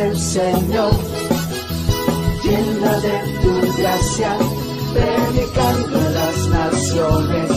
del 0.00 0.18
Señor, 0.18 0.92
llena 2.42 2.92
de 3.06 3.16
tu 3.42 3.52
gracia, 3.76 4.32
predicando 4.94 5.98
a 5.98 6.10
las 6.18 6.36
naciones, 6.48 7.50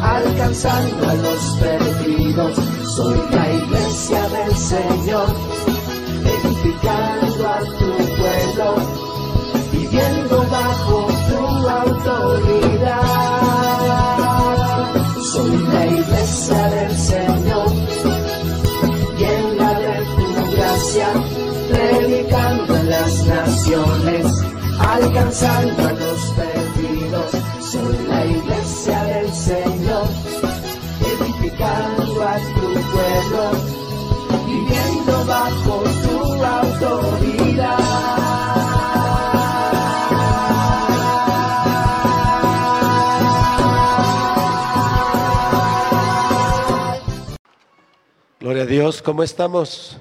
alcanzando 0.00 1.08
a 1.08 1.14
los 1.14 1.42
perdidos. 1.60 2.52
Soy 2.96 3.18
la 3.32 3.52
iglesia 3.52 4.22
del 4.36 4.56
Señor, 4.56 5.28
edificando 6.36 7.48
a 7.48 7.58
tu 7.78 7.90
pueblo, 8.20 8.68
viviendo 9.72 10.36
bajo 10.50 11.06
tu 11.28 11.68
autoridad. 11.68 12.77
Alcanzando 24.80 25.82
a 25.86 25.92
los 25.92 26.20
perdidos. 26.32 27.30
Soy 27.60 28.06
la 28.08 28.24
iglesia 28.24 29.04
del 29.04 29.32
Señor, 29.32 30.06
edificando 31.00 32.22
a 32.22 32.38
tu 32.54 32.68
pueblo, 32.92 33.42
viviendo 34.46 35.24
bajo 35.26 35.82
tu 36.02 36.44
autoridad. 36.44 37.78
Gloria 48.40 48.62
a 48.62 48.66
Dios, 48.66 49.02
¿cómo 49.02 49.22
estamos? 49.22 49.98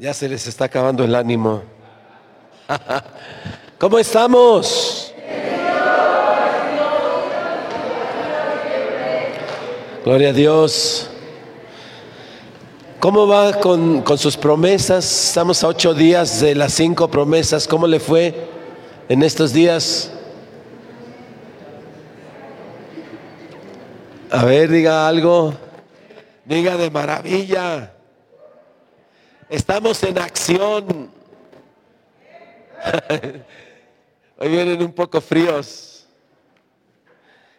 Ya 0.00 0.14
se 0.14 0.30
les 0.30 0.46
está 0.46 0.64
acabando 0.64 1.04
el 1.04 1.14
ánimo. 1.14 1.62
¿Cómo 3.78 3.98
estamos? 3.98 5.12
Gloria 10.02 10.30
a 10.30 10.32
Dios. 10.32 11.10
¿Cómo 12.98 13.28
va 13.28 13.52
con, 13.60 14.00
con, 14.00 14.16
sus 14.16 14.38
promesas? 14.38 15.28
Estamos 15.28 15.62
a 15.62 15.68
ocho 15.68 15.92
días 15.92 16.40
de 16.40 16.54
las 16.54 16.72
cinco 16.72 17.10
promesas. 17.10 17.68
¿Cómo 17.68 17.86
le 17.86 18.00
fue 18.00 18.48
en 19.06 19.22
estos 19.22 19.52
días? 19.52 20.10
A 24.30 24.46
ver, 24.46 24.70
diga 24.70 25.06
algo. 25.06 25.52
Diga 26.46 26.78
de 26.78 26.90
maravilla. 26.90 27.92
Estamos 29.50 30.00
en 30.04 30.16
acción. 30.16 31.10
Hoy 34.38 34.48
vienen 34.48 34.80
un 34.80 34.92
poco 34.92 35.20
fríos. 35.20 36.06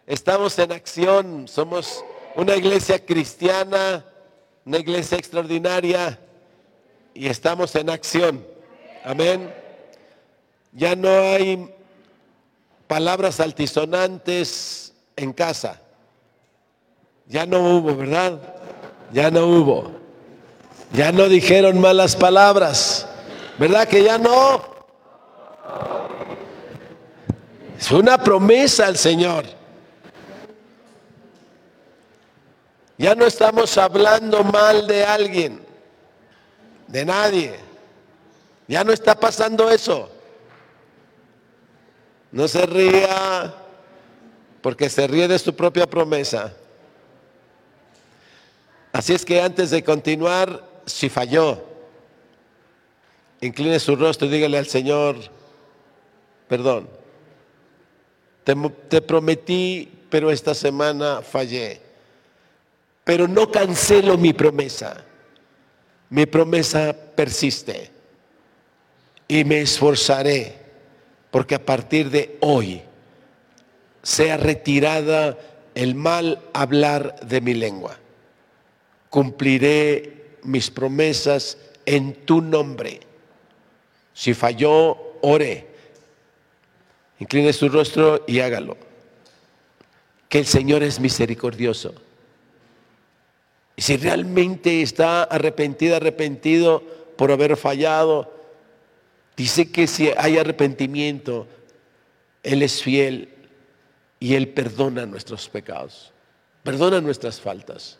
Estamos 0.06 0.58
en 0.58 0.72
acción. 0.72 1.46
Somos 1.46 2.02
una 2.34 2.56
iglesia 2.56 2.98
cristiana, 3.04 4.06
una 4.64 4.78
iglesia 4.78 5.18
extraordinaria 5.18 6.18
y 7.12 7.28
estamos 7.28 7.76
en 7.76 7.90
acción. 7.90 8.42
Amén. 9.04 9.52
Ya 10.72 10.96
no 10.96 11.10
hay 11.10 11.74
palabras 12.86 13.38
altisonantes 13.38 14.94
en 15.14 15.34
casa. 15.34 15.78
Ya 17.26 17.44
no 17.44 17.76
hubo, 17.76 17.94
¿verdad? 17.94 18.40
Ya 19.12 19.30
no 19.30 19.46
hubo. 19.46 20.01
Ya 20.92 21.10
no 21.10 21.28
dijeron 21.28 21.80
malas 21.80 22.16
palabras. 22.16 23.06
¿Verdad 23.58 23.88
que 23.88 24.02
ya 24.04 24.18
no? 24.18 24.62
Es 27.78 27.90
una 27.90 28.22
promesa 28.22 28.86
al 28.86 28.96
Señor. 28.96 29.44
Ya 32.98 33.14
no 33.14 33.26
estamos 33.26 33.76
hablando 33.78 34.44
mal 34.44 34.86
de 34.86 35.04
alguien, 35.04 35.60
de 36.86 37.04
nadie. 37.04 37.56
Ya 38.68 38.84
no 38.84 38.92
está 38.92 39.18
pasando 39.18 39.70
eso. 39.70 40.10
No 42.30 42.46
se 42.46 42.64
ría 42.66 43.54
porque 44.60 44.88
se 44.88 45.06
ríe 45.06 45.26
de 45.26 45.38
su 45.38 45.56
propia 45.56 45.86
promesa. 45.86 46.52
Así 48.92 49.14
es 49.14 49.24
que 49.24 49.40
antes 49.40 49.70
de 49.70 49.82
continuar, 49.82 50.71
si 50.86 51.08
falló, 51.08 51.64
incline 53.40 53.78
su 53.78 53.96
rostro 53.96 54.26
y 54.26 54.30
dígale 54.30 54.58
al 54.58 54.66
Señor, 54.66 55.16
perdón, 56.48 56.88
te, 58.44 58.54
te, 58.88 59.02
prometí, 59.02 59.90
pero 60.10 60.30
esta 60.30 60.54
semana 60.54 61.22
fallé. 61.22 61.80
Pero 63.04 63.26
no 63.26 63.50
cancelo 63.50 64.16
mi 64.16 64.32
promesa. 64.32 65.04
Mi 66.10 66.26
promesa 66.26 66.94
persiste. 67.14 67.90
Y 69.28 69.44
me 69.44 69.60
esforzaré 69.60 70.56
porque 71.30 71.54
a 71.54 71.64
partir 71.64 72.10
de 72.10 72.36
hoy 72.40 72.82
sea 74.02 74.36
retirada 74.36 75.38
el 75.74 75.94
mal 75.94 76.42
hablar 76.52 77.18
de 77.20 77.40
mi 77.40 77.54
lengua. 77.54 77.96
Cumpliré 79.08 80.21
mis 80.42 80.70
promesas 80.70 81.58
en 81.86 82.14
tu 82.24 82.40
nombre. 82.40 83.00
Si 84.14 84.34
falló, 84.34 85.18
ore. 85.22 85.66
Incline 87.18 87.52
su 87.52 87.68
rostro 87.68 88.24
y 88.26 88.40
hágalo. 88.40 88.76
Que 90.28 90.38
el 90.38 90.46
Señor 90.46 90.82
es 90.82 90.98
misericordioso. 90.98 91.94
Y 93.76 93.82
si 93.82 93.96
realmente 93.96 94.82
está 94.82 95.24
arrepentido, 95.24 95.96
arrepentido 95.96 96.82
por 97.16 97.32
haber 97.32 97.56
fallado, 97.56 98.32
dice 99.36 99.70
que 99.70 99.86
si 99.86 100.10
hay 100.16 100.38
arrepentimiento, 100.38 101.46
Él 102.42 102.62
es 102.62 102.82
fiel 102.82 103.28
y 104.20 104.34
Él 104.34 104.48
perdona 104.48 105.06
nuestros 105.06 105.48
pecados, 105.48 106.12
perdona 106.62 107.00
nuestras 107.00 107.40
faltas. 107.40 107.98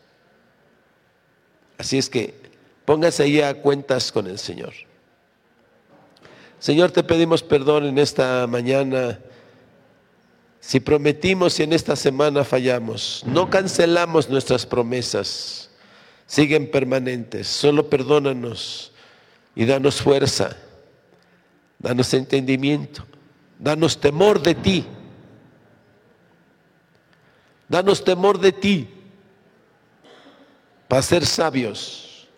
Así 1.82 1.98
es 1.98 2.09
que 2.09 2.32
póngase 2.84 3.25
ahí 3.25 3.41
a 3.41 3.60
cuentas 3.60 4.12
con 4.12 4.28
el 4.28 4.38
Señor. 4.38 4.72
Señor, 6.60 6.93
te 6.93 7.03
pedimos 7.03 7.43
perdón 7.43 7.87
en 7.87 7.98
esta 7.98 8.47
mañana. 8.47 9.19
Si 10.60 10.78
prometimos 10.78 11.59
y 11.59 11.65
en 11.65 11.72
esta 11.72 11.97
semana 11.97 12.44
fallamos, 12.44 13.25
no 13.26 13.50
cancelamos 13.50 14.31
nuestras 14.31 14.65
promesas, 14.65 15.70
siguen 16.25 16.70
permanentes. 16.70 17.48
Solo 17.48 17.91
perdónanos 17.91 18.93
y 19.56 19.64
danos 19.64 20.00
fuerza, 20.00 20.56
danos 21.81 22.14
entendimiento, 22.14 23.04
danos 23.59 23.99
temor 23.99 24.41
de 24.41 24.54
ti. 24.54 24.87
Danos 27.69 28.04
temor 28.04 28.38
de 28.38 28.53
ti 28.53 29.02
para 30.93 31.01
ser 31.01 31.25
sabios. 31.25 32.29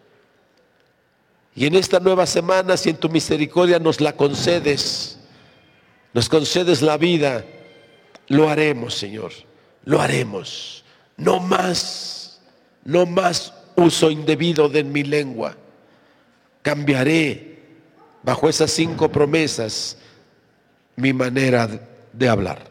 Y 1.57 1.67
en 1.67 1.75
esta 1.75 1.99
nueva 1.99 2.25
semana, 2.25 2.77
si 2.77 2.91
en 2.91 2.97
tu 2.97 3.09
misericordia 3.09 3.81
nos 3.81 4.01
la 4.01 4.13
concedes, 4.13 5.19
nos 6.13 6.29
concedes 6.29 6.81
la 6.81 6.97
vida, 6.97 7.45
lo 8.29 8.49
haremos, 8.49 8.95
Señor. 8.95 9.33
Lo 9.85 10.01
haremos. 10.01 10.85
No 11.17 11.41
más, 11.41 12.41
no 12.85 13.06
más 13.06 13.53
uso 13.75 14.09
indebido 14.09 14.69
de 14.69 14.85
mi 14.85 15.03
lengua. 15.03 15.57
Cambiaré 16.62 17.59
bajo 18.23 18.49
esas 18.49 18.71
cinco 18.71 19.11
promesas 19.11 19.99
mi 20.95 21.12
manera 21.12 21.69
de 22.12 22.29
hablar. 22.29 22.71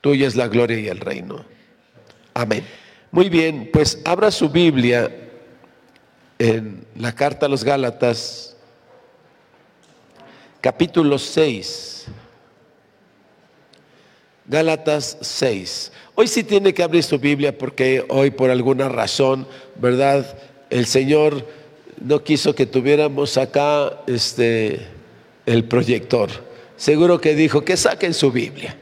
Tuya 0.00 0.26
es 0.26 0.36
la 0.36 0.48
gloria 0.48 0.80
y 0.80 0.88
el 0.88 1.00
reino. 1.00 1.44
Amén. 2.32 2.64
Muy 3.14 3.28
bien, 3.28 3.68
pues 3.70 4.00
abra 4.06 4.30
su 4.30 4.48
Biblia 4.48 5.14
en 6.38 6.86
la 6.96 7.14
carta 7.14 7.44
a 7.44 7.48
los 7.50 7.62
Gálatas, 7.62 8.56
capítulo 10.62 11.18
6. 11.18 12.06
Gálatas 14.46 15.18
6. 15.20 15.92
Hoy 16.14 16.26
sí 16.26 16.42
tiene 16.42 16.72
que 16.72 16.82
abrir 16.82 17.02
su 17.02 17.18
Biblia 17.18 17.58
porque 17.58 18.02
hoy 18.08 18.30
por 18.30 18.48
alguna 18.48 18.88
razón, 18.88 19.46
¿verdad? 19.76 20.34
El 20.70 20.86
Señor 20.86 21.46
no 22.00 22.24
quiso 22.24 22.54
que 22.54 22.64
tuviéramos 22.64 23.36
acá 23.36 24.00
este 24.06 24.86
el 25.44 25.64
proyector. 25.64 26.30
Seguro 26.78 27.20
que 27.20 27.34
dijo 27.34 27.62
que 27.62 27.76
saquen 27.76 28.14
su 28.14 28.32
Biblia. 28.32 28.74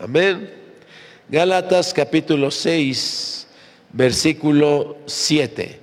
Amén. 0.00 0.65
Gálatas 1.28 1.92
capítulo 1.92 2.52
6, 2.52 3.48
versículo 3.92 4.98
7. 5.06 5.80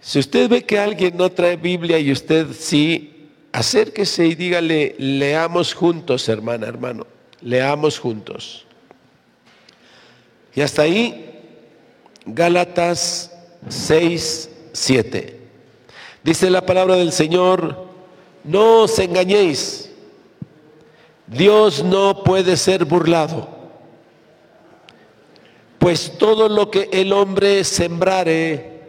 Si 0.00 0.18
usted 0.18 0.48
ve 0.48 0.64
que 0.64 0.78
alguien 0.78 1.14
no 1.18 1.30
trae 1.30 1.56
Biblia 1.56 1.98
y 1.98 2.10
usted 2.10 2.46
sí, 2.58 3.28
acérquese 3.52 4.26
y 4.26 4.34
dígale, 4.34 4.96
leamos 4.98 5.74
juntos, 5.74 6.26
hermana, 6.30 6.66
hermano, 6.68 7.06
leamos 7.42 7.98
juntos. 7.98 8.66
Y 10.54 10.62
hasta 10.62 10.82
ahí, 10.82 11.38
Gálatas 12.24 13.30
6, 13.68 14.50
7. 14.72 15.38
Dice 16.24 16.48
la 16.48 16.64
palabra 16.64 16.96
del 16.96 17.12
Señor, 17.12 17.88
no 18.42 18.84
os 18.84 18.98
engañéis, 18.98 19.89
Dios 21.30 21.84
no 21.84 22.24
puede 22.24 22.56
ser 22.56 22.84
burlado, 22.84 23.48
pues 25.78 26.18
todo 26.18 26.48
lo 26.48 26.72
que 26.72 26.88
el 26.92 27.12
hombre 27.12 27.62
sembrare, 27.62 28.80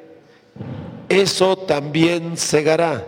eso 1.08 1.56
también 1.56 2.38
segará. 2.38 3.06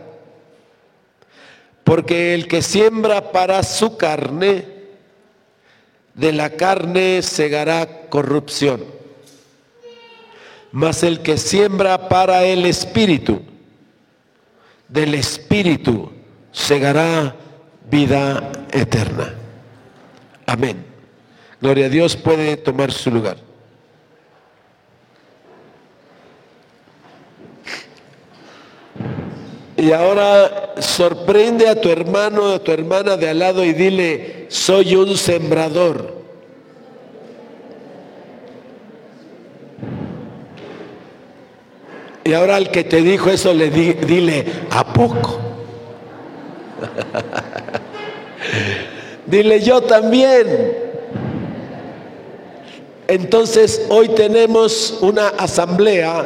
Porque 1.83 2.35
el 2.35 2.47
que 2.47 2.61
siembra 2.61 3.31
para 3.31 3.63
su 3.63 3.97
carne, 3.97 4.67
de 6.13 6.31
la 6.31 6.51
carne 6.51 7.23
segará 7.23 8.07
corrupción. 8.09 8.85
Mas 10.71 11.01
el 11.01 11.21
que 11.21 11.39
siembra 11.39 12.07
para 12.07 12.45
el 12.45 12.67
espíritu, 12.67 13.41
del 14.87 15.15
espíritu 15.15 16.11
segará 16.51 17.35
vida 17.93 18.51
eterna. 18.71 19.35
Amén. 20.47 20.83
Gloria 21.61 21.85
a 21.85 21.89
Dios 21.89 22.17
puede 22.17 22.57
tomar 22.57 22.91
su 22.91 23.11
lugar. 23.11 23.37
Y 29.77 29.91
ahora 29.91 30.73
sorprende 30.79 31.69
a 31.69 31.79
tu 31.79 31.89
hermano, 31.89 32.53
a 32.53 32.63
tu 32.63 32.71
hermana 32.71 33.15
de 33.15 33.29
al 33.29 33.37
lado 33.37 33.63
y 33.63 33.73
dile, 33.73 34.47
soy 34.49 34.95
un 34.95 35.15
sembrador. 35.15 36.23
Y 42.23 42.33
ahora 42.33 42.55
al 42.55 42.71
que 42.71 42.83
te 42.83 43.03
dijo 43.03 43.29
eso 43.29 43.53
le 43.53 43.69
dile, 43.69 44.45
¿a 44.71 44.91
poco? 44.93 45.52
dile 49.25 49.61
yo 49.61 49.81
también. 49.81 50.83
Entonces 53.07 53.85
hoy 53.89 54.09
tenemos 54.09 54.97
una 55.01 55.29
asamblea, 55.29 56.23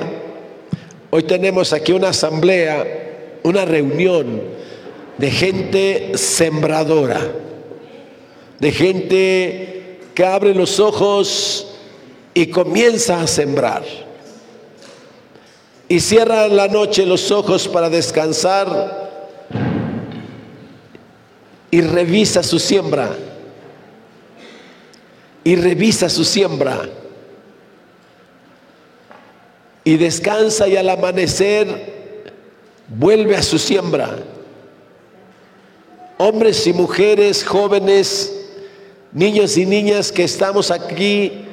hoy 1.10 1.24
tenemos 1.24 1.74
aquí 1.74 1.92
una 1.92 2.10
asamblea 2.10 2.86
una 3.48 3.66
reunión 3.66 4.42
de 5.18 5.32
gente 5.32 6.18
sembradora, 6.18 7.22
de 8.60 8.72
gente 8.72 10.00
que 10.14 10.26
abre 10.26 10.54
los 10.54 10.80
ojos 10.80 11.68
y 12.34 12.48
comienza 12.48 13.22
a 13.22 13.28
sembrar. 13.28 13.84
Y 15.88 16.02
cierra 16.02 16.48
la 16.50 16.68
noche 16.68 17.06
los 17.06 17.32
ojos 17.32 17.68
para 17.68 17.90
descansar 17.90 19.07
y 21.72 21.82
revisa 21.82 22.44
su 22.44 22.60
siembra. 22.60 23.16
Y 25.44 25.56
revisa 25.56 26.10
su 26.10 26.24
siembra. 26.24 26.90
Y 29.84 29.98
descansa 29.98 30.68
y 30.68 30.76
al 30.76 30.90
amanecer 30.90 32.28
vuelve 32.88 33.36
a 33.36 33.42
su 33.42 33.58
siembra. 33.58 34.18
Hombres 36.18 36.66
y 36.68 36.74
mujeres, 36.74 37.44
jóvenes, 37.46 38.34
niños 39.14 39.58
y 39.58 39.66
niñas 39.66 40.12
que 40.12 40.24
estamos 40.24 40.72
aquí 40.72 41.46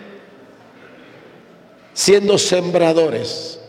siendo 1.93 2.38
sembradores. 2.38 3.60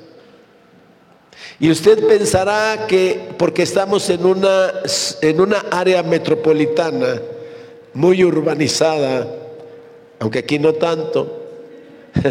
Y 1.59 1.71
usted 1.71 2.05
pensará 2.07 2.85
que 2.87 3.29
porque 3.37 3.63
estamos 3.63 4.09
en 4.09 4.25
una, 4.25 4.73
en 5.21 5.39
una 5.41 5.59
área 5.71 6.03
metropolitana 6.03 7.21
muy 7.93 8.23
urbanizada, 8.23 9.25
aunque 10.19 10.39
aquí 10.39 10.59
no 10.59 10.73
tanto, 10.73 11.43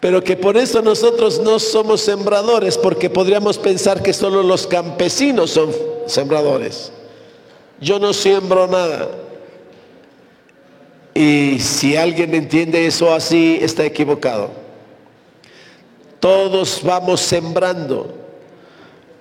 pero 0.00 0.22
que 0.22 0.36
por 0.36 0.56
eso 0.56 0.82
nosotros 0.82 1.40
no 1.40 1.58
somos 1.58 2.00
sembradores, 2.00 2.78
porque 2.78 3.10
podríamos 3.10 3.58
pensar 3.58 4.02
que 4.02 4.12
solo 4.12 4.42
los 4.42 4.66
campesinos 4.66 5.50
son 5.50 5.72
sembradores. 6.06 6.92
Yo 7.80 7.98
no 7.98 8.12
siembro 8.12 8.68
nada. 8.68 9.08
Y 11.14 11.58
si 11.58 11.96
alguien 11.96 12.34
entiende 12.34 12.86
eso 12.86 13.12
así, 13.12 13.58
está 13.60 13.84
equivocado. 13.84 14.61
Todos 16.22 16.80
vamos 16.84 17.20
sembrando. 17.20 18.14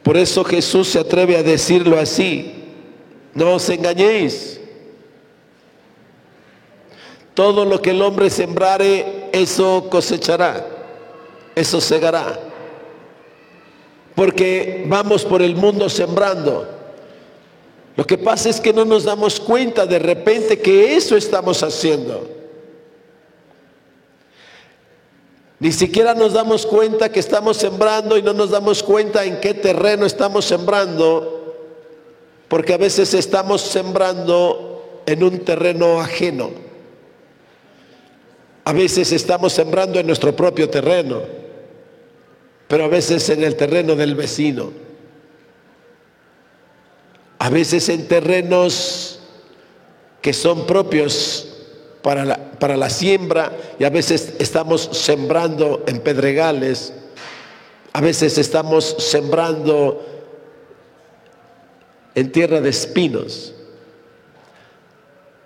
Por 0.04 0.16
eso 0.18 0.44
Jesús 0.44 0.88
se 0.90 1.00
atreve 1.00 1.36
a 1.36 1.42
decirlo 1.42 1.98
así. 1.98 2.54
No 3.34 3.56
os 3.56 3.68
engañéis. 3.72 4.62
Todo 7.34 7.66
lo 7.66 7.82
que 7.82 7.90
el 7.90 8.04
hombre 8.04 8.30
sembrare, 8.30 9.30
eso 9.32 9.88
cosechará, 9.90 10.64
eso 11.56 11.82
segará. 11.82 12.40
Porque 14.14 14.84
vamos 14.86 15.26
por 15.26 15.42
el 15.42 15.56
mundo 15.56 15.90
sembrando. 15.90 16.70
Lo 17.96 18.06
que 18.06 18.20
pasa 18.20 18.48
es 18.48 18.62
que 18.62 18.74
no 18.74 18.86
nos 18.86 19.06
damos 19.06 19.40
cuenta 19.40 19.88
de 19.88 19.98
repente 19.98 20.60
que 20.60 20.96
eso 20.96 21.18
estamos 21.18 21.64
haciendo. 21.64 22.41
Ni 25.62 25.72
siquiera 25.72 26.16
nos 26.16 26.34
damos 26.34 26.66
cuenta 26.66 27.12
que 27.12 27.20
estamos 27.20 27.56
sembrando 27.56 28.18
y 28.18 28.24
no 28.24 28.34
nos 28.34 28.50
damos 28.50 28.82
cuenta 28.82 29.26
en 29.26 29.40
qué 29.40 29.54
terreno 29.54 30.08
estamos 30.08 30.44
sembrando, 30.44 31.56
porque 32.48 32.74
a 32.74 32.78
veces 32.78 33.14
estamos 33.14 33.62
sembrando 33.62 35.04
en 35.06 35.24
un 35.24 35.38
terreno 35.46 36.02
ajeno. 36.02 36.50
A 38.64 38.74
veces 38.74 39.12
estamos 39.12 39.54
sembrando 39.54 40.00
en 40.00 40.08
nuestro 40.08 40.36
propio 40.36 40.68
terreno, 40.68 41.22
pero 42.68 42.86
a 42.86 42.88
veces 42.88 43.30
en 43.30 43.44
el 43.44 43.56
terreno 43.56 43.96
del 43.96 44.16
vecino. 44.16 44.72
A 47.38 47.52
veces 47.52 47.88
en 47.90 48.08
terrenos 48.08 49.20
que 50.24 50.34
son 50.34 50.66
propios 50.66 51.51
para 52.02 52.26
la, 52.26 52.52
para 52.52 52.78
la 52.78 52.90
siembra 52.90 53.52
y 53.80 53.84
a 53.84 53.90
veces 53.90 54.34
estamos 54.40 54.90
sembrando 54.92 55.84
en 55.88 56.00
pedregales, 56.00 56.94
a 57.94 58.02
veces 58.02 58.38
estamos 58.38 58.96
sembrando 59.00 60.06
en 62.16 62.32
tierra 62.32 62.62
de 62.62 62.70
espinos 62.70 63.54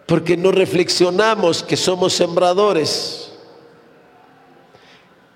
porque 0.06 0.38
no 0.38 0.52
reflexionamos 0.52 1.64
que 1.64 1.76
somos 1.76 2.14
sembradores. 2.14 3.32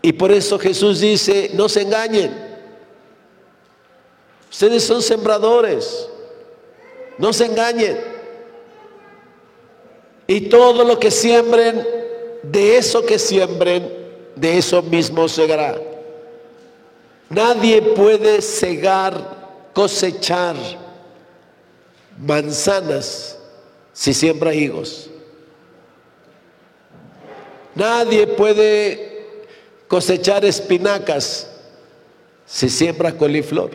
Y 0.01 0.13
por 0.13 0.31
eso 0.31 0.59
Jesús 0.59 0.99
dice, 0.99 1.51
no 1.55 1.67
se 1.67 1.81
engañen. 1.81 2.31
Ustedes 4.49 4.83
son 4.83 5.01
sembradores. 5.01 6.07
No 7.17 7.33
se 7.33 7.45
engañen. 7.45 7.97
Y 10.29 10.41
todo 10.41 10.83
lo 10.83 10.99
que 10.99 11.09
siembren, 11.09 11.83
de 12.43 12.77
eso 12.77 13.03
que 13.03 13.17
siembren, 13.17 13.91
de 14.35 14.59
eso 14.59 14.83
mismo 14.83 15.27
segará. 15.27 15.81
Nadie 17.31 17.81
puede 17.81 18.39
cegar, 18.43 19.71
cosechar 19.73 20.55
manzanas 22.19 23.39
si 23.91 24.13
siembra 24.13 24.53
higos. 24.53 25.09
Nadie 27.73 28.27
puede 28.27 29.35
cosechar 29.87 30.45
espinacas 30.45 31.49
si 32.45 32.69
siembra 32.69 33.17
coliflor. 33.17 33.71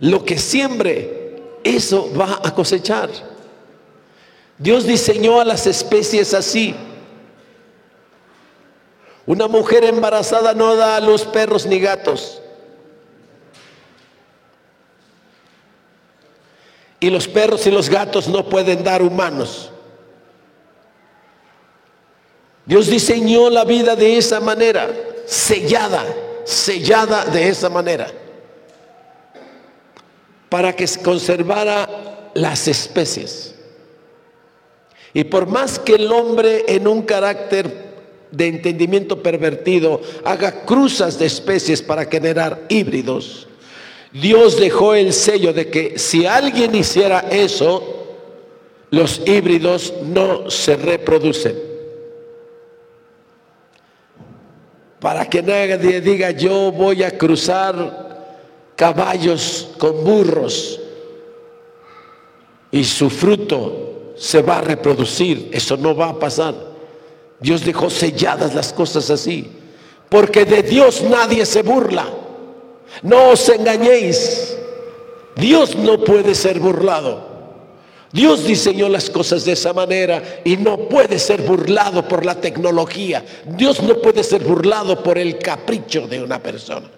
Lo 0.00 0.24
que 0.24 0.38
siembre, 0.38 1.42
eso 1.62 2.10
va 2.18 2.40
a 2.42 2.54
cosechar. 2.54 3.35
Dios 4.58 4.86
diseñó 4.86 5.40
a 5.40 5.44
las 5.44 5.66
especies 5.66 6.32
así. 6.32 6.74
Una 9.26 9.48
mujer 9.48 9.84
embarazada 9.84 10.54
no 10.54 10.76
da 10.76 10.96
a 10.96 11.00
los 11.00 11.24
perros 11.24 11.66
ni 11.66 11.80
gatos. 11.80 12.40
Y 17.00 17.10
los 17.10 17.28
perros 17.28 17.66
y 17.66 17.70
los 17.70 17.90
gatos 17.90 18.28
no 18.28 18.48
pueden 18.48 18.82
dar 18.82 19.02
humanos. 19.02 19.70
Dios 22.64 22.86
diseñó 22.86 23.50
la 23.50 23.64
vida 23.64 23.94
de 23.94 24.16
esa 24.16 24.40
manera, 24.40 24.88
sellada, 25.26 26.04
sellada 26.44 27.24
de 27.26 27.48
esa 27.48 27.68
manera, 27.68 28.08
para 30.48 30.74
que 30.74 30.86
se 30.86 31.00
conservara 31.02 32.30
las 32.34 32.66
especies. 32.66 33.55
Y 35.16 35.24
por 35.24 35.46
más 35.46 35.78
que 35.78 35.94
el 35.94 36.12
hombre 36.12 36.66
en 36.68 36.86
un 36.86 37.00
carácter 37.00 37.86
de 38.30 38.48
entendimiento 38.48 39.22
pervertido 39.22 40.02
haga 40.24 40.66
cruzas 40.66 41.18
de 41.18 41.24
especies 41.24 41.80
para 41.80 42.04
generar 42.04 42.66
híbridos, 42.68 43.48
Dios 44.12 44.60
dejó 44.60 44.94
el 44.94 45.14
sello 45.14 45.54
de 45.54 45.70
que 45.70 45.98
si 45.98 46.26
alguien 46.26 46.74
hiciera 46.74 47.20
eso, 47.30 48.18
los 48.90 49.22
híbridos 49.26 49.94
no 50.04 50.50
se 50.50 50.76
reproducen. 50.76 51.56
Para 55.00 55.30
que 55.30 55.42
nadie 55.42 56.02
diga 56.02 56.32
yo 56.32 56.70
voy 56.72 57.02
a 57.02 57.16
cruzar 57.16 58.34
caballos 58.76 59.70
con 59.78 60.04
burros 60.04 60.78
y 62.70 62.84
su 62.84 63.08
fruto 63.08 63.95
se 64.16 64.42
va 64.42 64.58
a 64.58 64.62
reproducir. 64.62 65.50
Eso 65.52 65.76
no 65.76 65.94
va 65.94 66.10
a 66.10 66.18
pasar. 66.18 66.54
Dios 67.40 67.64
dejó 67.64 67.90
selladas 67.90 68.54
las 68.54 68.72
cosas 68.72 69.10
así. 69.10 69.50
Porque 70.08 70.44
de 70.44 70.62
Dios 70.62 71.02
nadie 71.02 71.44
se 71.44 71.62
burla. 71.62 72.06
No 73.02 73.30
os 73.30 73.48
engañéis. 73.48 74.56
Dios 75.36 75.76
no 75.76 76.02
puede 76.02 76.34
ser 76.34 76.58
burlado. 76.58 77.36
Dios 78.12 78.44
diseñó 78.44 78.88
las 78.88 79.10
cosas 79.10 79.44
de 79.44 79.52
esa 79.52 79.74
manera 79.74 80.40
y 80.44 80.56
no 80.56 80.88
puede 80.88 81.18
ser 81.18 81.42
burlado 81.42 82.08
por 82.08 82.24
la 82.24 82.40
tecnología. 82.40 83.22
Dios 83.44 83.82
no 83.82 83.96
puede 83.96 84.22
ser 84.22 84.42
burlado 84.42 85.02
por 85.02 85.18
el 85.18 85.38
capricho 85.38 86.06
de 86.06 86.22
una 86.22 86.42
persona. 86.42 86.90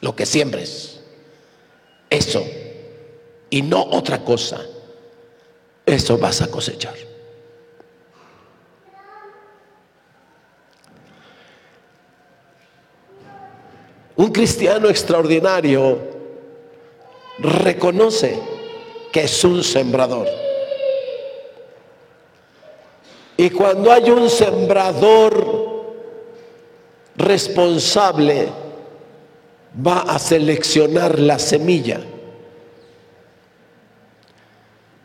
Lo 0.00 0.16
que 0.16 0.26
siembres, 0.26 1.00
eso 2.10 2.44
y 3.48 3.62
no 3.62 3.82
otra 3.82 4.24
cosa, 4.24 4.60
eso 5.86 6.18
vas 6.18 6.42
a 6.42 6.48
cosechar. 6.48 6.94
Un 14.16 14.32
cristiano 14.32 14.88
extraordinario 14.88 15.98
reconoce 17.38 18.38
que 19.12 19.24
es 19.24 19.44
un 19.44 19.62
sembrador. 19.62 20.26
Y 23.36 23.50
cuando 23.50 23.92
hay 23.92 24.10
un 24.10 24.30
sembrador 24.30 25.94
responsable, 27.16 28.48
va 29.86 30.00
a 30.00 30.18
seleccionar 30.18 31.18
la 31.18 31.38
semilla. 31.38 32.00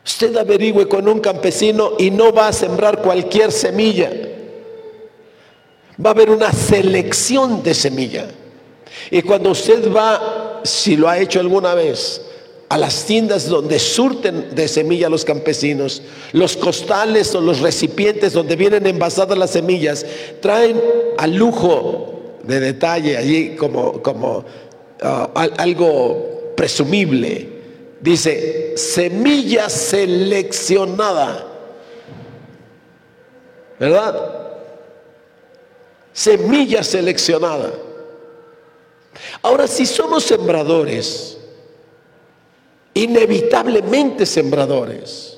Usted 0.05 0.35
averigüe 0.35 0.87
con 0.87 1.07
un 1.07 1.19
campesino 1.19 1.93
y 1.99 2.09
no 2.09 2.33
va 2.33 2.47
a 2.47 2.53
sembrar 2.53 3.01
cualquier 3.01 3.51
semilla. 3.51 4.11
Va 6.03 6.09
a 6.09 6.13
haber 6.13 6.29
una 6.31 6.51
selección 6.51 7.61
de 7.61 7.73
semilla. 7.73 8.27
Y 9.11 9.21
cuando 9.21 9.51
usted 9.51 9.91
va, 9.93 10.61
si 10.63 10.97
lo 10.97 11.07
ha 11.07 11.19
hecho 11.19 11.39
alguna 11.39 11.75
vez, 11.75 12.21
a 12.69 12.77
las 12.77 13.05
tiendas 13.05 13.47
donde 13.47 13.77
surten 13.79 14.55
de 14.55 14.67
semilla 14.67 15.09
los 15.09 15.25
campesinos, 15.25 16.01
los 16.31 16.55
costales 16.55 17.35
o 17.35 17.41
los 17.41 17.59
recipientes 17.59 18.33
donde 18.33 18.55
vienen 18.55 18.87
envasadas 18.87 19.37
las 19.37 19.51
semillas, 19.51 20.05
traen 20.41 20.81
al 21.17 21.35
lujo 21.35 22.37
de 22.43 22.59
detalle 22.59 23.17
allí 23.17 23.55
como, 23.55 24.01
como 24.01 24.45
ah, 25.01 25.29
algo 25.57 26.53
presumible. 26.55 27.60
Dice, 28.01 28.75
semilla 28.77 29.69
seleccionada. 29.69 31.47
¿Verdad? 33.79 34.49
Semilla 36.11 36.83
seleccionada. 36.83 37.71
Ahora, 39.43 39.67
si 39.67 39.85
somos 39.85 40.23
sembradores, 40.23 41.37
inevitablemente 42.93 44.25
sembradores, 44.25 45.37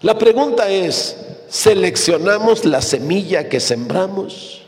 la 0.00 0.18
pregunta 0.18 0.68
es, 0.68 1.16
¿seleccionamos 1.48 2.64
la 2.64 2.82
semilla 2.82 3.48
que 3.48 3.60
sembramos? 3.60 4.61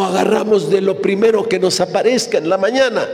¿O 0.00 0.04
agarramos 0.04 0.70
de 0.70 0.80
lo 0.80 1.02
primero 1.02 1.46
que 1.46 1.58
nos 1.58 1.78
aparezca 1.78 2.38
en 2.38 2.48
la 2.48 2.56
mañana? 2.56 3.06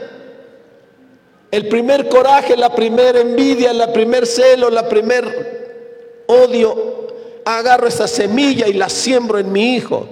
El 1.50 1.66
primer 1.66 2.08
coraje, 2.08 2.56
la 2.56 2.72
primera 2.72 3.20
envidia, 3.20 3.72
la 3.72 3.92
primer 3.92 4.24
celo, 4.24 4.70
la 4.70 4.88
primer 4.88 6.24
odio, 6.28 7.08
agarro 7.44 7.88
esa 7.88 8.06
semilla 8.06 8.68
y 8.68 8.74
la 8.74 8.88
siembro 8.88 9.40
en 9.40 9.50
mi 9.50 9.74
hijo. 9.74 10.06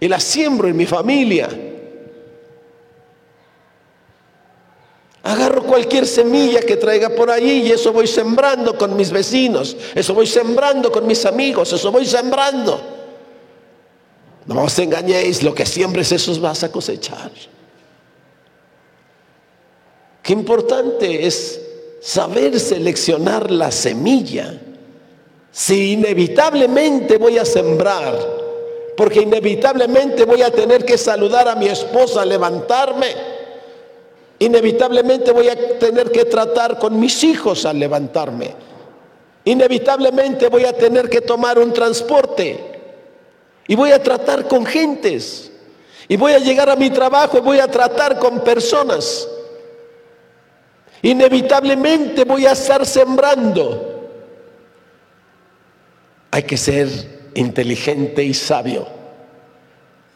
Y 0.00 0.08
la 0.08 0.18
siembro 0.18 0.66
en 0.66 0.76
mi 0.76 0.86
familia. 0.86 1.48
Agarro 5.22 5.62
cualquier 5.62 6.08
semilla 6.08 6.58
que 6.58 6.76
traiga 6.76 7.10
por 7.10 7.30
allí 7.30 7.68
y 7.68 7.70
eso 7.70 7.92
voy 7.92 8.08
sembrando 8.08 8.76
con 8.76 8.96
mis 8.96 9.12
vecinos, 9.12 9.76
eso 9.94 10.12
voy 10.12 10.26
sembrando 10.26 10.90
con 10.90 11.06
mis 11.06 11.24
amigos, 11.24 11.72
eso 11.72 11.92
voy 11.92 12.04
sembrando. 12.04 12.97
No 14.48 14.64
os 14.64 14.78
engañéis, 14.78 15.42
lo 15.42 15.54
que 15.54 15.66
siembres 15.66 16.10
eso 16.10 16.32
vas 16.40 16.64
a 16.64 16.72
cosechar. 16.72 17.30
Qué 20.22 20.32
importante 20.32 21.26
es 21.26 21.60
saber 22.00 22.58
seleccionar 22.58 23.50
la 23.50 23.70
semilla. 23.70 24.58
Si 25.52 25.92
inevitablemente 25.92 27.18
voy 27.18 27.36
a 27.36 27.44
sembrar, 27.44 28.18
porque 28.96 29.20
inevitablemente 29.20 30.24
voy 30.24 30.40
a 30.40 30.50
tener 30.50 30.82
que 30.82 30.96
saludar 30.96 31.46
a 31.46 31.54
mi 31.54 31.66
esposa, 31.66 32.24
levantarme, 32.24 33.08
inevitablemente 34.38 35.30
voy 35.30 35.48
a 35.48 35.78
tener 35.78 36.10
que 36.10 36.24
tratar 36.24 36.78
con 36.78 36.98
mis 36.98 37.22
hijos 37.22 37.66
al 37.66 37.78
levantarme, 37.78 38.54
inevitablemente 39.44 40.48
voy 40.48 40.64
a 40.64 40.72
tener 40.72 41.10
que 41.10 41.20
tomar 41.20 41.58
un 41.58 41.70
transporte 41.74 42.67
y 43.68 43.76
voy 43.76 43.92
a 43.92 44.02
tratar 44.02 44.48
con 44.48 44.66
gentes 44.66 45.52
y 46.08 46.16
voy 46.16 46.32
a 46.32 46.38
llegar 46.38 46.70
a 46.70 46.74
mi 46.74 46.90
trabajo 46.90 47.36
y 47.36 47.42
voy 47.42 47.60
a 47.60 47.68
tratar 47.68 48.18
con 48.18 48.42
personas. 48.42 49.28
Inevitablemente 51.02 52.24
voy 52.24 52.46
a 52.46 52.52
estar 52.52 52.84
sembrando. 52.84 54.10
Hay 56.30 56.42
que 56.42 56.56
ser 56.56 56.88
inteligente 57.34 58.24
y 58.24 58.32
sabio. 58.32 58.88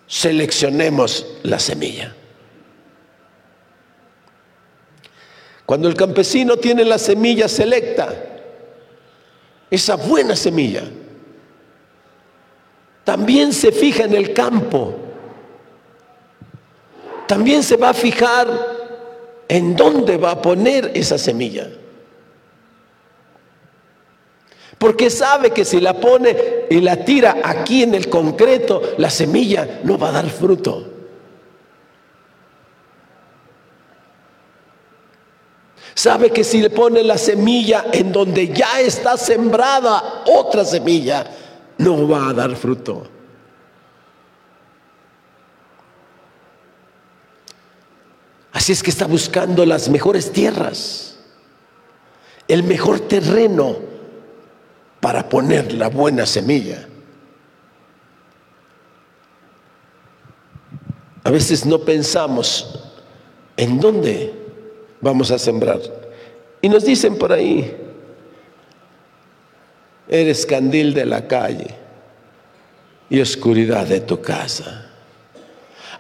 Seleccionemos 0.07 1.27
la 1.43 1.59
semilla. 1.59 2.17
Cuando 5.67 5.89
el 5.89 5.95
campesino 5.95 6.57
tiene 6.57 6.85
la 6.85 6.99
semilla 6.99 7.49
selecta, 7.49 8.15
esa 9.71 9.97
buena 9.97 10.37
semilla, 10.37 10.85
también 13.05 13.53
se 13.53 13.73
fija 13.73 14.05
en 14.05 14.15
el 14.15 14.33
campo. 14.33 14.95
También 17.27 17.63
se 17.63 17.77
va 17.77 17.91
a 17.91 17.95
fijar 17.95 18.73
¿En 19.53 19.77
dónde 19.77 20.17
va 20.17 20.31
a 20.31 20.41
poner 20.41 20.93
esa 20.95 21.19
semilla? 21.19 21.69
Porque 24.79 25.11
sabe 25.11 25.51
que 25.51 25.67
si 25.67 25.79
la 25.79 26.01
pone 26.01 26.35
y 26.71 26.81
la 26.81 27.05
tira 27.05 27.37
aquí 27.45 27.83
en 27.83 27.95
el 27.95 28.09
concreto, 28.09 28.81
la 28.97 29.11
semilla 29.11 29.81
no 29.85 29.99
va 29.99 30.09
a 30.09 30.13
dar 30.13 30.31
fruto. 30.31 30.91
Sabe 35.95 36.31
que 36.31 36.45
si 36.45 36.63
le 36.63 36.71
pone 36.71 37.03
la 37.03 37.19
semilla 37.19 37.85
en 37.93 38.11
donde 38.11 38.49
ya 38.49 38.81
está 38.81 39.19
sembrada 39.19 40.23
otra 40.29 40.65
semilla, 40.65 41.27
no 41.79 42.09
va 42.09 42.29
a 42.29 42.33
dar 42.33 42.55
fruto. 42.57 43.09
Así 48.53 48.73
es 48.73 48.83
que 48.83 48.91
está 48.91 49.07
buscando 49.07 49.67
las 49.67 49.89
mejores 49.89 50.31
tierras, 50.31 51.19
el 52.47 52.63
mejor 52.63 53.01
terreno 53.01 53.77
para 55.01 55.29
poner 55.29 55.73
la 55.73 55.89
buena 55.89 56.27
semilla. 56.27 56.87
A 61.25 61.31
veces 61.31 61.67
no 61.67 61.81
pensamos 61.81 62.93
en 63.57 63.81
dónde 63.81 64.33
vamos 65.01 65.31
a 65.31 65.39
sembrar. 65.39 65.81
Y 66.61 66.69
nos 66.69 66.85
dicen 66.85 67.17
por 67.19 67.33
ahí, 67.33 67.82
eres 70.13 70.45
candil 70.45 70.93
de 70.93 71.07
la 71.07 71.27
calle 71.27 71.75
y 73.09 73.19
oscuridad 73.19 73.87
de 73.87 74.01
tu 74.01 74.21
casa. 74.21 74.91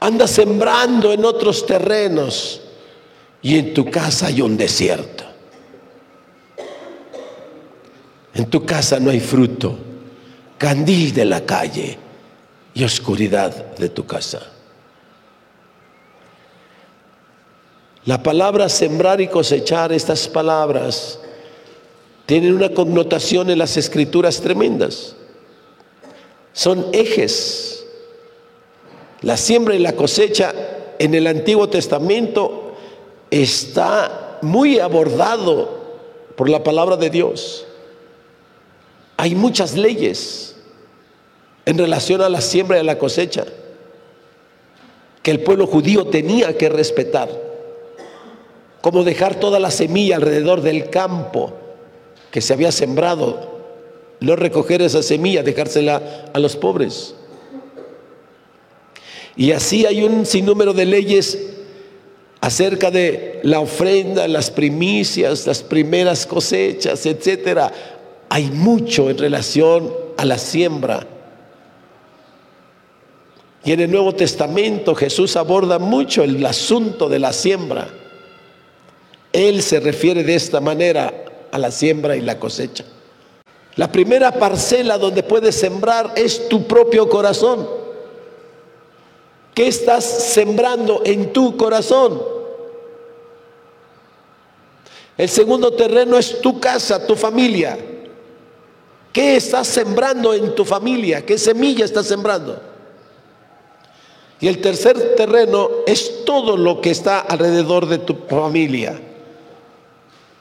Anda 0.00 0.26
sembrando 0.26 1.14
en 1.14 1.25
otros 1.25 1.64
terrenos 1.64 2.61
y 3.40 3.59
en 3.59 3.73
tu 3.73 3.90
casa 3.90 4.26
hay 4.26 4.42
un 4.42 4.54
desierto. 4.59 5.25
En 8.35 8.50
tu 8.50 8.66
casa 8.66 9.00
no 9.00 9.09
hay 9.11 9.21
fruto, 9.21 9.78
candil 10.59 11.14
de 11.14 11.25
la 11.25 11.47
calle 11.47 11.99
y 12.75 12.85
oscuridad 12.85 13.75
de 13.76 13.88
tu 13.88 14.04
casa. 14.04 14.42
La 18.04 18.23
palabra 18.23 18.69
sembrar 18.69 19.23
y 19.23 19.28
cosechar, 19.28 19.90
estas 19.90 20.28
palabras, 20.28 21.19
tienen 22.32 22.54
una 22.54 22.70
connotación 22.70 23.50
en 23.50 23.58
las 23.58 23.76
escrituras 23.76 24.40
tremendas. 24.40 25.16
Son 26.54 26.86
ejes. 26.94 27.84
La 29.20 29.36
siembra 29.36 29.74
y 29.74 29.78
la 29.78 29.92
cosecha 29.92 30.54
en 30.98 31.14
el 31.14 31.26
Antiguo 31.26 31.68
Testamento 31.68 32.72
está 33.30 34.38
muy 34.40 34.78
abordado 34.78 35.78
por 36.34 36.48
la 36.48 36.64
palabra 36.64 36.96
de 36.96 37.10
Dios. 37.10 37.66
Hay 39.18 39.34
muchas 39.34 39.76
leyes 39.76 40.56
en 41.66 41.76
relación 41.76 42.22
a 42.22 42.30
la 42.30 42.40
siembra 42.40 42.78
y 42.78 42.80
a 42.80 42.84
la 42.84 42.96
cosecha 42.96 43.44
que 45.22 45.32
el 45.32 45.40
pueblo 45.40 45.66
judío 45.66 46.06
tenía 46.06 46.56
que 46.56 46.70
respetar, 46.70 47.28
como 48.80 49.04
dejar 49.04 49.34
toda 49.34 49.60
la 49.60 49.70
semilla 49.70 50.16
alrededor 50.16 50.62
del 50.62 50.88
campo 50.88 51.58
que 52.32 52.40
se 52.40 52.54
había 52.54 52.72
sembrado, 52.72 53.60
no 54.20 54.34
recoger 54.34 54.80
esa 54.82 55.02
semilla, 55.02 55.42
dejársela 55.42 56.30
a 56.32 56.38
los 56.38 56.56
pobres. 56.56 57.14
Y 59.36 59.52
así 59.52 59.84
hay 59.86 60.02
un 60.02 60.24
sinnúmero 60.24 60.72
de 60.72 60.86
leyes 60.86 61.38
acerca 62.40 62.90
de 62.90 63.40
la 63.42 63.60
ofrenda, 63.60 64.26
las 64.28 64.50
primicias, 64.50 65.46
las 65.46 65.62
primeras 65.62 66.26
cosechas, 66.26 67.04
etcétera. 67.04 67.70
Hay 68.30 68.50
mucho 68.50 69.10
en 69.10 69.18
relación 69.18 69.92
a 70.16 70.24
la 70.24 70.38
siembra. 70.38 71.06
Y 73.64 73.72
en 73.72 73.80
el 73.80 73.90
Nuevo 73.90 74.14
Testamento 74.14 74.94
Jesús 74.94 75.36
aborda 75.36 75.78
mucho 75.78 76.24
el 76.24 76.44
asunto 76.46 77.08
de 77.10 77.18
la 77.18 77.32
siembra. 77.32 77.88
Él 79.32 79.62
se 79.62 79.80
refiere 79.80 80.24
de 80.24 80.34
esta 80.34 80.60
manera 80.60 81.12
a 81.52 81.59
la 81.59 81.71
siembra 81.71 82.16
y 82.16 82.23
la 82.23 82.40
cosecha. 82.40 82.85
La 83.76 83.92
primera 83.92 84.32
parcela 84.32 84.99
donde 84.99 85.23
puedes 85.23 85.54
sembrar 85.54 86.12
es 86.16 86.49
tu 86.49 86.66
propio 86.66 87.09
corazón. 87.09 87.66
¿Qué 89.54 89.68
estás 89.68 90.04
sembrando 90.04 91.02
en 91.04 91.32
tu 91.32 91.56
corazón? 91.56 92.21
El 95.16 95.28
segundo 95.28 95.73
terreno 95.75 96.18
es 96.18 96.40
tu 96.40 96.59
casa, 96.59 97.06
tu 97.06 97.14
familia. 97.14 97.78
¿Qué 99.12 99.37
estás 99.37 99.68
sembrando 99.68 100.32
en 100.32 100.54
tu 100.54 100.64
familia? 100.64 101.25
¿Qué 101.25 101.37
semilla 101.37 101.85
estás 101.85 102.06
sembrando? 102.06 102.61
Y 104.40 104.49
el 104.49 104.61
tercer 104.61 105.14
terreno 105.14 105.68
es 105.87 106.25
todo 106.25 106.56
lo 106.56 106.80
que 106.80 106.90
está 106.90 107.21
alrededor 107.21 107.87
de 107.87 107.99
tu 107.99 108.16
familia. 108.28 109.00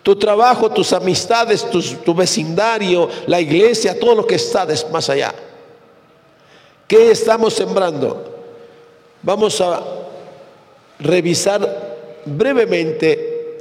Tu 0.04 0.16
trabajo, 0.16 0.72
tus 0.72 0.94
amistades, 0.94 1.66
tu, 1.70 2.14
vecindario, 2.14 3.08
la 3.28 3.40
iglesia, 3.40 4.00
todo 4.00 4.16
lo 4.16 4.26
que 4.26 4.36
está 4.36 4.68
más 4.92 5.10
allá. 5.10 5.34
¿Qué 6.88 7.12
estamos 7.12 7.54
sembrando? 7.54 8.32
Vamos 9.22 9.62
a 9.62 9.82
revisar 11.00 12.22
brevemente 12.26 13.60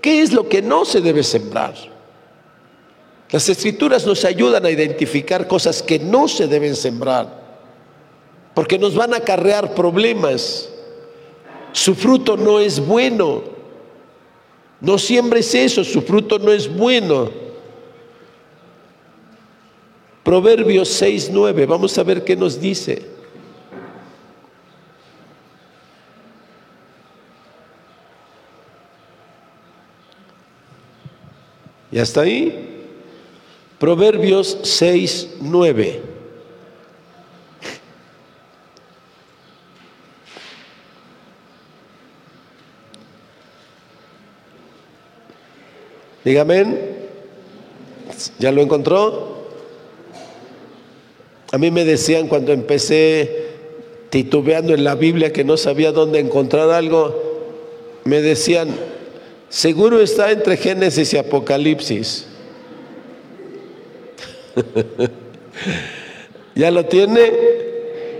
qué 0.00 0.22
es 0.22 0.32
lo 0.32 0.48
que 0.48 0.60
no 0.60 0.84
se 0.84 1.00
debe 1.00 1.22
sembrar. 1.22 1.74
Las 3.30 3.48
escrituras 3.48 4.04
nos 4.06 4.26
ayudan 4.26 4.66
a 4.66 4.70
identificar 4.70 5.48
cosas 5.48 5.82
que 5.82 5.98
no 5.98 6.28
se 6.28 6.46
deben 6.46 6.76
sembrar, 6.76 7.40
porque 8.52 8.78
nos 8.78 8.94
van 8.94 9.14
a 9.14 9.18
acarrear 9.18 9.74
problemas. 9.74 10.68
Su 11.72 11.94
fruto 11.94 12.36
no 12.36 12.60
es 12.60 12.78
bueno. 12.78 13.61
No 14.82 14.98
siembres 14.98 15.54
eso, 15.54 15.84
su 15.84 16.02
fruto 16.02 16.40
no 16.40 16.52
es 16.52 16.68
bueno. 16.68 17.30
Proverbios 20.24 20.88
6, 20.88 21.30
9, 21.32 21.66
vamos 21.66 21.96
a 21.96 22.02
ver 22.02 22.24
qué 22.24 22.34
nos 22.34 22.60
dice. 22.60 23.06
¿Ya 31.92 32.02
está 32.02 32.22
ahí? 32.22 32.88
Proverbios 33.78 34.58
6, 34.62 35.36
9. 35.42 36.11
Dígame, 46.24 46.66
¿ya 48.38 48.52
lo 48.52 48.62
encontró? 48.62 49.42
A 51.50 51.58
mí 51.58 51.70
me 51.70 51.84
decían 51.84 52.28
cuando 52.28 52.52
empecé 52.52 53.50
titubeando 54.10 54.74
en 54.74 54.84
la 54.84 54.94
Biblia 54.94 55.32
que 55.32 55.44
no 55.44 55.56
sabía 55.56 55.92
dónde 55.92 56.18
encontrar 56.20 56.70
algo, 56.70 58.00
me 58.04 58.22
decían, 58.22 58.68
seguro 59.48 60.00
está 60.00 60.30
entre 60.30 60.56
Génesis 60.56 61.12
y 61.12 61.18
Apocalipsis. 61.18 62.26
¿Ya 66.54 66.70
lo 66.70 66.84
tiene? 66.86 67.32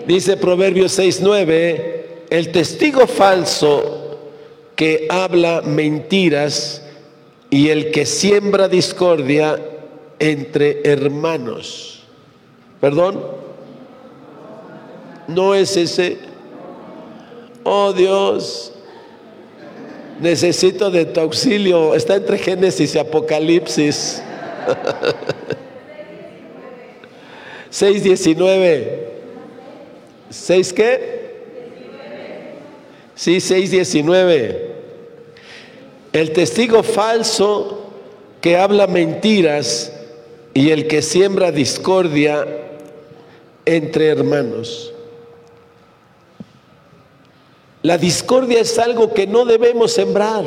Dice 0.06 0.36
Proverbios 0.36 0.98
6:9, 0.98 2.02
el 2.30 2.50
testigo 2.50 3.06
falso 3.06 4.18
que 4.74 5.06
habla 5.08 5.62
mentiras 5.62 6.81
y 7.52 7.68
el 7.68 7.90
que 7.90 8.06
siembra 8.06 8.66
discordia 8.66 9.60
entre 10.18 10.80
hermanos. 10.90 12.02
¿Perdón? 12.80 13.22
¿No 15.28 15.54
es 15.54 15.76
ese? 15.76 16.16
Oh 17.62 17.92
Dios, 17.92 18.72
necesito 20.18 20.90
de 20.90 21.04
tu 21.04 21.20
auxilio. 21.20 21.94
Está 21.94 22.14
entre 22.14 22.38
Génesis 22.38 22.94
y 22.94 22.98
Apocalipsis. 22.98 24.22
6.19. 27.70 28.88
¿6 30.30 30.72
qué? 30.72 31.32
Sí, 33.14 33.36
6.19. 33.36 34.71
El 36.12 36.32
testigo 36.32 36.82
falso 36.82 37.90
que 38.40 38.56
habla 38.56 38.86
mentiras 38.86 39.92
y 40.54 40.70
el 40.70 40.86
que 40.86 41.00
siembra 41.02 41.52
discordia 41.52 42.46
entre 43.64 44.08
hermanos. 44.08 44.92
La 47.82 47.98
discordia 47.98 48.60
es 48.60 48.78
algo 48.78 49.12
que 49.14 49.26
no 49.26 49.44
debemos 49.44 49.92
sembrar. 49.92 50.44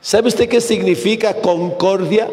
¿Sabe 0.00 0.28
usted 0.28 0.48
qué 0.48 0.60
significa 0.60 1.34
concordia? 1.34 2.28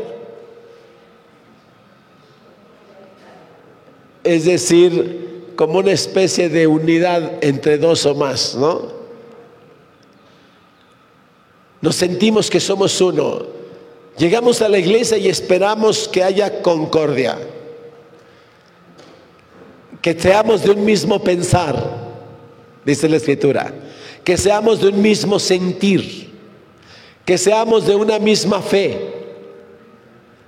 es 4.24 4.46
decir, 4.46 5.54
como 5.56 5.80
una 5.80 5.92
especie 5.92 6.50
de 6.50 6.68
unidad 6.68 7.44
entre 7.44 7.78
dos 7.78 8.06
o 8.06 8.16
más, 8.16 8.56
¿no? 8.56 9.01
Nos 11.82 11.96
sentimos 11.96 12.50
que 12.50 12.60
somos 12.60 13.00
uno. 13.02 13.44
Llegamos 14.18 14.62
a 14.62 14.70
la 14.70 14.78
iglesia 14.78 15.18
y 15.18 15.28
esperamos 15.28 16.08
que 16.08 16.24
haya 16.24 16.62
concordia, 16.62 17.38
que 20.02 20.20
seamos 20.20 20.64
de 20.64 20.72
un 20.72 20.86
mismo 20.86 21.24
pensar, 21.24 21.76
dice 22.86 23.10
la 23.10 23.18
escritura, 23.18 23.74
que 24.24 24.38
seamos 24.38 24.82
de 24.82 24.90
un 24.90 25.02
mismo 25.02 25.40
sentir, 25.40 26.30
que 27.26 27.38
seamos 27.38 27.88
de 27.88 27.96
una 27.96 28.20
misma 28.20 28.62
fe, 28.62 29.00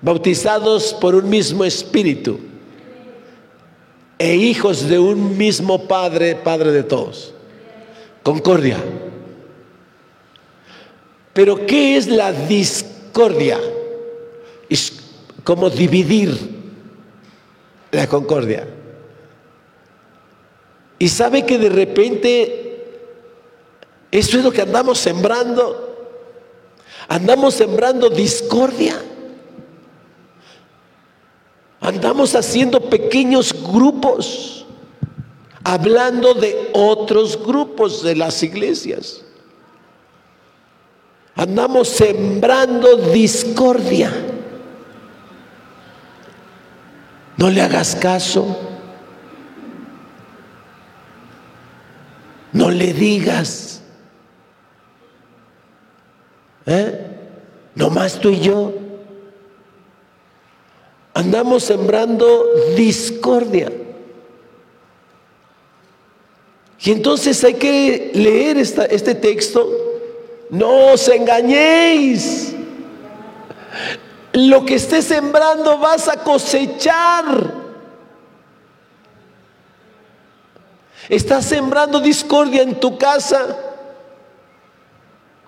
bautizados 0.01 0.93
por 0.93 1.15
un 1.15 1.29
mismo 1.29 1.63
espíritu 1.63 2.39
e 4.19 4.35
hijos 4.35 4.87
de 4.87 4.99
un 4.99 5.37
mismo 5.37 5.87
Padre, 5.87 6.35
Padre 6.35 6.71
de 6.71 6.83
todos. 6.83 7.33
Concordia. 8.21 8.77
Pero 11.33 11.65
¿qué 11.65 11.97
es 11.97 12.07
la 12.07 12.31
discordia? 12.31 13.59
Es 14.69 14.93
como 15.43 15.69
dividir 15.69 16.37
la 17.91 18.07
concordia. 18.07 18.67
Y 20.99 21.09
sabe 21.09 21.45
que 21.45 21.57
de 21.57 21.69
repente 21.69 22.63
eso 24.11 24.37
es 24.37 24.43
lo 24.43 24.51
que 24.51 24.61
andamos 24.61 24.99
sembrando. 24.99 25.89
Andamos 27.07 27.55
sembrando 27.55 28.09
discordia. 28.09 29.01
Andamos 31.81 32.33
haciendo 32.35 32.79
pequeños 32.79 33.53
grupos, 33.61 34.65
hablando 35.65 36.33
de 36.33 36.69
otros 36.73 37.43
grupos 37.43 38.03
de 38.03 38.15
las 38.15 38.41
iglesias. 38.41 39.22
Andamos 41.35 41.89
sembrando 41.89 42.95
discordia. 43.11 44.11
No 47.37 47.49
le 47.49 47.61
hagas 47.61 47.95
caso. 47.95 48.55
No 52.51 52.69
le 52.69 52.93
digas. 52.93 53.81
¿Eh? 56.67 57.17
Nomás 57.75 58.19
tú 58.19 58.29
y 58.29 58.39
yo. 58.39 58.73
Andamos 61.15 61.63
sembrando 61.63 62.45
discordia. 62.75 63.71
Y 66.79 66.91
entonces 66.91 67.43
hay 67.43 67.55
que 67.55 68.11
leer 68.13 68.57
este 68.57 69.15
texto. 69.15 69.82
No 70.49 70.93
os 70.93 71.07
engañéis. 71.07 72.53
Lo 74.33 74.65
que 74.65 74.75
estés 74.75 75.05
sembrando 75.05 75.77
vas 75.77 76.07
a 76.07 76.17
cosechar. 76.17 77.63
Estás 81.09 81.45
sembrando 81.45 81.99
discordia 81.99 82.63
en 82.63 82.79
tu 82.79 82.97
casa. 82.97 83.57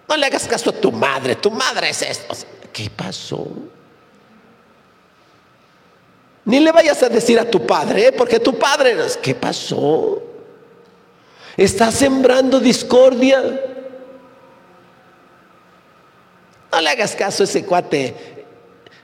No 0.08 0.17
le 0.17 0.25
hagas 0.25 0.47
caso 0.47 0.69
a 0.69 0.73
tu 0.73 0.91
madre. 0.91 1.36
Tu 1.36 1.49
madre 1.49 1.89
es 1.89 2.01
esto. 2.01 2.36
¿Qué 2.71 2.89
pasó? 2.89 3.47
Ni 6.45 6.60
le 6.60 6.71
vayas 6.71 7.01
a 7.01 7.10
decir 7.10 7.39
a 7.39 7.49
tu 7.49 7.65
padre, 7.65 8.08
¿eh? 8.08 8.12
porque 8.12 8.39
tu 8.39 8.58
padre, 8.58 8.95
¿qué 9.21 9.34
pasó? 9.34 10.21
Estás 11.58 11.95
sembrando 11.95 12.60
discordia. 12.60 13.74
No 16.75 16.81
le 16.81 16.89
hagas 16.89 17.15
caso 17.15 17.43
a 17.43 17.45
ese 17.45 17.63
cuate. 17.63 18.13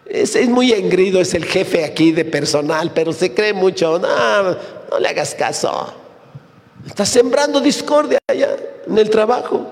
Es, 0.05 0.36
es, 0.36 0.49
muy 0.49 0.73
engrido, 0.73 1.21
es 1.21 1.34
el 1.34 1.45
jefe 1.45 1.86
aquí 1.86 2.12
de 2.12 2.25
personal, 2.25 2.91
pero 2.93 3.13
se 3.13 3.34
cree 3.34 3.53
mucho. 3.53 3.97
No, 3.97 4.51
no 4.91 4.99
le 4.99 5.07
hagas 5.07 5.34
caso. 5.34 5.93
Estás 6.86 7.07
sembrando 7.07 7.62
discordia 7.62 8.19
allá 8.27 8.57
en 8.86 8.97
el 8.97 9.10
trabajo. 9.10 9.71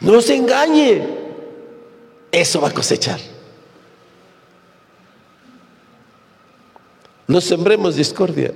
No 0.00 0.22
se 0.22 0.36
engañe 0.36 1.06
eso 2.30 2.62
va 2.62 2.68
a 2.68 2.72
cosechar. 2.72 3.20
No 7.26 7.42
sembremos 7.42 7.94
discordia. 7.94 8.54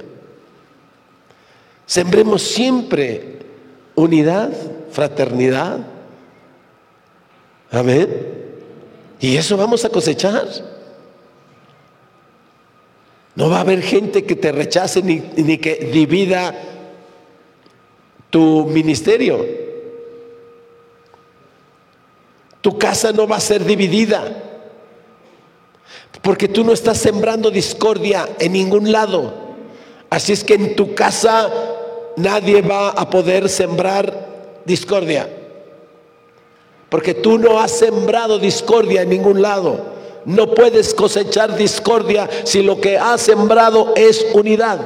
Sembremos 1.85 2.41
siempre 2.41 3.37
unidad, 3.97 4.53
fraternidad. 4.93 5.79
Amén. 7.73 8.09
Y 9.19 9.37
eso 9.37 9.57
vamos 9.57 9.85
a 9.85 9.89
cosechar. 9.89 10.47
No 13.35 13.51
va 13.51 13.59
a 13.59 13.61
haber 13.61 13.83
gente 13.83 14.25
que 14.25 14.37
te 14.37 14.53
rechace 14.53 15.03
ni, 15.03 15.23
ni 15.37 15.59
que 15.59 15.91
divida 15.93 16.55
tu 18.31 18.67
ministerio. 18.67 19.45
Tu 22.61 22.79
casa 22.79 23.13
no 23.13 23.27
va 23.27 23.37
a 23.37 23.41
ser 23.41 23.65
dividida. 23.65 24.43
Porque 26.23 26.49
tú 26.49 26.65
no 26.65 26.73
estás 26.73 26.99
sembrando 26.99 27.51
discordia 27.51 28.29
en 28.39 28.53
ningún 28.53 28.91
lado. 28.91 29.33
Así 30.11 30.33
es 30.33 30.43
que 30.43 30.55
en 30.55 30.77
tu 30.77 30.95
casa 30.95 31.51
nadie 32.17 32.63
va 32.63 32.91
a 32.91 33.09
poder 33.09 33.49
sembrar 33.49 34.63
discordia. 34.65 35.29
Porque 36.89 37.15
tú 37.15 37.39
no 37.39 37.61
has 37.61 37.73
sembrado 37.73 38.39
discordia 38.39 39.03
en 39.03 39.11
ningún 39.11 39.43
lado. 39.43 39.95
No 40.25 40.55
puedes 40.55 40.93
cosechar 40.95 41.57
discordia 41.57 42.29
si 42.45 42.63
lo 42.63 42.81
que 42.81 42.99
has 42.99 43.21
sembrado 43.21 43.93
es 43.95 44.27
unidad. 44.35 44.81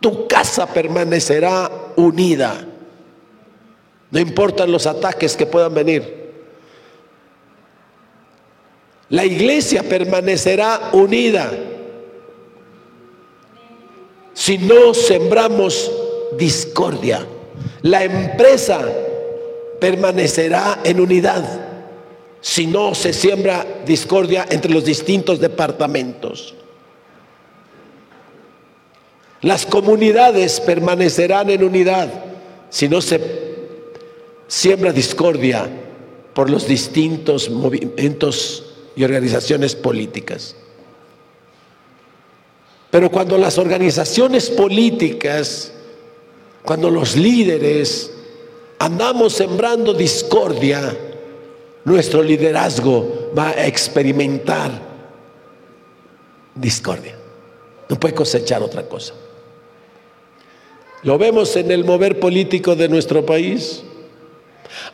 Tu 0.00 0.28
casa 0.28 0.66
permanecerá 0.66 1.70
unida. 1.96 2.64
No 4.10 4.18
importan 4.20 4.70
los 4.70 4.86
ataques 4.86 5.36
que 5.36 5.46
puedan 5.46 5.74
venir. 5.74 6.26
La 9.08 9.24
iglesia 9.24 9.82
permanecerá 9.82 10.90
unida 10.92 11.50
si 14.36 14.58
no 14.58 14.92
sembramos 14.92 15.90
discordia. 16.36 17.26
La 17.80 18.04
empresa 18.04 18.86
permanecerá 19.80 20.80
en 20.84 21.00
unidad 21.00 21.42
si 22.42 22.66
no 22.66 22.94
se 22.94 23.14
siembra 23.14 23.66
discordia 23.86 24.46
entre 24.50 24.70
los 24.70 24.84
distintos 24.84 25.40
departamentos. 25.40 26.54
Las 29.40 29.64
comunidades 29.64 30.60
permanecerán 30.60 31.48
en 31.48 31.64
unidad 31.64 32.08
si 32.68 32.90
no 32.90 33.00
se 33.00 33.18
siembra 34.48 34.92
discordia 34.92 35.66
por 36.34 36.50
los 36.50 36.68
distintos 36.68 37.48
movimientos 37.48 38.74
y 38.94 39.02
organizaciones 39.02 39.74
políticas. 39.74 40.56
Pero 42.96 43.10
cuando 43.10 43.36
las 43.36 43.58
organizaciones 43.58 44.48
políticas, 44.48 45.70
cuando 46.62 46.88
los 46.88 47.14
líderes 47.14 48.10
andamos 48.78 49.34
sembrando 49.34 49.92
discordia, 49.92 50.96
nuestro 51.84 52.22
liderazgo 52.22 53.32
va 53.38 53.50
a 53.50 53.66
experimentar 53.66 54.70
discordia. 56.54 57.14
No 57.90 58.00
puede 58.00 58.14
cosechar 58.14 58.62
otra 58.62 58.88
cosa. 58.88 59.12
Lo 61.02 61.18
vemos 61.18 61.54
en 61.56 61.70
el 61.70 61.84
mover 61.84 62.18
político 62.18 62.76
de 62.76 62.88
nuestro 62.88 63.26
país. 63.26 63.82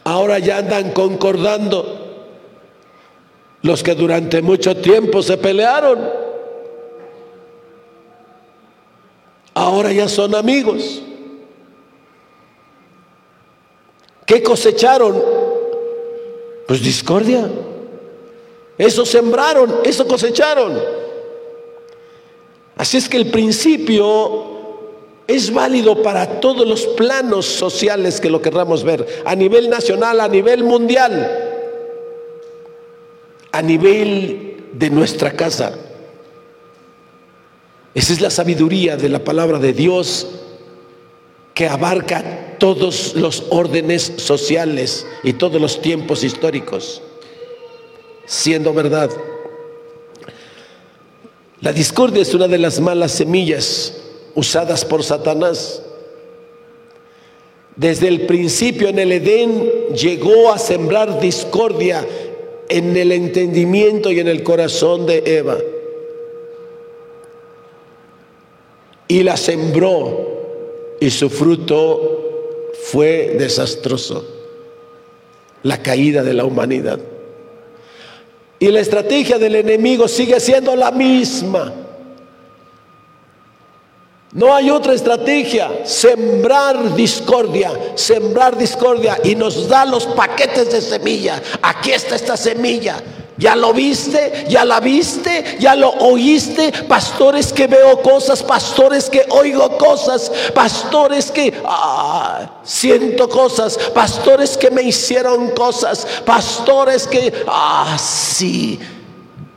Ahora 0.02 0.40
ya 0.40 0.58
andan 0.58 0.90
concordando 0.90 2.26
los 3.62 3.80
que 3.84 3.94
durante 3.94 4.42
mucho 4.42 4.76
tiempo 4.78 5.22
se 5.22 5.36
pelearon. 5.36 6.21
Ahora 9.54 9.92
ya 9.92 10.08
son 10.08 10.34
amigos. 10.34 11.02
¿Qué 14.26 14.42
cosecharon? 14.42 15.22
Pues 16.66 16.82
discordia. 16.82 17.50
Eso 18.78 19.04
sembraron, 19.04 19.80
eso 19.84 20.06
cosecharon. 20.06 20.80
Así 22.76 22.96
es 22.96 23.08
que 23.08 23.18
el 23.18 23.30
principio 23.30 24.52
es 25.26 25.52
válido 25.52 26.02
para 26.02 26.40
todos 26.40 26.66
los 26.66 26.86
planos 26.86 27.46
sociales 27.46 28.20
que 28.20 28.30
lo 28.30 28.42
querramos 28.42 28.82
ver, 28.82 29.22
a 29.24 29.36
nivel 29.36 29.68
nacional, 29.70 30.20
a 30.20 30.28
nivel 30.28 30.64
mundial, 30.64 31.30
a 33.52 33.62
nivel 33.62 34.64
de 34.72 34.90
nuestra 34.90 35.32
casa. 35.32 35.74
Esa 37.94 38.12
es 38.12 38.20
la 38.20 38.30
sabiduría 38.30 38.96
de 38.96 39.08
la 39.08 39.22
palabra 39.22 39.58
de 39.58 39.72
Dios 39.72 40.26
que 41.54 41.68
abarca 41.68 42.56
todos 42.58 43.14
los 43.14 43.44
órdenes 43.50 44.12
sociales 44.16 45.06
y 45.22 45.34
todos 45.34 45.60
los 45.60 45.82
tiempos 45.82 46.24
históricos, 46.24 47.02
siendo 48.24 48.72
verdad. 48.72 49.10
La 51.60 51.72
discordia 51.72 52.22
es 52.22 52.34
una 52.34 52.48
de 52.48 52.58
las 52.58 52.80
malas 52.80 53.12
semillas 53.12 53.94
usadas 54.34 54.84
por 54.84 55.04
Satanás. 55.04 55.82
Desde 57.76 58.08
el 58.08 58.22
principio 58.26 58.88
en 58.88 58.98
el 58.98 59.12
Edén 59.12 59.70
llegó 59.94 60.52
a 60.52 60.58
sembrar 60.58 61.20
discordia 61.20 62.06
en 62.68 62.96
el 62.96 63.12
entendimiento 63.12 64.10
y 64.10 64.20
en 64.20 64.28
el 64.28 64.42
corazón 64.42 65.06
de 65.06 65.22
Eva. 65.26 65.58
Y 69.12 69.22
la 69.22 69.36
sembró 69.36 70.96
y 70.98 71.10
su 71.10 71.28
fruto 71.28 72.70
fue 72.84 73.36
desastroso. 73.38 74.24
La 75.64 75.82
caída 75.82 76.22
de 76.22 76.32
la 76.32 76.46
humanidad. 76.46 76.98
Y 78.58 78.68
la 78.68 78.80
estrategia 78.80 79.38
del 79.38 79.56
enemigo 79.56 80.08
sigue 80.08 80.40
siendo 80.40 80.74
la 80.74 80.90
misma. 80.92 81.74
No 84.32 84.54
hay 84.54 84.70
otra 84.70 84.94
estrategia, 84.94 85.84
sembrar 85.84 86.94
discordia, 86.94 87.70
sembrar 87.96 88.56
discordia 88.56 89.18
y 89.22 89.34
nos 89.34 89.68
da 89.68 89.84
los 89.84 90.06
paquetes 90.06 90.72
de 90.72 90.80
semilla. 90.80 91.42
Aquí 91.60 91.90
está 91.90 92.16
esta 92.16 92.38
semilla. 92.38 92.96
¿Ya 93.38 93.56
lo 93.56 93.72
viste? 93.72 94.46
¿Ya 94.48 94.64
la 94.64 94.80
viste? 94.80 95.56
¿Ya 95.58 95.74
lo 95.74 95.90
oíste? 95.90 96.72
Pastores 96.86 97.52
que 97.52 97.66
veo 97.66 98.00
cosas, 98.02 98.42
pastores 98.42 99.08
que 99.08 99.26
oigo 99.30 99.78
cosas, 99.78 100.30
pastores 100.54 101.30
que 101.30 101.54
ah, 101.64 102.60
siento 102.62 103.28
cosas, 103.28 103.78
pastores 103.94 104.56
que 104.56 104.70
me 104.70 104.82
hicieron 104.82 105.50
cosas, 105.50 106.06
pastores 106.24 107.06
que, 107.06 107.44
ah, 107.48 107.96
sí 107.98 108.78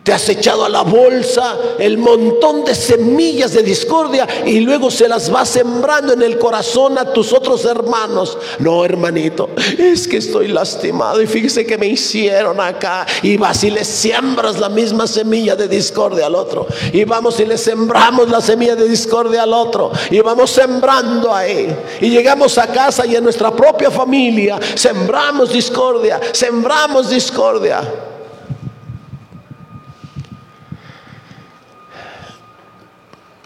te 0.05 0.13
has 0.13 0.29
echado 0.29 0.63
a 0.63 0.69
la 0.69 0.83
bolsa 0.83 1.57
el 1.79 1.97
montón 1.97 2.63
de 2.63 2.75
semillas 2.75 3.53
de 3.53 3.63
discordia 3.63 4.27
y 4.45 4.59
luego 4.59 4.91
se 4.91 5.07
las 5.07 5.31
vas 5.31 5.49
sembrando 5.49 6.13
en 6.13 6.21
el 6.21 6.37
corazón 6.37 6.99
a 6.99 7.11
tus 7.11 7.33
otros 7.33 7.65
hermanos. 7.65 8.37
No, 8.59 8.85
hermanito, 8.85 9.49
es 9.79 10.07
que 10.07 10.17
estoy 10.17 10.49
lastimado 10.49 11.19
y 11.23 11.25
fíjese 11.25 11.65
que 11.65 11.79
me 11.79 11.87
hicieron 11.87 12.61
acá. 12.61 13.07
Y 13.23 13.37
vas 13.37 13.63
y 13.63 13.71
le 13.71 13.83
siembras 13.83 14.59
la 14.59 14.69
misma 14.69 15.07
semilla 15.07 15.55
de 15.55 15.67
discordia 15.67 16.27
al 16.27 16.35
otro. 16.35 16.67
Y 16.93 17.03
vamos 17.03 17.39
y 17.39 17.45
le 17.45 17.57
sembramos 17.57 18.29
la 18.29 18.41
semilla 18.41 18.75
de 18.75 18.87
discordia 18.87 19.41
al 19.41 19.53
otro. 19.53 19.91
Y 20.11 20.19
vamos 20.19 20.51
sembrando 20.51 21.33
ahí. 21.33 21.75
Y 21.99 22.11
llegamos 22.11 22.59
a 22.59 22.67
casa 22.67 23.07
y 23.07 23.15
en 23.15 23.23
nuestra 23.23 23.49
propia 23.49 23.89
familia 23.89 24.59
sembramos 24.75 25.51
discordia, 25.51 26.21
sembramos 26.31 27.09
discordia. 27.09 27.81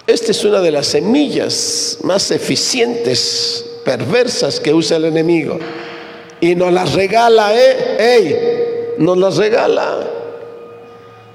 Esta 0.09 0.31
es 0.31 0.43
una 0.43 0.59
de 0.59 0.71
las 0.71 0.87
semillas 0.87 1.99
más 2.01 2.31
eficientes, 2.31 3.63
perversas 3.85 4.59
que 4.59 4.73
usa 4.73 4.97
el 4.97 5.05
enemigo. 5.05 5.59
Y 6.41 6.55
nos 6.55 6.73
las 6.73 6.93
regala, 6.93 7.53
¿eh? 7.55 7.97
¡Ey! 7.99 8.95
Nos 8.97 9.19
las 9.19 9.37
regala. 9.37 9.99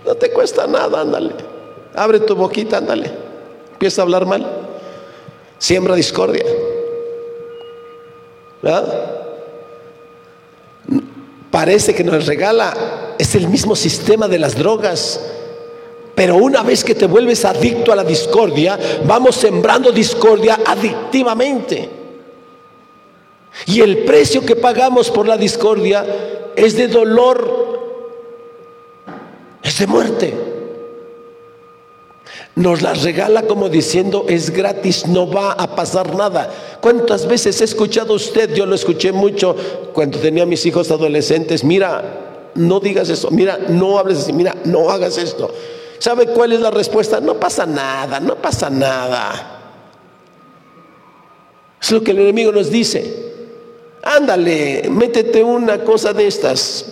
No 0.05 0.17
te 0.17 0.29
cuesta 0.31 0.67
nada, 0.67 1.03
ándale. 1.03 1.31
Abre 1.95 2.19
tu 2.19 2.35
boquita, 2.35 2.79
ándale. 2.79 3.13
Empieza 3.75 4.03
a 4.03 4.07
hablar 4.07 4.27
mal. 4.27 4.45
Siembra 5.57 5.95
discordia. 5.95 6.45
¿Verdad? 8.61 9.11
Parece 11.53 11.95
que 11.95 12.03
nos 12.03 12.27
regala, 12.27 13.15
es 13.21 13.37
el 13.37 13.47
mismo 13.47 13.77
sistema 13.77 14.27
de 14.27 14.41
las 14.41 14.57
drogas 14.57 15.21
pero 16.15 16.37
una 16.37 16.63
vez 16.63 16.85
que 16.85 16.95
te 16.95 17.07
vuelves 17.07 17.45
adicto 17.45 17.93
a 17.93 17.97
la 17.97 18.05
discordia, 18.05 18.79
vamos 19.05 19.35
sembrando 19.37 19.91
discordia 19.91 20.61
adictivamente. 20.65 21.89
Y 23.67 23.81
el 23.81 23.99
precio 23.99 24.45
que 24.45 24.57
pagamos 24.57 25.11
por 25.11 25.27
la 25.27 25.37
discordia 25.37 26.05
es 26.57 26.77
de 26.77 26.89
dolor, 26.89 27.81
es 29.63 29.79
de 29.79 29.87
muerte. 29.87 30.35
Nos 32.57 32.83
la 32.83 32.95
regala 32.95 33.43
como 33.43 33.69
diciendo 33.69 34.27
es 34.29 34.51
gratis, 34.51 35.09
no 35.09 35.29
va 35.29 35.53
a 35.53 35.75
pasar 35.75 36.15
nada. 36.15 36.53
¿Cuántas 36.81 37.27
veces 37.27 37.61
he 37.61 37.65
escuchado 37.65 38.15
usted? 38.15 38.55
Yo 38.55 38.67
lo 38.67 38.77
escuché 38.77 39.11
mucho 39.11 39.57
cuando 39.93 40.19
tenía 40.19 40.47
mis 40.47 40.65
hijos 40.65 40.93
adolescentes. 40.93 41.65
Mira, 41.65 42.51
no 42.55 42.79
digas 42.79 43.09
eso. 43.09 43.31
Mira, 43.33 43.59
no 43.69 43.99
hables 43.99 44.19
así. 44.19 44.33
Mira, 44.33 44.55
no 44.65 44.91
hagas 44.91 45.19
esto. 45.19 45.51
¿Sabe 46.05 46.27
cuál 46.27 46.53
es 46.53 46.61
la 46.61 46.71
respuesta? 46.71 47.19
No 47.19 47.41
pasa 47.41 47.65
nada, 47.65 48.21
no 48.21 48.37
pasa 48.37 48.69
nada. 48.69 49.63
Es 51.81 51.91
lo 51.93 52.05
que 52.05 52.11
el 52.11 52.19
enemigo 52.19 52.53
nos 52.53 52.69
dice. 52.69 53.33
Ándale, 54.03 54.87
métete 54.91 55.43
una 55.43 55.83
cosa 55.83 56.13
de 56.13 56.27
estas, 56.27 56.85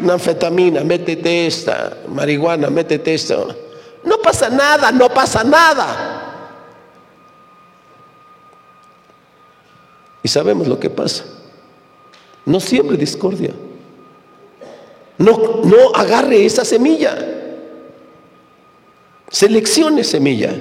una 0.00 0.14
anfetamina, 0.14 0.82
métete 0.82 1.46
esta, 1.46 1.98
marihuana, 2.08 2.70
métete 2.70 3.12
esto. 3.12 3.54
No 4.04 4.16
pasa 4.22 4.48
nada, 4.48 4.90
no 4.90 5.10
pasa 5.10 5.44
nada. 5.44 6.48
Y 10.22 10.28
sabemos 10.28 10.66
lo 10.66 10.80
que 10.80 10.88
pasa. 10.88 11.24
No 12.46 12.58
siembre 12.58 12.96
discordia. 12.96 13.52
No, 15.18 15.60
no 15.62 15.94
agarre 15.94 16.46
esa 16.46 16.64
semilla. 16.64 17.42
Seleccione 19.34 20.04
semilla. 20.04 20.54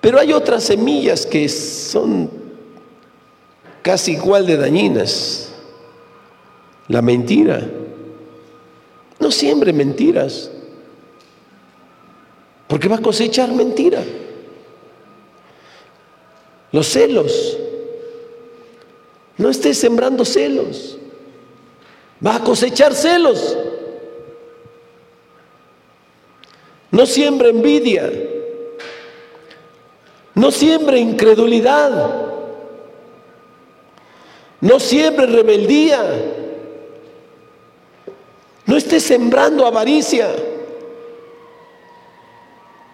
Pero 0.00 0.18
hay 0.18 0.32
otras 0.32 0.64
semillas 0.64 1.26
que 1.26 1.50
son 1.50 2.30
casi 3.82 4.12
igual 4.12 4.46
de 4.46 4.56
dañinas. 4.56 5.50
La 6.88 7.02
mentira. 7.02 7.68
No 9.20 9.30
siembre 9.30 9.74
mentiras. 9.74 10.50
Porque 12.68 12.88
va 12.88 12.96
a 12.96 13.02
cosechar 13.02 13.52
mentira. 13.52 14.02
Los 16.72 16.86
celos. 16.86 17.58
No 19.36 19.50
estés 19.50 19.76
sembrando 19.76 20.24
celos. 20.24 20.96
Va 22.26 22.36
a 22.36 22.40
cosechar 22.42 22.94
celos. 22.94 23.58
No 26.94 27.06
siembre 27.06 27.48
envidia. 27.48 28.08
No 30.36 30.52
siembre 30.52 31.00
incredulidad. 31.00 31.90
No 34.60 34.78
siembre 34.78 35.26
rebeldía. 35.26 36.00
No 38.66 38.76
esté 38.76 39.00
sembrando 39.00 39.66
avaricia. 39.66 40.28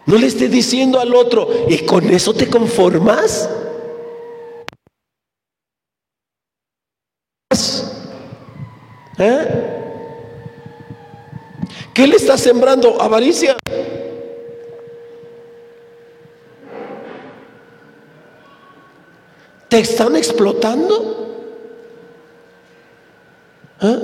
No 0.06 0.16
le 0.16 0.28
esté 0.28 0.48
diciendo 0.48 0.98
al 0.98 1.14
otro, 1.14 1.46
¿y 1.68 1.84
con 1.84 2.08
eso 2.08 2.32
te 2.32 2.48
conformas? 2.48 3.50
¿Eh? 9.18 9.79
¿Qué 11.94 12.06
le 12.06 12.16
está 12.16 12.38
sembrando? 12.38 13.00
Avaricia. 13.00 13.56
¿Te 19.68 19.78
están 19.78 20.16
explotando? 20.16 21.16
¿Ah? 23.80 23.98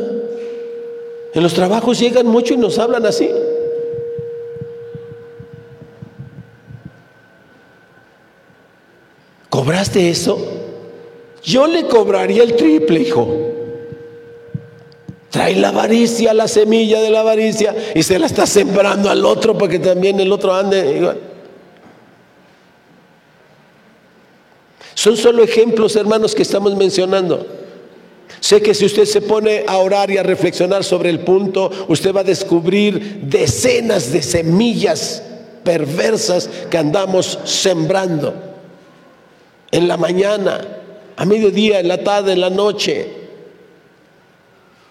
En 1.35 1.43
los 1.43 1.55
trabajos 1.55 1.99
llegan 1.99 2.27
mucho 2.27 2.55
y 2.55 2.57
nos 2.57 2.79
hablan 2.79 3.05
así. 3.05 3.31
¿Cobraste 9.51 10.11
eso? 10.11 10.39
Yo 11.43 11.67
le 11.67 11.87
cobraría 11.87 12.43
el 12.43 12.57
triple, 12.57 13.01
hijo. 13.01 13.56
Trae 15.37 15.55
la 15.55 15.69
avaricia, 15.69 16.33
la 16.33 16.49
semilla 16.49 16.99
de 17.03 17.11
la 17.11 17.21
avaricia 17.21 17.77
y 17.95 18.03
se 18.03 18.19
la 18.19 18.25
está 18.25 18.47
sembrando 18.47 19.11
al 19.11 19.23
otro 19.27 19.53
para 19.53 19.71
que 19.71 19.79
también 19.79 20.19
el 20.19 20.33
otro 20.33 20.55
ande. 20.55 21.15
Son 24.95 25.15
solo 25.15 25.43
ejemplos, 25.43 25.95
hermanos, 25.95 26.35
que 26.35 26.41
estamos 26.41 26.75
mencionando. 26.75 27.47
Sé 28.41 28.63
que 28.63 28.73
si 28.73 28.87
usted 28.87 29.05
se 29.05 29.21
pone 29.21 29.65
a 29.67 29.77
orar 29.77 30.11
y 30.11 30.17
a 30.17 30.23
reflexionar 30.23 30.83
sobre 30.85 31.11
el 31.11 31.21
punto, 31.21 31.71
usted 31.89 32.15
va 32.15 32.21
a 32.21 32.25
descubrir 32.25 33.21
decenas 33.25 34.11
de 34.13 34.23
semillas 34.23 35.23
perversas 35.63 36.49
que 36.71 36.79
andamos 36.79 37.41
sembrando. 37.45 38.33
En 39.71 39.87
la 39.87 39.99
mañana, 39.99 40.67
a 41.15 41.27
mediodía, 41.27 41.81
en 41.81 41.89
la 41.89 42.03
tarde, 42.03 42.33
en 42.33 42.41
la 42.41 42.49
noche, 42.49 43.26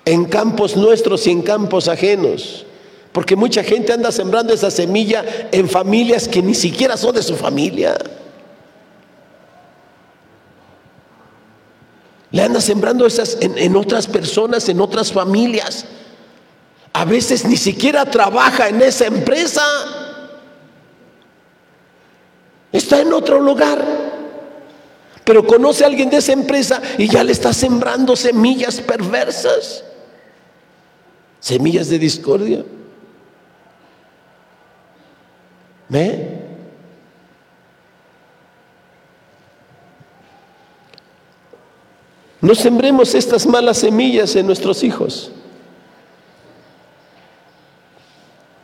en 0.05 0.25
campos 0.25 0.77
nuestros 0.77 1.25
y 1.27 1.31
en 1.31 1.41
campos 1.41 1.87
ajenos. 1.87 2.65
Porque 3.11 3.35
mucha 3.35 3.63
gente 3.63 3.93
anda 3.93 4.11
sembrando 4.11 4.53
esa 4.53 4.69
semilla 4.69 5.23
en 5.51 5.67
familias 5.67 6.27
que 6.27 6.41
ni 6.41 6.53
siquiera 6.53 6.95
son 6.97 7.15
de 7.15 7.23
su 7.23 7.35
familia. 7.35 7.97
Le 12.31 12.41
anda 12.41 12.59
sembrando 12.59 13.05
esas 13.05 13.37
en, 13.39 13.75
otras 13.77 14.07
personas, 14.07 14.67
en 14.67 14.81
otras 14.81 15.13
familias. 15.13 15.85
A 16.91 17.05
veces 17.05 17.45
ni 17.45 17.55
siquiera 17.55 18.03
trabaja 18.03 18.67
en 18.67 18.81
esa 18.81 19.05
empresa. 19.05 19.63
Está 22.73 22.99
en 22.99 23.13
otro 23.13 23.39
lugar. 23.39 23.81
Pero 25.23 25.47
conoce 25.47 25.85
a 25.85 25.87
alguien 25.87 26.09
de 26.09 26.17
esa 26.17 26.33
empresa 26.33 26.81
y 26.97 27.07
ya 27.07 27.23
le 27.23 27.31
está 27.31 27.53
sembrando 27.53 28.17
semillas 28.17 28.81
perversas, 28.81 29.85
semillas 31.45 31.89
de 31.89 31.99
discordia. 31.99 32.65
¿Ve? 35.88 36.39
No 42.41 42.55
sembremos 42.55 43.13
estas 43.13 43.45
malas 43.45 43.77
semillas 43.77 44.36
en 44.36 44.47
nuestros 44.47 44.84
hijos. 44.84 45.31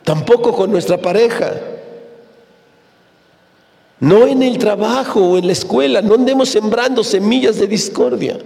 Tampoco 0.02 0.52
con 0.52 0.72
nuestra 0.72 1.00
pareja. 1.00 1.52
No 4.00 4.26
en 4.26 4.42
el 4.42 4.58
trabajo 4.58 5.20
o 5.20 5.38
en 5.38 5.46
la 5.46 5.52
escuela. 5.52 6.02
No 6.02 6.14
andemos 6.14 6.48
sembrando 6.48 7.04
semillas 7.04 7.60
de 7.60 7.68
discordia. 7.68 8.40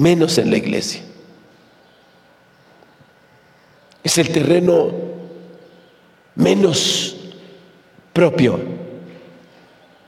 Menos 0.00 0.38
en 0.38 0.50
la 0.50 0.56
iglesia. 0.56 1.02
Es 4.02 4.16
el 4.16 4.32
terreno 4.32 4.92
menos 6.34 7.16
propio 8.14 8.58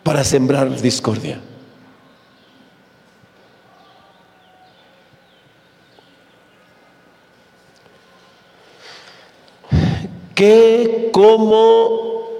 para 0.02 0.24
sembrar 0.24 0.80
discordia. 0.80 1.42
¿Qué, 10.34 11.10
cómo 11.12 12.30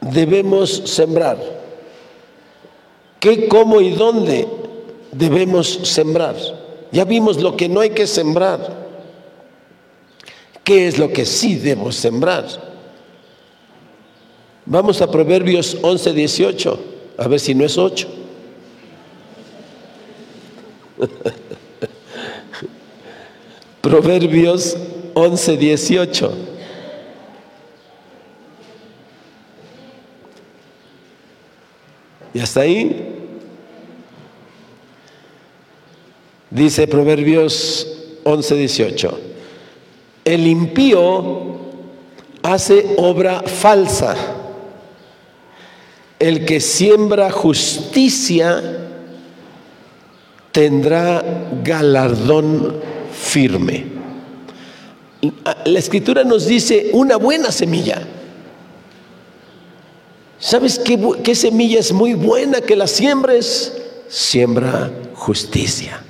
debemos 0.00 0.82
sembrar? 0.86 1.36
¿Qué, 3.20 3.48
cómo 3.48 3.82
y 3.82 3.90
dónde 3.90 4.57
debemos 5.12 5.80
sembrar? 5.84 6.36
Ya 6.90 7.04
vimos 7.04 7.40
lo 7.40 7.56
que 7.56 7.68
no 7.68 7.80
hay 7.80 7.90
que 7.90 8.06
sembrar. 8.06 8.88
¿Qué 10.64 10.86
es 10.86 10.98
lo 10.98 11.12
que 11.12 11.24
sí 11.24 11.56
debemos 11.56 11.96
sembrar? 11.96 12.46
Vamos 14.66 15.00
a 15.00 15.10
Proverbios 15.10 15.78
11, 15.80 16.12
18, 16.12 16.80
a 17.16 17.26
ver 17.26 17.40
si 17.40 17.54
no 17.54 17.64
es 17.64 17.78
8. 17.78 18.06
Proverbios 23.80 24.76
11, 25.14 25.56
18. 25.56 26.32
¿Y 32.34 32.40
hasta 32.40 32.60
ahí? 32.60 33.17
Dice 36.50 36.86
Proverbios 36.86 37.86
11, 38.24 38.54
18. 38.54 39.20
El 40.24 40.46
impío 40.46 41.58
hace 42.42 42.94
obra 42.96 43.42
falsa. 43.42 44.16
El 46.18 46.44
que 46.44 46.60
siembra 46.60 47.30
justicia 47.30 48.62
tendrá 50.50 51.22
galardón 51.62 52.80
firme. 53.12 53.84
La 55.64 55.78
escritura 55.78 56.24
nos 56.24 56.46
dice 56.46 56.90
una 56.92 57.16
buena 57.16 57.52
semilla. 57.52 58.02
¿Sabes 60.38 60.78
qué, 60.78 60.98
qué, 61.22 61.34
semilla 61.34 61.80
es 61.80 61.92
muy 61.92 62.14
buena 62.14 62.60
que 62.60 62.76
la 62.76 62.86
siembres? 62.86 63.76
Siembra 64.08 64.90
justicia. 65.14 66.04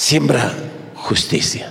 Siembra 0.00 0.50
justicia. 0.94 1.70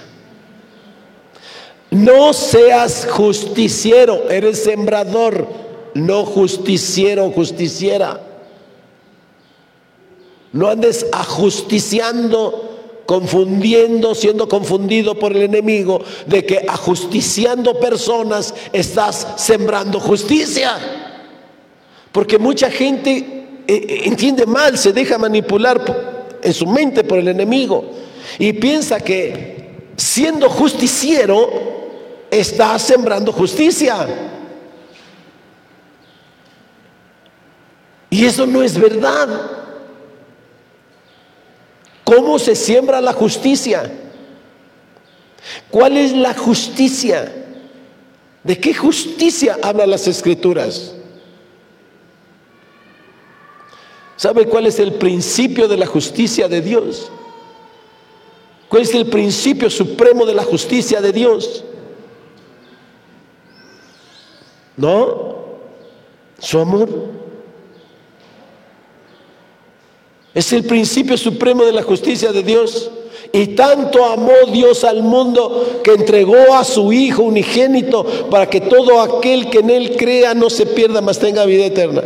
No 1.90 2.32
seas 2.32 3.08
justiciero, 3.10 4.30
eres 4.30 4.64
sembrador, 4.66 5.48
no 5.96 6.26
justiciero, 6.26 7.32
justiciera. 7.32 8.22
No 10.54 10.68
andes 10.68 11.08
ajusticiando, 11.12 13.02
confundiendo, 13.08 14.14
siendo 14.14 14.48
confundido 14.48 15.18
por 15.18 15.36
el 15.36 15.42
enemigo 15.42 16.00
de 16.28 16.46
que 16.46 16.64
ajusticiando 16.68 17.80
personas 17.80 18.54
estás 18.72 19.28
sembrando 19.38 20.00
justicia. 20.00 20.78
Porque 22.12 22.38
mucha 22.38 22.70
gente 22.70 23.18
eh, 23.18 23.66
eh, 23.68 24.02
entiende 24.04 24.46
mal, 24.46 24.78
se 24.78 24.94
deja 24.94 25.18
manipular 25.18 26.38
en 26.44 26.54
su 26.54 26.68
mente 26.68 27.04
por 27.04 27.18
el 27.18 27.30
enemigo 27.30 28.08
y 28.38 28.54
piensa 28.54 29.00
que 29.00 29.90
siendo 29.96 30.50
justiciero 30.50 31.50
está 32.32 32.78
sembrando 32.78 33.32
justicia. 33.32 34.08
Y 38.10 38.26
eso 38.26 38.46
no 38.46 38.64
es 38.64 38.80
verdad. 38.80 39.28
¿Cómo 42.04 42.40
se 42.40 42.56
siembra 42.56 43.02
la 43.02 43.14
justicia? 43.14 43.92
¿Cuál 45.70 45.98
es 45.98 46.14
la 46.14 46.34
justicia? 46.34 47.32
¿De 48.44 48.60
qué 48.60 48.74
justicia 48.74 49.58
hablan 49.62 49.92
las 49.92 50.08
escrituras? 50.08 50.96
¿Sabe 54.16 54.46
cuál 54.46 54.66
es 54.66 54.80
el 54.80 54.94
principio 54.94 55.68
de 55.68 55.78
la 55.78 55.86
justicia 55.86 56.48
de 56.48 56.62
Dios? 56.62 57.12
¿Cuál 58.70 58.84
es 58.84 58.94
el 58.94 59.08
principio 59.08 59.70
supremo 59.70 60.26
de 60.28 60.36
la 60.36 60.44
justicia 60.44 61.02
de 61.02 61.12
Dios? 61.12 61.64
¿No? 64.78 65.40
Su 66.38 66.60
amor. 66.60 66.88
Es 70.36 70.54
el 70.54 70.64
principio 70.64 71.18
supremo 71.18 71.66
de 71.66 71.74
la 71.74 71.82
justicia 71.82 72.32
de 72.32 72.44
Dios. 72.44 72.92
Y 73.34 73.48
tanto 73.48 74.06
amó 74.06 74.34
Dios 74.52 74.84
al 74.84 75.02
mundo 75.02 75.82
que 75.84 75.92
entregó 75.92 76.54
a 76.54 76.64
su 76.64 76.94
Hijo 76.94 77.24
unigénito 77.24 78.06
para 78.30 78.48
que 78.50 78.62
todo 78.62 79.02
aquel 79.02 79.50
que 79.50 79.60
en 79.60 79.72
Él 79.72 79.96
crea 79.98 80.36
no 80.36 80.50
se 80.50 80.68
pierda, 80.68 81.02
mas 81.02 81.18
tenga 81.18 81.46
vida 81.46 81.66
eterna. 81.66 82.04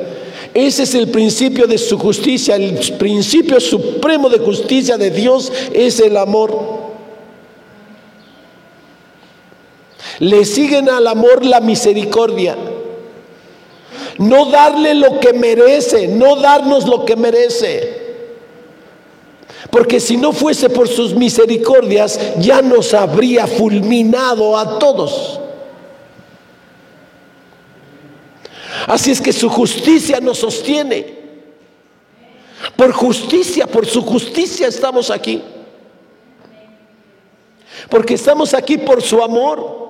Ese 0.54 0.84
es 0.84 0.94
el 0.94 1.10
principio 1.10 1.66
de 1.66 1.78
su 1.78 1.98
justicia, 1.98 2.56
el 2.56 2.78
principio 3.00 3.60
supremo 3.60 4.30
de 4.30 4.38
justicia 4.38 4.98
de 4.98 5.10
Dios 5.10 5.52
es 5.74 6.00
el 6.00 6.16
amor. 6.16 6.84
Le 10.20 10.46
siguen 10.46 10.90
al 10.90 11.08
amor 11.08 11.44
la 11.44 11.60
misericordia. 11.60 12.56
No 14.20 14.46
darle 14.46 14.94
lo 14.94 15.20
que 15.20 15.34
merece, 15.34 16.08
no 16.08 16.36
darnos 16.36 16.88
lo 16.88 17.04
que 17.04 17.16
merece. 17.16 18.04
Porque 19.72 20.00
si 20.00 20.18
no 20.18 20.34
fuese 20.34 20.70
por 20.70 20.88
sus 20.88 21.16
misericordias, 21.16 22.20
ya 22.38 22.62
nos 22.62 22.94
habría 22.94 23.48
fulminado 23.48 24.56
a 24.56 24.78
todos. 24.78 25.40
Así 28.88 29.12
es 29.12 29.22
que 29.22 29.34
su 29.34 29.50
justicia 29.50 30.20
nos 30.20 30.40
sostiene. 30.40 31.24
Por 32.76 32.92
justicia, 32.92 33.68
por 33.68 33.86
su 33.86 34.02
justicia 34.02 34.68
estamos 34.68 35.10
aquí. 35.10 35.42
Porque 37.90 38.14
estamos 38.16 38.54
aquí 38.54 38.78
por 38.78 39.02
su 39.02 39.22
amor, 39.22 39.84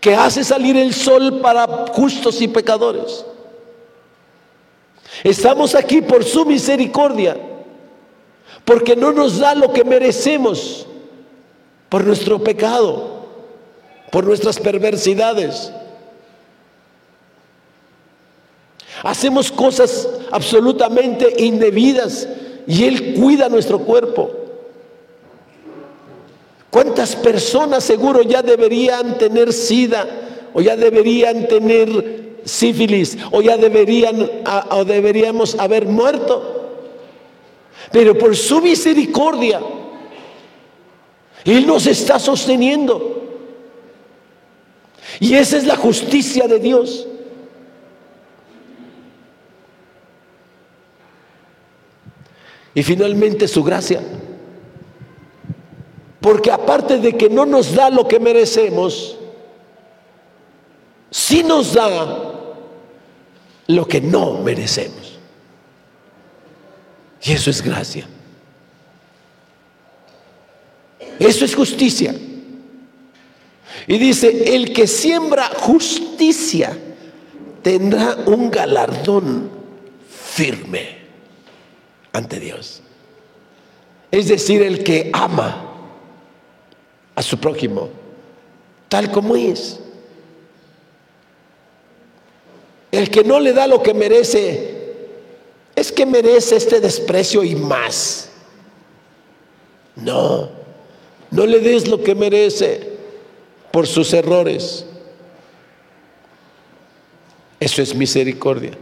que 0.00 0.14
hace 0.14 0.44
salir 0.44 0.76
el 0.76 0.94
sol 0.94 1.40
para 1.40 1.86
justos 1.92 2.40
y 2.40 2.48
pecadores. 2.48 3.24
Estamos 5.24 5.74
aquí 5.74 6.00
por 6.00 6.24
su 6.24 6.44
misericordia, 6.44 7.36
porque 8.64 8.94
no 8.94 9.12
nos 9.12 9.38
da 9.38 9.54
lo 9.54 9.72
que 9.72 9.84
merecemos 9.84 10.86
por 11.88 12.04
nuestro 12.04 12.38
pecado, 12.42 13.26
por 14.12 14.24
nuestras 14.24 14.58
perversidades. 14.60 15.72
Hacemos 19.02 19.52
cosas 19.52 20.08
absolutamente 20.30 21.34
indebidas 21.38 22.28
y 22.66 22.84
Él 22.84 23.14
cuida 23.14 23.48
nuestro 23.48 23.80
cuerpo. 23.80 24.30
¿Cuántas 26.70 27.16
personas 27.16 27.84
seguro 27.84 28.22
ya 28.22 28.42
deberían 28.42 29.16
tener 29.16 29.52
sida 29.52 30.06
o 30.52 30.60
ya 30.60 30.76
deberían 30.76 31.48
tener 31.48 32.40
sífilis 32.44 33.16
o 33.30 33.40
ya 33.40 33.56
deberían 33.56 34.30
o 34.70 34.84
deberíamos 34.84 35.58
haber 35.58 35.86
muerto? 35.86 36.56
Pero 37.90 38.18
por 38.18 38.36
su 38.36 38.60
misericordia, 38.60 39.60
Él 41.44 41.66
nos 41.66 41.86
está 41.86 42.18
sosteniendo. 42.18 43.14
Y 45.20 45.34
esa 45.34 45.56
es 45.56 45.64
la 45.64 45.76
justicia 45.76 46.46
de 46.46 46.58
Dios. 46.58 47.06
Y 52.74 52.82
finalmente 52.82 53.48
su 53.48 53.64
gracia. 53.64 54.00
Porque 56.20 56.50
aparte 56.50 56.98
de 56.98 57.16
que 57.16 57.28
no 57.28 57.46
nos 57.46 57.74
da 57.74 57.90
lo 57.90 58.06
que 58.06 58.20
merecemos, 58.20 59.16
sí 61.10 61.42
nos 61.42 61.74
da 61.74 62.34
lo 63.66 63.86
que 63.86 64.00
no 64.00 64.34
merecemos. 64.42 65.18
Y 67.22 67.32
eso 67.32 67.50
es 67.50 67.62
gracia. 67.62 68.06
Eso 71.18 71.44
es 71.44 71.54
justicia. 71.54 72.14
Y 73.86 73.98
dice, 73.98 74.54
el 74.54 74.72
que 74.72 74.86
siembra 74.86 75.50
justicia 75.54 76.76
tendrá 77.62 78.16
un 78.26 78.50
galardón 78.50 79.50
firme 80.08 80.97
ante 82.18 82.38
Dios. 82.40 82.82
Es 84.10 84.28
decir, 84.28 84.62
el 84.62 84.84
que 84.84 85.10
ama 85.12 85.64
a 87.14 87.22
su 87.22 87.38
prójimo, 87.38 87.88
tal 88.88 89.10
como 89.10 89.36
es. 89.36 89.80
El 92.90 93.10
que 93.10 93.22
no 93.22 93.38
le 93.38 93.52
da 93.52 93.66
lo 93.66 93.82
que 93.82 93.94
merece, 93.94 94.94
es 95.76 95.92
que 95.92 96.06
merece 96.06 96.56
este 96.56 96.80
desprecio 96.80 97.44
y 97.44 97.54
más. 97.54 98.30
No, 99.94 100.50
no 101.30 101.46
le 101.46 101.60
des 101.60 101.88
lo 101.88 102.02
que 102.02 102.14
merece 102.14 102.92
por 103.70 103.86
sus 103.86 104.12
errores. 104.12 104.86
Eso 107.60 107.82
es 107.82 107.94
misericordia. 107.94 108.72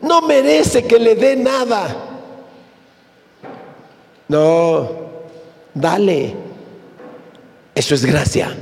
No 0.00 0.22
merece 0.22 0.84
que 0.84 0.98
le 0.98 1.14
dé 1.14 1.36
nada. 1.36 1.96
No, 4.28 4.88
dale. 5.74 6.34
Eso 7.74 7.94
es 7.94 8.04
gracia. 8.04 8.56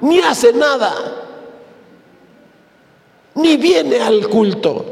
Ni 0.00 0.18
hace 0.20 0.52
nada. 0.52 0.94
Ni 3.34 3.56
viene 3.56 4.00
al 4.00 4.28
culto. 4.28 4.86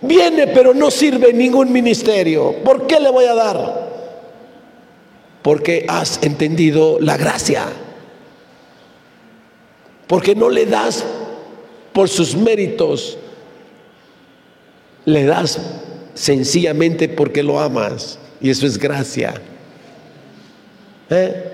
Viene 0.00 0.48
pero 0.48 0.74
no 0.74 0.90
sirve 0.90 1.30
en 1.30 1.38
ningún 1.38 1.70
ministerio. 1.70 2.56
¿Por 2.64 2.86
qué 2.86 2.98
le 2.98 3.10
voy 3.10 3.24
a 3.26 3.34
dar? 3.34 3.92
Porque 5.42 5.86
has 5.88 6.22
entendido 6.22 6.98
la 7.00 7.16
gracia. 7.16 7.66
Porque 10.12 10.34
no 10.34 10.50
le 10.50 10.66
das 10.66 11.02
por 11.94 12.06
sus 12.06 12.36
méritos. 12.36 13.16
Le 15.06 15.24
das 15.24 15.58
sencillamente 16.12 17.08
porque 17.08 17.42
lo 17.42 17.58
amas. 17.58 18.18
Y 18.38 18.50
eso 18.50 18.66
es 18.66 18.76
gracia. 18.76 19.40
¿Eh? 21.08 21.44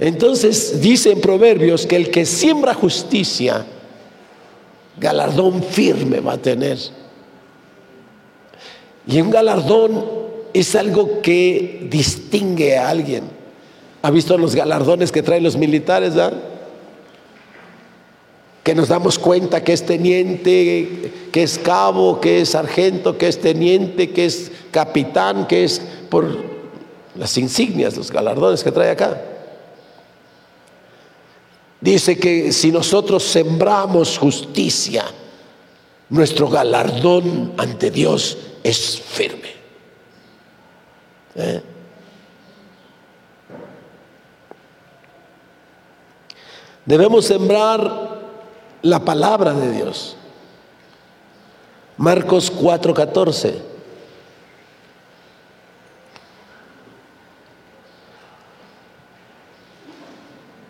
Entonces 0.00 0.80
dice 0.80 1.10
en 1.12 1.20
Proverbios 1.20 1.84
que 1.84 1.96
el 1.96 2.10
que 2.10 2.24
siembra 2.24 2.72
justicia, 2.72 3.66
galardón 4.98 5.62
firme 5.62 6.20
va 6.20 6.32
a 6.32 6.38
tener. 6.38 6.78
Y 9.06 9.20
un 9.20 9.30
galardón 9.30 10.02
es 10.54 10.74
algo 10.76 11.20
que 11.20 11.88
distingue 11.90 12.78
a 12.78 12.88
alguien. 12.88 13.24
¿Ha 14.00 14.10
visto 14.10 14.38
los 14.38 14.54
galardones 14.54 15.12
que 15.12 15.22
traen 15.22 15.42
los 15.42 15.58
militares? 15.58 16.14
Que 18.62 18.74
nos 18.74 18.88
damos 18.88 19.18
cuenta 19.18 19.64
que 19.64 19.72
es 19.72 19.84
teniente, 19.84 21.28
que 21.32 21.42
es 21.42 21.58
cabo, 21.58 22.20
que 22.20 22.42
es 22.42 22.50
sargento, 22.50 23.18
que 23.18 23.26
es 23.26 23.40
teniente, 23.40 24.10
que 24.10 24.24
es 24.24 24.52
capitán, 24.70 25.46
que 25.48 25.64
es 25.64 25.82
por 26.08 26.36
las 27.16 27.36
insignias, 27.38 27.96
los 27.96 28.12
galardones 28.12 28.62
que 28.62 28.70
trae 28.70 28.90
acá. 28.90 29.20
Dice 31.80 32.16
que 32.16 32.52
si 32.52 32.70
nosotros 32.70 33.24
sembramos 33.24 34.16
justicia, 34.16 35.04
nuestro 36.08 36.48
galardón 36.48 37.54
ante 37.56 37.90
Dios 37.90 38.38
es 38.62 39.00
firme. 39.00 39.50
¿Eh? 41.34 41.62
Debemos 46.84 47.24
sembrar 47.24 48.11
la 48.82 49.04
palabra 49.04 49.54
de 49.54 49.72
Dios. 49.72 50.16
Marcos 51.96 52.52
4:14. 52.52 53.54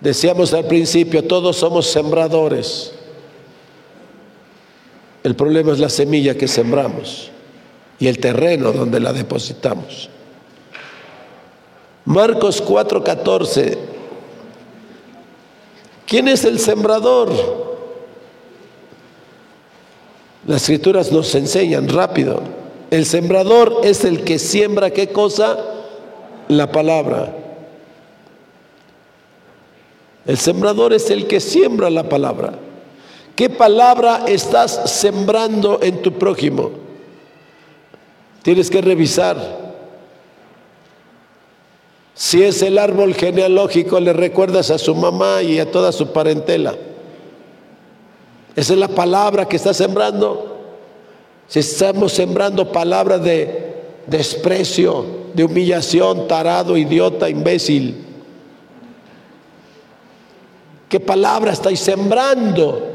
Decíamos 0.00 0.52
al 0.52 0.66
principio, 0.66 1.24
todos 1.24 1.56
somos 1.56 1.86
sembradores. 1.86 2.92
El 5.22 5.36
problema 5.36 5.72
es 5.72 5.78
la 5.78 5.88
semilla 5.88 6.36
que 6.36 6.48
sembramos 6.48 7.30
y 8.00 8.08
el 8.08 8.18
terreno 8.18 8.72
donde 8.72 8.98
la 8.98 9.12
depositamos. 9.12 10.10
Marcos 12.04 12.60
4:14. 12.60 13.78
¿Quién 16.04 16.26
es 16.26 16.44
el 16.44 16.58
sembrador? 16.58 17.71
Las 20.47 20.62
escrituras 20.62 21.12
nos 21.12 21.34
enseñan 21.34 21.88
rápido. 21.88 22.43
El 22.90 23.07
sembrador 23.07 23.80
es 23.84 24.05
el 24.05 24.24
que 24.24 24.38
siembra 24.38 24.90
qué 24.90 25.09
cosa? 25.09 25.59
La 26.49 26.70
palabra. 26.70 27.34
El 30.26 30.36
sembrador 30.36 30.93
es 30.93 31.11
el 31.11 31.26
que 31.26 31.40
siembra 31.40 31.90
la 31.90 32.09
palabra. 32.09 32.55
¿Qué 33.36 33.49
palabra 33.49 34.24
estás 34.26 34.90
sembrando 34.90 35.80
en 35.82 36.03
tu 36.03 36.12
prójimo? 36.12 36.70
Tienes 38.43 38.68
que 38.68 38.80
revisar. 38.80 39.62
Si 42.14 42.43
es 42.43 42.62
el 42.62 42.78
árbol 42.78 43.14
genealógico, 43.14 43.99
le 44.01 44.12
recuerdas 44.12 44.70
a 44.70 44.78
su 44.78 44.95
mamá 44.95 45.43
y 45.43 45.59
a 45.59 45.70
toda 45.70 45.93
su 45.93 46.12
parentela. 46.12 46.74
Esa 48.55 48.72
es 48.74 48.78
la 48.78 48.88
palabra 48.88 49.46
que 49.46 49.57
está 49.57 49.72
sembrando. 49.72 50.61
Si 51.48 51.61
estamos 51.61 52.12
sembrando 52.12 52.70
palabras 52.70 53.22
de 53.22 53.72
desprecio, 54.07 55.05
de 55.34 55.44
humillación, 55.44 56.28
tarado, 56.28 56.76
idiota, 56.76 57.28
imbécil. 57.28 58.05
¿Qué 60.88 61.00
palabra 61.00 61.53
estáis 61.53 61.80
sembrando? 61.80 62.88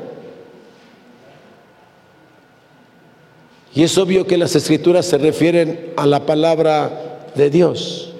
Y 3.74 3.84
es 3.84 3.98
obvio 3.98 4.26
que 4.26 4.38
las 4.38 4.56
escrituras 4.56 5.06
se 5.06 5.18
refieren 5.18 5.94
a 5.98 6.06
la 6.06 6.26
palabra 6.26 7.30
de 7.36 7.50
Dios. 7.50 8.14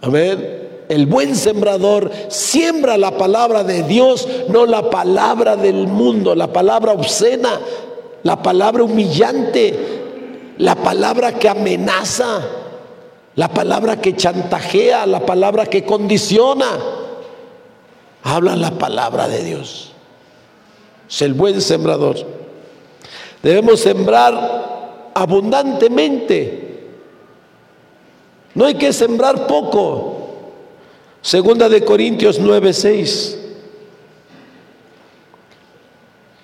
Amén. 0.00 0.63
El 0.94 1.06
buen 1.06 1.34
sembrador 1.34 2.08
siembra 2.28 2.96
la 2.96 3.18
palabra 3.18 3.64
de 3.64 3.82
Dios, 3.82 4.28
no 4.48 4.64
la 4.64 4.90
palabra 4.90 5.56
del 5.56 5.88
mundo, 5.88 6.36
la 6.36 6.52
palabra 6.52 6.92
obscena, 6.92 7.58
la 8.22 8.40
palabra 8.40 8.84
humillante, 8.84 10.54
la 10.58 10.76
palabra 10.76 11.36
que 11.36 11.48
amenaza, 11.48 12.42
la 13.34 13.48
palabra 13.48 14.00
que 14.00 14.14
chantajea, 14.14 15.04
la 15.06 15.26
palabra 15.26 15.66
que 15.66 15.84
condiciona. 15.84 16.78
Habla 18.22 18.54
la 18.54 18.70
palabra 18.70 19.26
de 19.26 19.42
Dios. 19.42 19.90
Es 21.10 21.22
el 21.22 21.34
buen 21.34 21.60
sembrador. 21.60 22.18
Debemos 23.42 23.80
sembrar 23.80 25.10
abundantemente. 25.12 26.86
No 28.54 28.66
hay 28.66 28.74
que 28.74 28.92
sembrar 28.92 29.48
poco. 29.48 30.13
Segunda 31.24 31.70
de 31.70 31.82
Corintios 31.82 32.38
9:6. 32.38 33.38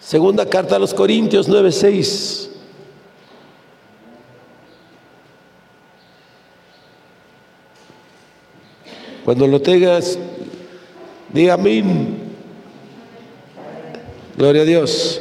Segunda 0.01 0.47
carta 0.47 0.77
a 0.77 0.79
los 0.79 0.95
Corintios 0.95 1.51
9:6. 1.51 2.49
Cuando 9.23 9.47
lo 9.47 9.61
tengas, 9.61 10.19
diga 11.31 11.55
amén. 11.55 12.19
Gloria 14.39 14.63
a 14.63 14.65
Dios. 14.65 15.21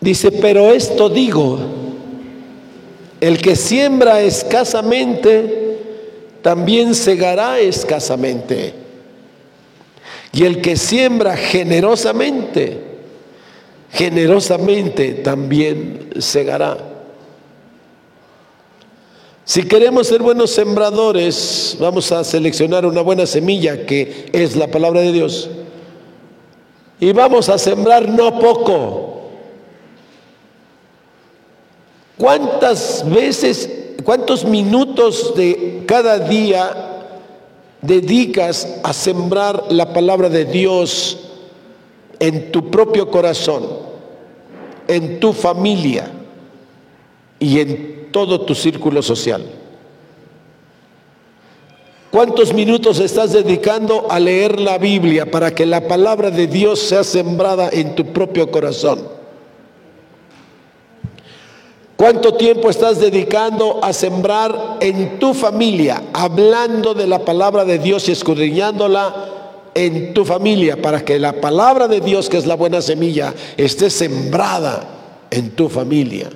Dice, 0.00 0.30
pero 0.30 0.70
esto 0.72 1.08
digo, 1.08 1.58
El 3.18 3.38
que 3.38 3.56
siembra 3.56 4.20
escasamente, 4.20 5.65
también 6.46 6.94
segará 6.94 7.58
escasamente. 7.58 8.72
Y 10.32 10.44
el 10.44 10.62
que 10.62 10.76
siembra 10.76 11.36
generosamente, 11.36 12.78
generosamente 13.90 15.14
también 15.14 16.10
segará. 16.20 16.78
Si 19.44 19.64
queremos 19.64 20.06
ser 20.06 20.22
buenos 20.22 20.52
sembradores, 20.52 21.76
vamos 21.80 22.12
a 22.12 22.22
seleccionar 22.22 22.86
una 22.86 23.00
buena 23.00 23.26
semilla 23.26 23.84
que 23.84 24.26
es 24.32 24.54
la 24.54 24.68
palabra 24.68 25.00
de 25.00 25.10
Dios. 25.10 25.50
Y 27.00 27.10
vamos 27.10 27.48
a 27.48 27.58
sembrar 27.58 28.08
no 28.08 28.38
poco. 28.38 29.30
¿Cuántas 32.16 33.04
veces, 33.10 33.68
cuántos 34.06 34.44
minutos 34.44 35.34
de 35.34 35.82
cada 35.84 36.20
día 36.20 37.04
dedicas 37.82 38.78
a 38.84 38.92
sembrar 38.92 39.64
la 39.70 39.92
palabra 39.92 40.28
de 40.28 40.44
Dios 40.44 41.18
en 42.20 42.52
tu 42.52 42.70
propio 42.70 43.10
corazón, 43.10 43.64
en 44.86 45.18
tu 45.18 45.32
familia 45.32 46.08
y 47.40 47.58
en 47.58 48.12
todo 48.12 48.42
tu 48.42 48.54
círculo 48.54 49.02
social. 49.02 49.44
¿Cuántos 52.12 52.54
minutos 52.54 53.00
estás 53.00 53.32
dedicando 53.32 54.06
a 54.08 54.20
leer 54.20 54.60
la 54.60 54.78
Biblia 54.78 55.28
para 55.28 55.52
que 55.52 55.66
la 55.66 55.88
palabra 55.88 56.30
de 56.30 56.46
Dios 56.46 56.78
sea 56.78 57.02
sembrada 57.02 57.68
en 57.72 57.96
tu 57.96 58.06
propio 58.12 58.52
corazón? 58.52 59.25
¿Cuánto 61.96 62.34
tiempo 62.34 62.68
estás 62.68 63.00
dedicando 63.00 63.80
a 63.82 63.94
sembrar 63.94 64.76
en 64.80 65.18
tu 65.18 65.32
familia, 65.32 66.02
hablando 66.12 66.92
de 66.92 67.06
la 67.06 67.24
palabra 67.24 67.64
de 67.64 67.78
Dios 67.78 68.08
y 68.08 68.12
escudriñándola 68.12 69.32
en 69.74 70.12
tu 70.12 70.26
familia 70.26 70.80
para 70.80 71.02
que 71.02 71.18
la 71.18 71.40
palabra 71.40 71.88
de 71.88 72.00
Dios, 72.00 72.28
que 72.28 72.36
es 72.36 72.46
la 72.46 72.54
buena 72.54 72.82
semilla, 72.82 73.32
esté 73.56 73.88
sembrada 73.88 74.86
en 75.30 75.52
tu 75.52 75.70
familia? 75.70 76.28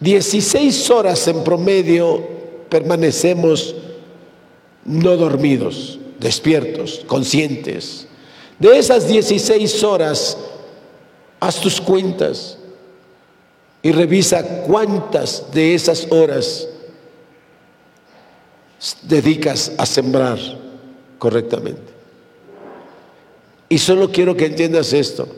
16 0.00 0.90
horas 0.90 1.26
en 1.28 1.42
promedio 1.42 2.22
permanecemos 2.68 3.74
no 4.84 5.16
dormidos, 5.16 5.98
despiertos, 6.20 7.04
conscientes. 7.06 8.06
De 8.58 8.76
esas 8.76 9.08
16 9.08 9.82
horas, 9.82 10.36
haz 11.46 11.60
tus 11.60 11.78
cuentas 11.80 12.56
y 13.82 13.92
revisa 13.92 14.42
cuántas 14.66 15.52
de 15.52 15.74
esas 15.74 16.10
horas 16.10 16.66
dedicas 19.02 19.72
a 19.76 19.84
sembrar 19.84 20.38
correctamente. 21.18 21.92
Y 23.68 23.76
solo 23.76 24.10
quiero 24.10 24.34
que 24.34 24.46
entiendas 24.46 24.94
esto. 24.94 25.28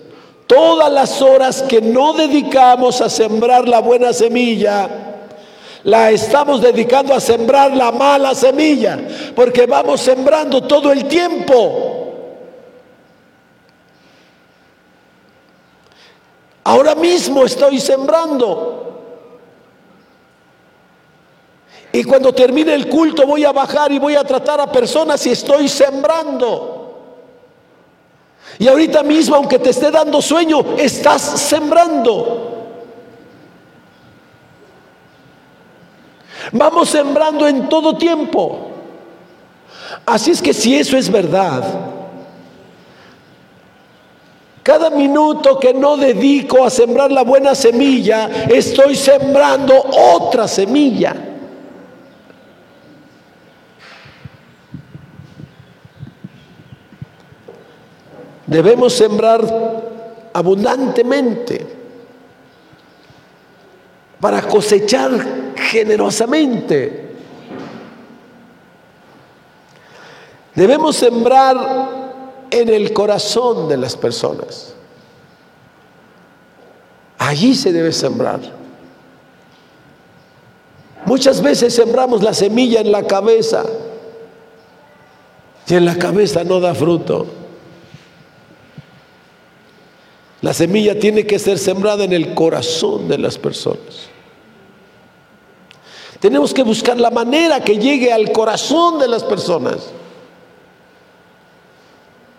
Todas 0.46 0.92
las 0.92 1.20
horas 1.20 1.62
que 1.62 1.80
no 1.80 2.12
dedicamos 2.12 3.00
a 3.00 3.10
sembrar 3.10 3.66
la 3.66 3.80
buena 3.80 4.12
semilla, 4.12 4.88
la 5.82 6.12
estamos 6.12 6.62
dedicando 6.62 7.14
a 7.14 7.20
sembrar 7.20 7.74
la 7.74 7.90
mala 7.90 8.32
semilla, 8.32 8.96
porque 9.34 9.66
vamos 9.66 10.02
sembrando 10.02 10.62
todo 10.62 10.92
el 10.92 11.06
tiempo. 11.06 11.95
Ahora 16.66 16.96
mismo 16.96 17.44
estoy 17.44 17.78
sembrando. 17.78 18.82
Y 21.92 22.02
cuando 22.02 22.34
termine 22.34 22.74
el 22.74 22.88
culto 22.88 23.24
voy 23.24 23.44
a 23.44 23.52
bajar 23.52 23.92
y 23.92 24.00
voy 24.00 24.16
a 24.16 24.24
tratar 24.24 24.60
a 24.60 24.72
personas 24.72 25.24
y 25.26 25.30
estoy 25.30 25.68
sembrando. 25.68 27.22
Y 28.58 28.66
ahorita 28.66 29.04
mismo, 29.04 29.36
aunque 29.36 29.60
te 29.60 29.70
esté 29.70 29.92
dando 29.92 30.20
sueño, 30.20 30.76
estás 30.76 31.22
sembrando. 31.22 32.66
Vamos 36.50 36.88
sembrando 36.88 37.46
en 37.46 37.68
todo 37.68 37.96
tiempo. 37.96 38.70
Así 40.04 40.32
es 40.32 40.42
que 40.42 40.52
si 40.52 40.74
eso 40.74 40.96
es 40.96 41.08
verdad, 41.12 41.95
cada 44.66 44.90
minuto 44.90 45.60
que 45.60 45.72
no 45.72 45.96
dedico 45.96 46.64
a 46.64 46.70
sembrar 46.70 47.12
la 47.12 47.22
buena 47.22 47.54
semilla, 47.54 48.28
estoy 48.48 48.96
sembrando 48.96 49.80
otra 49.80 50.48
semilla. 50.48 51.14
Debemos 58.44 58.92
sembrar 58.92 59.44
abundantemente 60.32 61.64
para 64.18 64.42
cosechar 64.42 65.54
generosamente. 65.54 67.14
Debemos 70.56 70.96
sembrar 70.96 72.05
en 72.50 72.68
el 72.68 72.92
corazón 72.92 73.68
de 73.68 73.76
las 73.76 73.96
personas. 73.96 74.74
Allí 77.18 77.54
se 77.54 77.72
debe 77.72 77.92
sembrar. 77.92 78.40
Muchas 81.06 81.40
veces 81.40 81.74
sembramos 81.74 82.22
la 82.22 82.34
semilla 82.34 82.80
en 82.80 82.90
la 82.90 83.06
cabeza 83.06 83.64
y 85.68 85.74
en 85.74 85.84
la 85.84 85.96
cabeza 85.96 86.44
no 86.44 86.60
da 86.60 86.74
fruto. 86.74 87.26
La 90.42 90.52
semilla 90.52 90.98
tiene 90.98 91.26
que 91.26 91.38
ser 91.38 91.58
sembrada 91.58 92.04
en 92.04 92.12
el 92.12 92.34
corazón 92.34 93.08
de 93.08 93.18
las 93.18 93.38
personas. 93.38 94.08
Tenemos 96.20 96.54
que 96.54 96.62
buscar 96.62 96.98
la 96.98 97.10
manera 97.10 97.60
que 97.60 97.78
llegue 97.78 98.12
al 98.12 98.32
corazón 98.32 98.98
de 98.98 99.08
las 99.08 99.22
personas. 99.22 99.90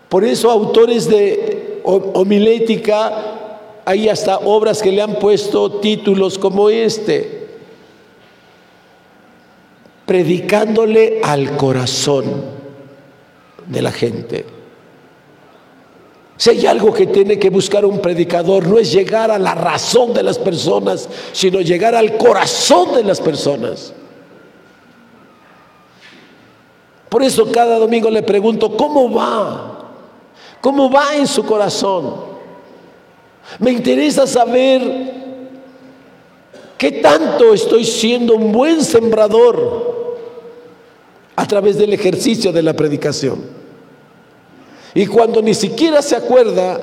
Por 0.08 0.24
eso 0.24 0.50
autores 0.50 1.08
de 1.08 1.80
homilética, 1.84 3.38
hay 3.84 4.08
hasta 4.08 4.38
obras 4.38 4.82
que 4.82 4.92
le 4.92 5.02
han 5.02 5.18
puesto 5.18 5.80
títulos 5.80 6.38
como 6.38 6.68
este, 6.68 7.48
predicándole 10.04 11.20
al 11.22 11.56
corazón 11.56 12.24
de 13.66 13.82
la 13.82 13.92
gente. 13.92 14.44
Si 16.36 16.50
hay 16.50 16.66
algo 16.66 16.92
que 16.92 17.06
tiene 17.06 17.38
que 17.38 17.50
buscar 17.50 17.84
un 17.84 18.00
predicador, 18.00 18.66
no 18.66 18.78
es 18.78 18.92
llegar 18.92 19.30
a 19.30 19.38
la 19.38 19.54
razón 19.54 20.14
de 20.14 20.22
las 20.22 20.38
personas, 20.38 21.08
sino 21.32 21.60
llegar 21.60 21.94
al 21.94 22.16
corazón 22.16 22.94
de 22.94 23.04
las 23.04 23.20
personas. 23.20 23.92
Por 27.08 27.22
eso 27.22 27.50
cada 27.50 27.78
domingo 27.78 28.10
le 28.10 28.22
pregunto, 28.22 28.76
¿cómo 28.76 29.12
va? 29.12 29.77
¿Cómo 30.60 30.90
va 30.90 31.16
en 31.16 31.26
su 31.26 31.44
corazón? 31.44 32.14
Me 33.58 33.70
interesa 33.70 34.26
saber 34.26 35.16
qué 36.76 36.92
tanto 36.92 37.54
estoy 37.54 37.84
siendo 37.84 38.34
un 38.34 38.52
buen 38.52 38.82
sembrador 38.84 40.16
a 41.36 41.46
través 41.46 41.78
del 41.78 41.92
ejercicio 41.92 42.52
de 42.52 42.62
la 42.62 42.74
predicación. 42.74 43.42
Y 44.94 45.06
cuando 45.06 45.40
ni 45.40 45.54
siquiera 45.54 46.02
se 46.02 46.16
acuerda 46.16 46.80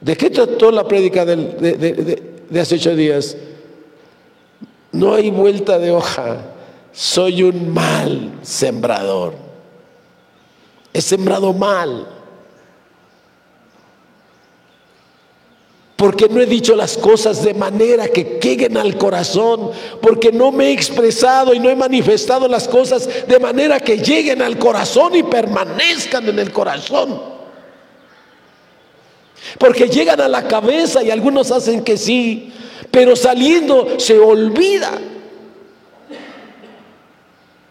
de 0.00 0.16
qué 0.16 0.30
trató 0.30 0.70
la 0.70 0.86
prédica 0.86 1.24
de, 1.24 2.22
hace 2.58 2.76
ocho 2.76 2.94
días, 2.94 3.36
no 4.92 5.14
hay 5.14 5.30
vuelta 5.30 5.78
de 5.78 5.90
hoja. 5.90 6.38
Soy 6.92 7.42
un 7.42 7.72
mal 7.72 8.38
sembrador. 8.42 9.34
He 10.92 11.00
sembrado 11.00 11.52
mal. 11.52 12.17
Porque 15.98 16.28
no 16.28 16.40
he 16.40 16.46
dicho 16.46 16.76
las 16.76 16.96
cosas 16.96 17.42
de 17.42 17.54
manera 17.54 18.06
que 18.06 18.38
lleguen 18.40 18.76
al 18.76 18.96
corazón, 18.96 19.72
porque 20.00 20.30
no 20.30 20.52
me 20.52 20.68
he 20.68 20.72
expresado 20.72 21.52
y 21.52 21.58
no 21.58 21.68
he 21.68 21.74
manifestado 21.74 22.46
las 22.46 22.68
cosas 22.68 23.26
de 23.26 23.38
manera 23.40 23.80
que 23.80 23.98
lleguen 23.98 24.40
al 24.40 24.56
corazón 24.58 25.16
y 25.16 25.24
permanezcan 25.24 26.28
en 26.28 26.38
el 26.38 26.52
corazón. 26.52 27.20
Porque 29.58 29.88
llegan 29.88 30.20
a 30.20 30.28
la 30.28 30.46
cabeza 30.46 31.02
y 31.02 31.10
algunos 31.10 31.50
hacen 31.50 31.82
que 31.82 31.96
sí, 31.96 32.52
pero 32.92 33.16
saliendo 33.16 33.98
se 33.98 34.20
olvida. 34.20 34.92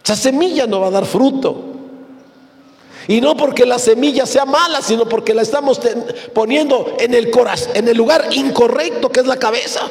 Esa 0.04 0.18
semilla 0.18 0.68
no 0.68 0.82
va 0.82 0.88
a 0.88 0.92
dar 0.92 1.06
fruto. 1.06 1.77
Y 3.08 3.22
no 3.22 3.38
porque 3.38 3.66
la 3.66 3.80
semilla 3.80 4.26
sea 4.26 4.46
mala, 4.46 4.82
sino 4.82 5.08
porque 5.08 5.34
la 5.34 5.42
estamos 5.42 5.80
poniendo 6.34 6.96
en 7.00 7.14
el 7.14 7.32
corazón, 7.32 7.72
en 7.74 7.88
el 7.88 7.96
lugar 7.96 8.28
incorrecto 8.32 9.10
que 9.10 9.22
es 9.22 9.28
la 9.28 9.38
cabeza. 9.38 9.90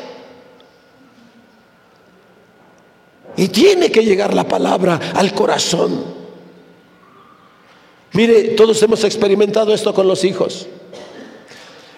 Y 3.37 3.49
tiene 3.49 3.91
que 3.91 4.05
llegar 4.05 4.35
la 4.35 4.47
palabra 4.47 5.01
al 5.15 5.33
corazón. 5.33 6.05
Mire, 8.13 8.51
todos 8.51 8.83
hemos 8.83 9.03
experimentado 9.05 9.73
esto 9.73 9.95
con 9.95 10.07
los 10.07 10.25
hijos. 10.25 10.67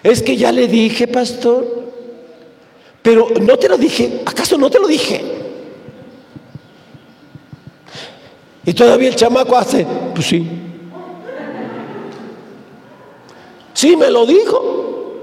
Es 0.02 0.22
que 0.22 0.36
ya 0.36 0.52
le 0.52 0.68
dije, 0.68 1.08
pastor, 1.08 1.90
pero 3.02 3.28
no 3.40 3.56
te 3.56 3.68
lo 3.68 3.76
dije. 3.76 4.22
¿Acaso 4.24 4.56
no 4.56 4.70
te 4.70 4.78
lo 4.78 4.86
dije? 4.86 5.24
Y 8.64 8.72
todavía 8.72 9.08
el 9.08 9.16
chamaco 9.16 9.56
hace, 9.56 9.86
pues 10.14 10.26
sí. 10.26 10.67
Sí, 13.78 13.96
me 13.96 14.10
lo 14.10 14.26
dijo. 14.26 15.14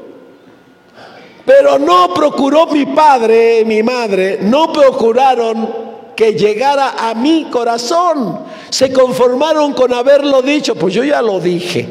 Pero 1.46 1.78
no 1.78 2.14
procuró 2.14 2.68
mi 2.68 2.86
padre, 2.86 3.66
mi 3.66 3.84
madre, 3.84 4.40
no 4.44 4.72
procuraron 4.72 5.70
que 6.16 6.36
llegara 6.36 6.92
a 6.98 7.14
mi 7.16 7.50
corazón. 7.52 8.46
Se 8.70 8.94
conformaron 8.94 9.74
con 9.74 9.94
haberlo 9.94 10.42
dicho, 10.42 10.74
pues 10.74 10.94
yo 10.94 11.04
ya 11.04 11.22
lo 11.22 11.42
dije. 11.42 11.86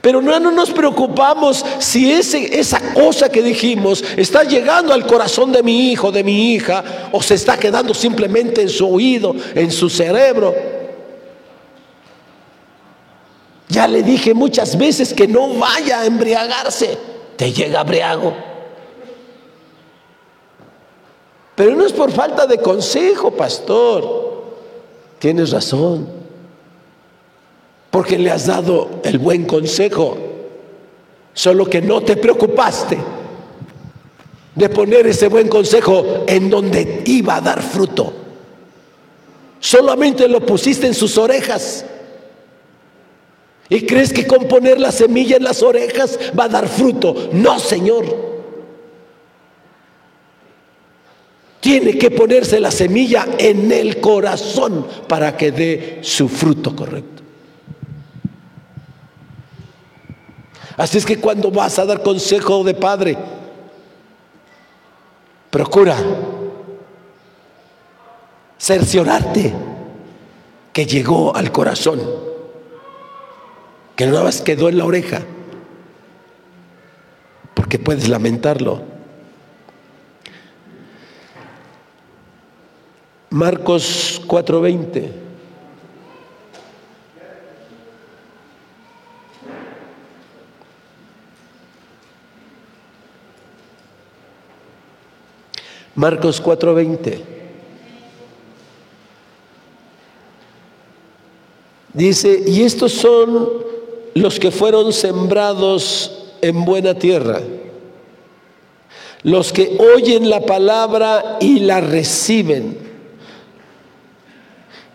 Pero 0.00 0.22
no, 0.22 0.38
no 0.38 0.52
nos 0.52 0.70
preocupamos 0.70 1.64
si 1.80 2.12
ese, 2.12 2.60
esa 2.60 2.80
cosa 2.94 3.28
que 3.28 3.42
dijimos 3.42 4.04
está 4.16 4.44
llegando 4.44 4.94
al 4.94 5.08
corazón 5.08 5.50
de 5.50 5.64
mi 5.64 5.90
hijo, 5.90 6.12
de 6.12 6.22
mi 6.22 6.54
hija, 6.54 7.08
o 7.10 7.20
se 7.20 7.34
está 7.34 7.58
quedando 7.58 7.94
simplemente 7.94 8.62
en 8.62 8.68
su 8.68 8.88
oído, 8.88 9.34
en 9.56 9.72
su 9.72 9.90
cerebro. 9.90 10.77
Ya 13.68 13.86
le 13.86 14.02
dije 14.02 14.32
muchas 14.34 14.78
veces 14.78 15.12
que 15.12 15.28
no 15.28 15.54
vaya 15.54 16.00
a 16.00 16.06
embriagarse. 16.06 16.96
Te 17.36 17.52
llega 17.52 17.84
briago. 17.84 18.34
Pero 21.54 21.74
no 21.74 21.84
es 21.84 21.92
por 21.92 22.10
falta 22.10 22.46
de 22.46 22.58
consejo, 22.58 23.32
pastor. 23.32 24.44
Tienes 25.18 25.50
razón. 25.50 26.08
Porque 27.90 28.18
le 28.18 28.30
has 28.30 28.46
dado 28.46 29.00
el 29.02 29.18
buen 29.18 29.44
consejo. 29.44 30.16
Solo 31.34 31.66
que 31.66 31.82
no 31.82 32.00
te 32.00 32.16
preocupaste 32.16 32.98
de 34.54 34.68
poner 34.68 35.06
ese 35.06 35.28
buen 35.28 35.48
consejo 35.48 36.24
en 36.26 36.50
donde 36.50 37.02
iba 37.06 37.36
a 37.36 37.40
dar 37.40 37.62
fruto. 37.62 38.12
Solamente 39.60 40.26
lo 40.26 40.40
pusiste 40.40 40.86
en 40.86 40.94
sus 40.94 41.18
orejas. 41.18 41.84
¿Y 43.70 43.84
crees 43.84 44.12
que 44.12 44.26
con 44.26 44.48
poner 44.48 44.80
la 44.80 44.92
semilla 44.92 45.36
en 45.36 45.44
las 45.44 45.62
orejas 45.62 46.18
va 46.38 46.44
a 46.44 46.48
dar 46.48 46.68
fruto? 46.68 47.28
No, 47.32 47.58
Señor. 47.58 48.28
Tiene 51.60 51.98
que 51.98 52.10
ponerse 52.10 52.60
la 52.60 52.70
semilla 52.70 53.26
en 53.36 53.70
el 53.70 54.00
corazón 54.00 54.86
para 55.06 55.36
que 55.36 55.52
dé 55.52 55.98
su 56.02 56.28
fruto 56.28 56.74
correcto. 56.74 57.22
Así 60.78 60.96
es 60.96 61.04
que 61.04 61.18
cuando 61.18 61.50
vas 61.50 61.78
a 61.78 61.84
dar 61.84 62.02
consejo 62.02 62.62
de 62.62 62.72
padre, 62.72 63.18
procura 65.50 65.96
cerciorarte 68.56 69.52
que 70.72 70.86
llegó 70.86 71.34
al 71.34 71.50
corazón, 71.50 72.00
que 73.98 74.06
nada 74.06 74.22
más 74.22 74.40
quedó 74.42 74.68
en 74.68 74.78
la 74.78 74.84
oreja, 74.84 75.22
porque 77.54 77.80
puedes 77.80 78.08
lamentarlo. 78.08 78.80
Marcos 83.30 84.22
4:20. 84.24 85.10
Marcos 95.96 96.40
4:20. 96.40 97.24
Dice, 101.92 102.44
y 102.46 102.62
estos 102.62 102.92
son 102.92 103.67
los 104.14 104.38
que 104.38 104.50
fueron 104.50 104.92
sembrados 104.92 106.24
en 106.40 106.64
buena 106.64 106.94
tierra, 106.94 107.40
los 109.22 109.52
que 109.52 109.76
oyen 109.94 110.30
la 110.30 110.40
palabra 110.40 111.38
y 111.40 111.60
la 111.60 111.80
reciben 111.80 112.88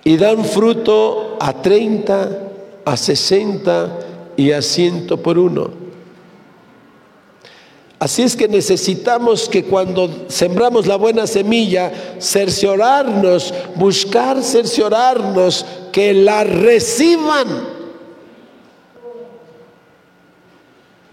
y 0.04 0.18
dan 0.18 0.44
fruto 0.44 1.38
a 1.40 1.62
30, 1.62 2.40
a 2.86 2.98
60 2.98 4.00
y 4.36 4.52
a 4.52 4.62
100 4.62 5.08
por 5.22 5.38
uno. 5.38 5.84
Así 8.00 8.22
es 8.22 8.36
que 8.36 8.50
necesitamos 8.50 9.48
que 9.48 9.64
cuando 9.64 10.26
sembramos 10.28 10.88
la 10.88 10.98
buena 10.98 11.26
semilla, 11.26 12.18
cerciorarnos, 12.20 13.54
buscar 13.76 14.44
cerciorarnos 14.44 15.66
que 15.94 16.14
la 16.14 16.44
reciban. 16.44 17.48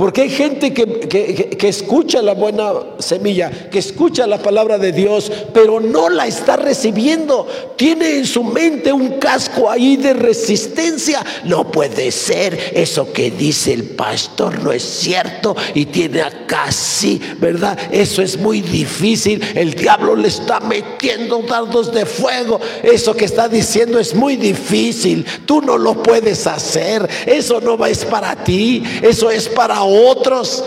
Porque 0.01 0.23
hay 0.23 0.31
gente 0.31 0.73
que, 0.73 1.59
escucha 1.69 2.23
la 2.23 2.33
buena 2.33 2.73
semilla, 3.01 3.51
que 3.71 3.81
escucha 3.81 4.27
la 4.27 4.39
palabra 4.39 4.79
de 4.79 4.93
Dios, 4.93 5.31
pero 5.53 5.79
no 5.79 6.09
la 6.09 6.27
está 6.27 6.57
recibiendo. 6.57 7.47
Tiene 7.77 8.17
en 8.17 8.25
su 8.25 8.43
mente 8.43 8.95
un 8.95 9.19
casco 9.19 9.71
ahí 9.71 9.99
de 9.99 10.15
resistencia. 10.15 11.23
No 11.45 11.71
puede 11.71 12.13
ser, 12.13 12.73
eso 12.73 13.13
que 13.13 13.31
dice 13.31 13.75
el 13.75 13.91
pastor 13.91 14.63
no 14.65 14.73
es 14.73 14.83
cierto 14.83 15.55
y 15.75 15.85
tiene 15.85 16.23
acá 16.23 16.73
sí, 16.73 17.21
¿verdad? 17.39 17.79
Eso 17.93 18.23
es 18.23 18.39
muy 18.39 18.63
difícil. 18.63 19.43
El 19.55 19.75
diablo 19.75 20.17
le 20.17 20.29
está 20.29 20.61
metiendo 20.61 21.43
dardos 21.43 21.93
de 21.93 22.07
fuego. 22.07 22.59
Eso 22.83 23.15
que 23.15 23.27
está 23.27 23.51
diciendo 23.51 23.99
es 23.99 24.15
muy 24.15 24.37
difícil. 24.37 25.27
Tú 25.45 25.61
no 25.61 25.77
lo 25.77 26.03
puedes 26.03 26.47
hacer. 26.47 27.07
Eso 27.27 27.61
no 27.61 27.85
es 27.85 28.07
para 28.07 28.35
ti, 28.45 28.83
eso 29.03 29.31
es 29.31 29.47
para 29.47 29.90
otros. 29.91 30.65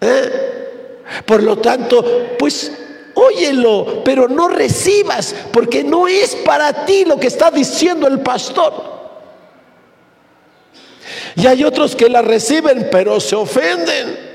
¿eh? 0.00 0.32
Por 1.24 1.42
lo 1.42 1.58
tanto, 1.58 2.04
pues 2.38 2.72
óyelo, 3.14 4.02
pero 4.04 4.28
no 4.28 4.48
recibas, 4.48 5.34
porque 5.52 5.82
no 5.82 6.06
es 6.06 6.36
para 6.36 6.84
ti 6.84 7.04
lo 7.04 7.18
que 7.18 7.26
está 7.26 7.50
diciendo 7.50 8.06
el 8.06 8.20
pastor. 8.20 8.98
Y 11.34 11.46
hay 11.46 11.64
otros 11.64 11.96
que 11.96 12.08
la 12.08 12.22
reciben, 12.22 12.88
pero 12.90 13.20
se 13.20 13.36
ofenden. 13.36 14.28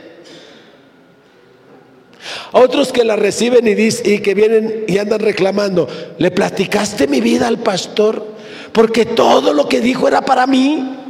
Otros 2.53 2.91
que 2.91 3.03
la 3.03 3.15
reciben 3.15 3.67
y, 3.67 3.71
y 3.71 4.19
que 4.19 4.34
vienen 4.34 4.86
y 4.88 4.97
andan 4.97 5.19
reclamando, 5.19 5.88
¿le 6.17 6.32
platicaste 6.32 7.07
mi 7.07 7.19
vida 7.19 7.47
al 7.47 7.59
pastor? 7.59 8.26
Porque 8.71 9.05
todo 9.05 9.53
lo 9.53 9.67
que 9.67 9.82
dijo 9.82 10.07
era 10.07 10.21
para 10.21 10.47
mí. 10.47 11.02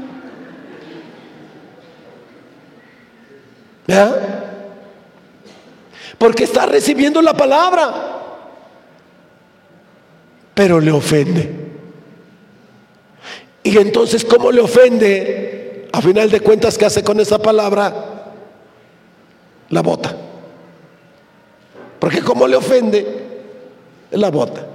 Porque 6.17 6.45
está 6.45 6.65
recibiendo 6.65 7.21
la 7.21 7.33
palabra, 7.35 8.21
pero 10.53 10.79
le 10.79 10.91
ofende. 10.91 11.63
Y 13.63 13.77
entonces, 13.77 14.25
¿cómo 14.25 14.51
le 14.51 14.61
ofende? 14.61 15.87
A 15.91 16.01
final 16.01 16.29
de 16.29 16.41
cuentas, 16.41 16.77
¿qué 16.77 16.85
hace 16.85 17.03
con 17.03 17.19
esa 17.19 17.39
palabra? 17.39 17.93
La 19.69 19.81
bota. 19.81 20.15
Porque 21.99 22.21
¿cómo 22.21 22.47
le 22.47 22.55
ofende? 22.55 23.23
La 24.11 24.29
bota. 24.29 24.67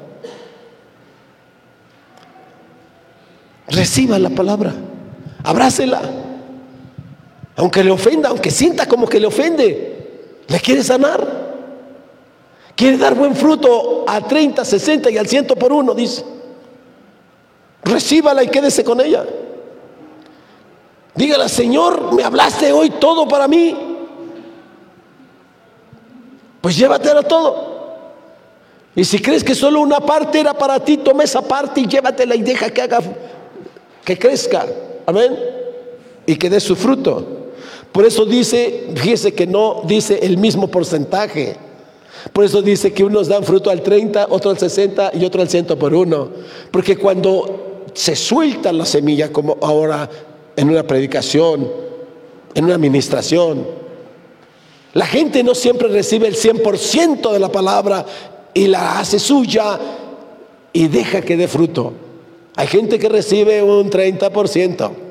Reciba 3.68 4.18
la 4.18 4.30
palabra, 4.30 4.72
abrácela. 5.44 6.00
Aunque 7.58 7.82
le 7.82 7.90
ofenda, 7.90 8.28
aunque 8.28 8.52
sienta 8.52 8.86
como 8.86 9.08
que 9.08 9.18
le 9.18 9.26
ofende, 9.26 10.44
le 10.46 10.60
quiere 10.60 10.84
sanar. 10.84 11.48
Quiere 12.76 12.96
dar 12.96 13.16
buen 13.16 13.34
fruto 13.34 14.04
a 14.06 14.20
30, 14.20 14.64
60 14.64 15.10
y 15.10 15.18
al 15.18 15.26
ciento 15.26 15.56
por 15.56 15.72
uno, 15.72 15.92
dice. 15.92 16.24
Recíbala 17.82 18.44
y 18.44 18.48
quédese 18.48 18.84
con 18.84 19.00
ella. 19.00 19.26
Dígale, 21.16 21.48
Señor, 21.48 22.14
me 22.14 22.22
hablaste 22.22 22.70
hoy 22.70 22.90
todo 22.90 23.26
para 23.26 23.48
mí. 23.48 23.76
Pues 26.60 26.76
llévatela 26.76 27.24
todo. 27.24 27.96
Y 28.94 29.04
si 29.04 29.18
crees 29.18 29.42
que 29.42 29.56
solo 29.56 29.80
una 29.80 29.98
parte 29.98 30.38
era 30.38 30.54
para 30.54 30.78
ti, 30.78 30.98
toma 30.98 31.24
esa 31.24 31.42
parte 31.42 31.80
y 31.80 31.88
llévatela 31.88 32.36
y 32.36 32.42
deja 32.42 32.70
que 32.70 32.82
haga 32.82 33.00
que 34.04 34.16
crezca, 34.16 34.64
amén, 35.06 35.36
y 36.24 36.36
que 36.36 36.48
dé 36.48 36.60
su 36.60 36.76
fruto. 36.76 37.47
Por 37.92 38.04
eso 38.04 38.26
dice, 38.26 38.88
fíjese 38.94 39.34
que 39.34 39.46
no 39.46 39.82
dice 39.84 40.20
el 40.22 40.38
mismo 40.38 40.68
porcentaje. 40.68 41.56
Por 42.32 42.44
eso 42.44 42.62
dice 42.62 42.92
que 42.92 43.04
unos 43.04 43.28
dan 43.28 43.44
fruto 43.44 43.70
al 43.70 43.82
30, 43.82 44.26
otro 44.30 44.50
al 44.50 44.58
60 44.58 45.12
y 45.14 45.24
otro 45.24 45.40
al 45.40 45.48
100 45.48 45.66
por 45.66 45.94
uno. 45.94 46.28
Porque 46.70 46.96
cuando 46.96 47.84
se 47.94 48.14
suelta 48.14 48.72
la 48.72 48.84
semilla, 48.84 49.32
como 49.32 49.56
ahora 49.62 50.08
en 50.56 50.68
una 50.68 50.82
predicación, 50.82 51.68
en 52.54 52.64
una 52.64 52.74
administración, 52.74 53.66
la 54.94 55.06
gente 55.06 55.42
no 55.42 55.54
siempre 55.54 55.88
recibe 55.88 56.26
el 56.26 56.34
100% 56.34 57.32
de 57.32 57.38
la 57.38 57.50
palabra 57.50 58.04
y 58.54 58.66
la 58.66 58.98
hace 58.98 59.18
suya 59.18 59.78
y 60.72 60.88
deja 60.88 61.22
que 61.22 61.36
dé 61.36 61.46
fruto. 61.46 61.92
Hay 62.56 62.66
gente 62.66 62.98
que 62.98 63.08
recibe 63.08 63.62
un 63.62 63.90
30%. 63.90 65.07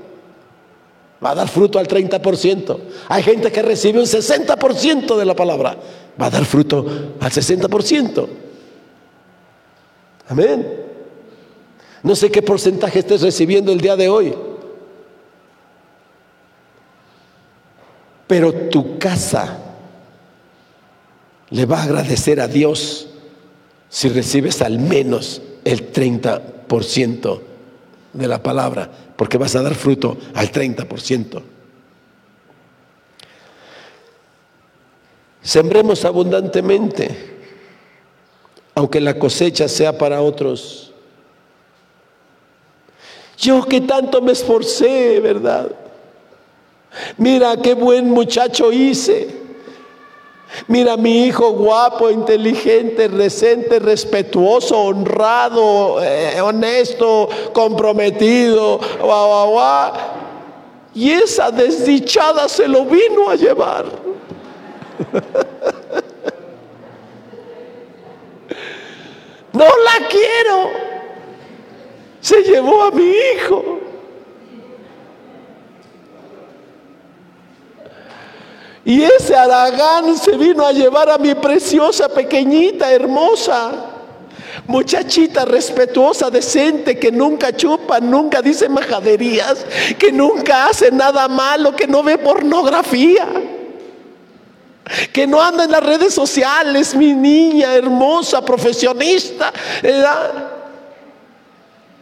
Va 1.24 1.32
a 1.32 1.36
dar 1.36 1.47
fruto 1.47 1.80
al 1.80 1.88
30%. 1.88 2.78
Hay 3.07 3.24
gente 3.24 3.51
que 3.51 3.61
recibe 3.61 3.99
un 3.99 4.05
60% 4.05 5.18
de 5.18 5.26
la 5.26 5.36
palabra. 5.36 5.76
Va 6.20 6.28
a 6.28 6.30
dar 6.30 6.45
fruto 6.45 6.86
al 7.20 7.32
60%. 7.32 8.28
Amén. 10.30 10.86
No 12.03 12.15
sé 12.15 12.30
qué 12.30 12.41
porcentaje 12.41 12.99
estés 12.99 13.22
recibiendo 13.22 13.72
el 13.72 13.82
día 13.82 13.95
de 13.95 14.09
hoy. 14.09 14.36
Pero 18.28 18.53
tu 18.70 18.99
casa 18.99 19.57
le 21.49 21.65
va 21.65 21.80
a 21.80 21.84
agradecer 21.84 22.39
a 22.41 22.47
Dios 22.47 23.07
si 23.89 24.09
recibes 24.09 24.61
al 24.61 24.80
menos 24.80 25.41
el 25.63 25.91
30% 25.91 27.39
de 28.18 28.28
la 28.28 28.41
palabra, 28.41 28.89
porque 29.15 29.38
vas 29.38 29.55
a 29.55 29.61
dar 29.61 29.76
fruto 29.76 30.18
al 30.34 30.51
30%. 30.51 31.41
Sembremos 35.41 36.03
abundantemente, 36.03 37.38
aunque 38.76 38.99
la 38.99 39.18
cosecha 39.18 39.68
sea 39.68 39.97
para 39.97 40.22
otros. 40.22 40.93
Yo 43.38 43.63
que 43.65 43.82
tanto 43.82 44.22
me 44.22 44.34
esforcé, 44.34 45.20
¿verdad? 45.20 45.72
Mira 47.18 47.55
qué 47.61 47.76
buen 47.76 48.09
muchacho 48.09 48.72
hice. 48.72 49.46
Mira 50.67 50.97
mi 50.97 51.25
hijo 51.25 51.51
guapo, 51.51 52.09
inteligente, 52.09 53.07
recente, 53.07 53.79
respetuoso, 53.79 54.77
honrado, 54.79 56.03
eh, 56.03 56.39
honesto, 56.41 57.29
comprometido, 57.53 58.79
guau, 58.99 59.27
guau, 59.27 59.49
guau. 59.51 59.93
Y 60.93 61.11
esa 61.11 61.51
desdichada 61.51 62.47
se 62.49 62.67
lo 62.67 62.85
vino 62.85 63.29
a 63.29 63.35
llevar. 63.35 63.85
No 69.57 69.65
la 69.65 70.07
quiero. 70.07 70.69
Se 72.19 72.43
llevó 72.43 72.83
a 72.83 72.91
mi 72.91 73.09
hijo. 73.09 73.76
Y 78.88 79.03
ese 79.03 79.35
Aragán 79.35 80.17
se 80.17 80.38
vino 80.38 80.65
a 80.65 80.71
llevar 80.71 81.09
a 81.09 81.17
mi 81.17 81.35
preciosa, 81.35 82.07
pequeñita, 82.07 82.89
hermosa, 82.89 83.73
muchachita 84.65 85.43
respetuosa, 85.43 86.29
decente, 86.29 86.97
que 86.97 87.11
nunca 87.11 87.53
chupa, 87.53 87.99
nunca 87.99 88.41
dice 88.41 88.69
majaderías, 88.69 89.65
que 89.99 90.13
nunca 90.13 90.67
hace 90.67 90.89
nada 90.89 91.27
malo, 91.27 91.75
que 91.75 91.85
no 91.85 92.01
ve 92.01 92.17
pornografía, 92.17 93.27
que 95.11 95.27
no 95.27 95.41
anda 95.41 95.65
en 95.65 95.71
las 95.71 95.83
redes 95.83 96.13
sociales, 96.13 96.95
mi 96.95 97.11
niña 97.11 97.75
hermosa, 97.75 98.39
profesionista. 98.45 99.51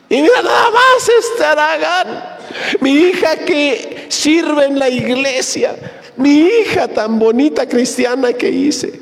Y 0.08 0.22
mira 0.22 0.42
nada 0.44 0.70
más 0.70 1.10
este 1.10 1.44
Aragán, 1.46 2.38
mi 2.80 2.92
hija 2.92 3.38
que 3.38 4.06
sirve 4.08 4.66
en 4.66 4.78
la 4.78 4.88
iglesia 4.88 5.76
mi 6.18 6.48
hija 6.48 6.88
tan 6.88 7.20
bonita 7.20 7.68
cristiana 7.68 8.34
que 8.34 8.50
hice. 8.50 9.02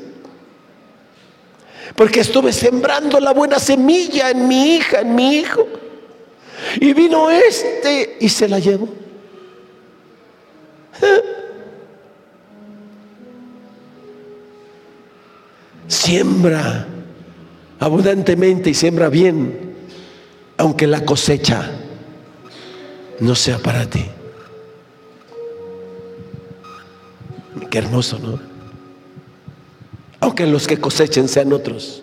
Porque 1.94 2.20
estuve 2.20 2.52
sembrando 2.52 3.20
la 3.20 3.32
buena 3.32 3.58
semilla 3.58 4.30
en 4.30 4.48
mi 4.48 4.76
hija, 4.76 5.00
en 5.00 5.14
mi 5.14 5.36
hijo. 5.36 5.66
Y 6.80 6.92
vino 6.92 7.30
este 7.30 8.16
y 8.20 8.28
se 8.28 8.48
la 8.48 8.58
llevó. 8.58 8.88
Siembra 15.86 16.88
abundantemente 17.78 18.70
y 18.70 18.74
siembra 18.74 19.08
bien, 19.10 19.74
aunque 20.56 20.86
la 20.86 21.04
cosecha 21.04 21.70
no 23.20 23.34
sea 23.34 23.58
para 23.58 23.84
ti. 23.84 24.06
Hermoso, 27.78 28.18
¿no? 28.20 28.38
Aunque 30.20 30.46
los 30.46 30.66
que 30.66 30.78
cosechen 30.80 31.28
sean 31.28 31.52
otros. 31.52 32.02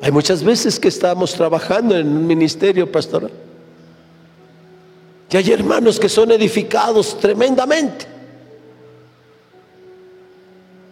Hay 0.00 0.10
muchas 0.10 0.42
veces 0.42 0.80
que 0.80 0.88
estamos 0.88 1.34
trabajando 1.34 1.96
en 1.96 2.08
un 2.08 2.26
ministerio 2.26 2.90
pastoral. 2.90 3.30
Y 5.30 5.36
hay 5.36 5.52
hermanos 5.52 6.00
que 6.00 6.08
son 6.08 6.32
edificados 6.32 7.18
tremendamente. 7.20 8.06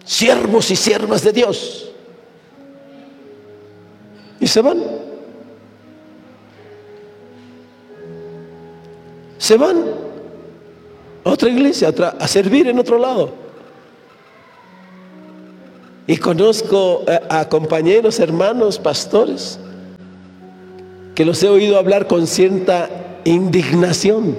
Siervos 0.05 0.71
y 0.71 0.77
siervas 0.77 1.23
de 1.23 1.33
Dios. 1.33 1.91
Y 4.39 4.47
se 4.47 4.61
van. 4.61 4.83
Se 9.39 9.57
van 9.57 10.06
otra 11.31 11.49
iglesia, 11.49 11.93
a 12.19 12.29
servir 12.29 12.69
en 12.69 12.79
otro 12.79 12.99
lado. 12.99 13.31
Y 16.07 16.17
conozco 16.19 17.05
a, 17.29 17.49
compañeros, 17.49 18.21
hermanos, 18.21 18.79
pastores, 18.79 19.59
que 21.17 21.25
los 21.25 21.43
he 21.43 21.49
oído 21.49 21.79
hablar 21.79 22.07
con 22.07 22.27
cierta 22.27 22.89
indignación. 23.25 24.37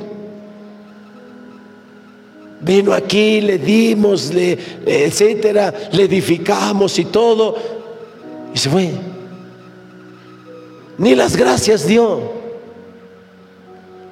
Vino 2.61 2.93
aquí, 2.93 3.41
le 3.41 3.57
dimos, 3.57 4.31
etcétera, 4.31 5.73
le 5.91 6.03
edificamos 6.03 6.97
y 6.99 7.05
todo, 7.05 7.55
y 8.53 8.57
se 8.57 8.69
fue. 8.69 8.91
Ni 10.97 11.15
las 11.15 11.35
gracias 11.35 11.85
dio. 11.85 12.36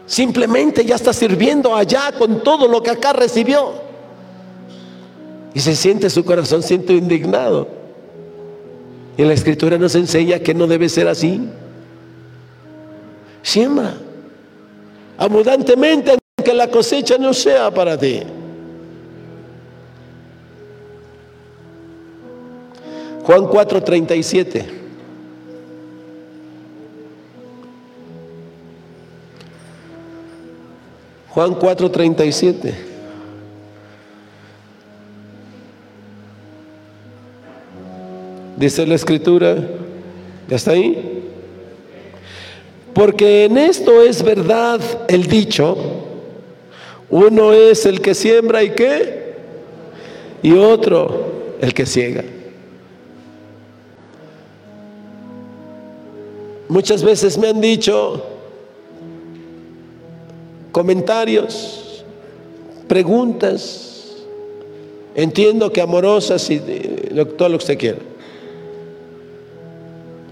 Simplemente 0.06 0.86
ya 0.86 0.95
está 0.95 1.14
sirviendo 1.14 1.76
allá 1.76 2.12
con 2.18 2.43
todo 2.43 2.68
lo 2.68 2.82
que 2.84 2.91
acá 2.91 3.14
recibió. 3.14 3.74
Y 5.53 5.60
se 5.60 5.76
siente 5.76 6.10
su 6.10 6.24
corazón, 6.24 6.62
siento 6.62 6.93
indignado. 6.93 7.68
Y 9.18 9.24
la 9.24 9.34
escritura 9.34 9.78
nos 9.78 9.95
enseña 9.95 10.39
que 10.39 10.53
no 10.53 10.68
debe 10.68 10.89
ser 10.89 11.08
así. 11.08 11.41
Siembra 13.41 13.95
abundantemente 15.18 16.18
aunque 16.38 16.53
la 16.53 16.70
cosecha 16.70 17.18
no 17.18 17.34
sea 17.34 17.72
para 17.72 17.97
ti. 17.97 18.22
Juan 23.24 23.47
4:37. 23.47 24.85
Juan 31.36 31.54
4:37. 31.60 32.74
Dice 38.56 38.88
la 38.88 38.96
escritura, 38.96 39.58
¿ya 40.48 40.56
está 40.56 40.72
ahí? 40.72 41.24
Porque 42.94 43.44
en 43.44 43.58
esto 43.58 44.02
es 44.02 44.24
verdad 44.24 44.80
el 45.10 45.28
dicho, 45.28 45.76
uno 47.10 47.52
es 47.52 47.86
el 47.86 48.00
que 48.00 48.16
siembra 48.16 48.64
y 48.64 48.70
qué, 48.70 49.36
y 50.42 50.54
otro 50.54 51.58
el 51.60 51.74
que 51.74 51.86
ciega. 51.86 52.24
Muchas 56.70 57.04
veces 57.04 57.38
me 57.38 57.50
han 57.50 57.60
dicho, 57.60 58.35
comentarios, 60.76 62.03
preguntas, 62.86 64.17
entiendo 65.15 65.71
que 65.71 65.80
amorosas 65.80 66.49
y 66.49 66.59
todo 67.38 67.47
lo 67.47 67.57
que 67.57 67.63
usted 67.63 67.78
quiera. 67.78 67.99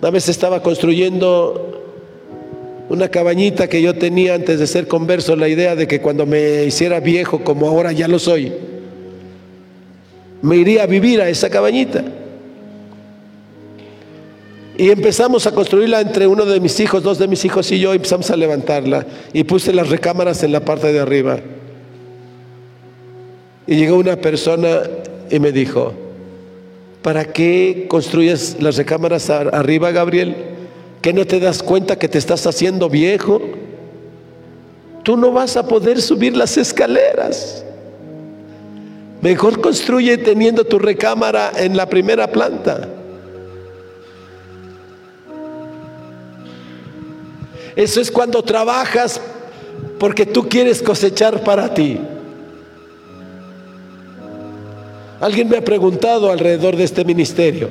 Una 0.02 0.12
vez 0.12 0.28
estaba 0.28 0.62
construyendo 0.62 1.82
una 2.90 3.08
cabañita 3.08 3.70
que 3.70 3.82
yo 3.82 3.96
tenía 3.96 4.34
antes 4.34 4.60
de 4.60 4.68
ser 4.68 4.90
converso, 4.90 5.38
la 5.38 5.48
idea 5.48 5.78
de 5.78 5.88
que 5.88 6.02
cuando 6.02 6.26
me 6.26 6.66
hiciera 6.66 7.00
viejo, 7.00 7.46
como 7.46 7.70
ahora 7.70 7.94
ya 7.94 8.10
lo 8.10 8.20
soy, 8.20 8.52
me 10.42 10.58
iría 10.58 10.84
a 10.84 10.88
vivir 10.88 11.22
a 11.22 11.30
esa 11.30 11.50
cabañita. 11.50 12.04
Y 14.78 14.90
empezamos 14.90 15.46
a 15.46 15.52
construirla 15.52 16.02
entre 16.02 16.26
uno 16.26 16.46
de 16.46 16.60
mis 16.60 16.80
hijos, 16.80 17.04
dos 17.04 17.20
de 17.20 17.28
mis 17.28 17.46
hijos 17.46 17.72
y 17.72 17.80
yo, 17.80 17.94
empezamos 17.94 18.32
a 18.32 18.36
levantarla. 18.36 19.06
Y 19.32 19.44
puse 19.44 19.72
las 19.72 19.90
recámaras 19.90 20.44
en 20.44 20.52
la 20.52 20.66
parte 20.66 20.92
de 20.92 21.00
arriba. 21.00 21.40
Y 23.68 23.76
llegó 23.76 23.98
una 23.98 24.16
persona 24.16 24.82
y 25.30 25.40
me 25.40 25.52
dijo, 25.52 25.94
¿para 27.02 27.26
qué 27.26 27.86
construyes 27.88 28.58
las 28.62 28.78
recámaras 28.78 29.30
arriba, 29.30 29.92
Gabriel? 29.92 30.36
¿Que 31.02 31.14
no 31.14 31.26
te 31.26 31.40
das 31.40 31.62
cuenta 31.62 31.98
que 31.98 32.10
te 32.10 32.18
estás 32.18 32.48
haciendo 32.48 32.90
viejo? 32.90 33.42
Tú 35.04 35.18
no 35.18 35.32
vas 35.32 35.56
a 35.56 35.68
poder 35.68 36.02
subir 36.02 36.36
las 36.36 36.58
escaleras. 36.58 37.64
Mejor 39.22 39.62
construye 39.62 40.18
teniendo 40.18 40.66
tu 40.66 40.80
recámara 40.80 41.52
en 41.58 41.78
la 41.78 41.88
primera 41.88 42.32
planta. 42.32 42.90
Eso 47.76 48.02
es 48.02 48.12
cuando 48.12 48.44
trabajas 48.44 49.20
porque 50.00 50.26
tú 50.26 50.48
quieres 50.48 50.82
cosechar 50.82 51.44
para 51.44 51.74
ti. 51.74 52.00
Alguien 55.20 55.48
me 55.48 55.58
ha 55.58 55.64
preguntado 55.64 56.32
alrededor 56.32 56.76
de 56.76 56.84
este 56.84 57.06
ministerio. 57.06 57.70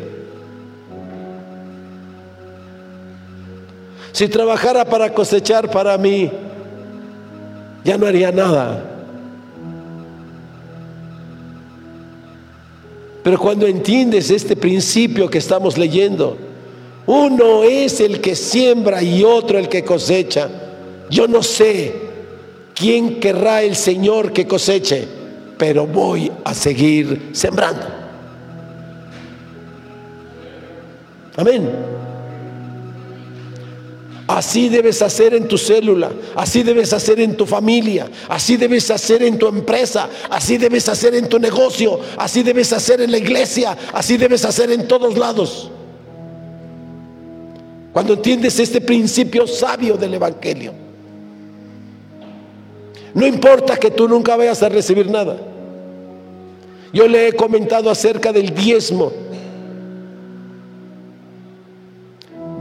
Si 4.12 4.28
trabajara 4.28 4.84
para 4.84 5.12
cosechar 5.12 5.70
para 5.70 5.96
mí, 5.98 6.30
ya 7.84 7.98
no 7.98 8.07
haría 8.07 8.32
nada. 8.32 8.92
Pero 13.22 13.38
cuando 13.38 13.66
entiendes 13.66 14.30
este 14.30 14.57
principio 14.57 15.30
que 15.30 15.38
estamos 15.38 15.78
leyendo, 15.78 16.36
uno 17.12 17.62
es 17.62 18.00
el 18.00 18.22
que 18.22 18.34
siembra 18.34 19.02
y 19.02 19.22
otro 19.22 19.58
el 19.58 19.68
que 19.68 19.84
cosecha. 19.84 20.48
Yo 21.10 21.28
no 21.28 21.42
sé 21.42 21.94
quién 22.74 23.20
querrá 23.20 23.62
el 23.62 23.76
Señor 23.76 24.32
que 24.32 24.46
coseche, 24.46 25.06
pero 25.58 25.86
voy 25.86 26.32
a 26.42 26.54
seguir 26.54 27.30
sembrando. 27.32 27.86
Amén. 31.36 31.70
Así 34.26 34.70
debes 34.70 35.02
hacer 35.02 35.34
en 35.34 35.46
tu 35.46 35.58
célula, 35.58 36.10
así 36.34 36.62
debes 36.62 36.94
hacer 36.94 37.20
en 37.20 37.36
tu 37.36 37.44
familia, 37.44 38.08
así 38.30 38.56
debes 38.56 38.90
hacer 38.90 39.22
en 39.22 39.38
tu 39.38 39.48
empresa, 39.48 40.08
así 40.30 40.56
debes 40.56 40.88
hacer 40.88 41.14
en 41.14 41.28
tu 41.28 41.38
negocio, 41.38 42.00
así 42.16 42.42
debes 42.42 42.72
hacer 42.72 43.02
en 43.02 43.10
la 43.10 43.18
iglesia, 43.18 43.76
así 43.92 44.16
debes 44.16 44.46
hacer 44.46 44.70
en 44.70 44.88
todos 44.88 45.18
lados. 45.18 45.70
Cuando 47.93 48.14
entiendes 48.14 48.59
este 48.59 48.80
principio 48.80 49.47
sabio 49.47 49.97
del 49.97 50.14
Evangelio. 50.14 50.72
No 53.14 53.26
importa 53.26 53.76
que 53.76 53.90
tú 53.90 54.09
nunca 54.09 54.36
vayas 54.36 54.62
a 54.62 54.70
recibir 54.70 55.11
nada. 55.11 55.36
Yo 56.93 57.07
le 57.07 57.28
he 57.28 57.32
comentado 57.34 57.90
acerca 57.90 58.32
del 58.32 58.55
diezmo. 58.55 59.12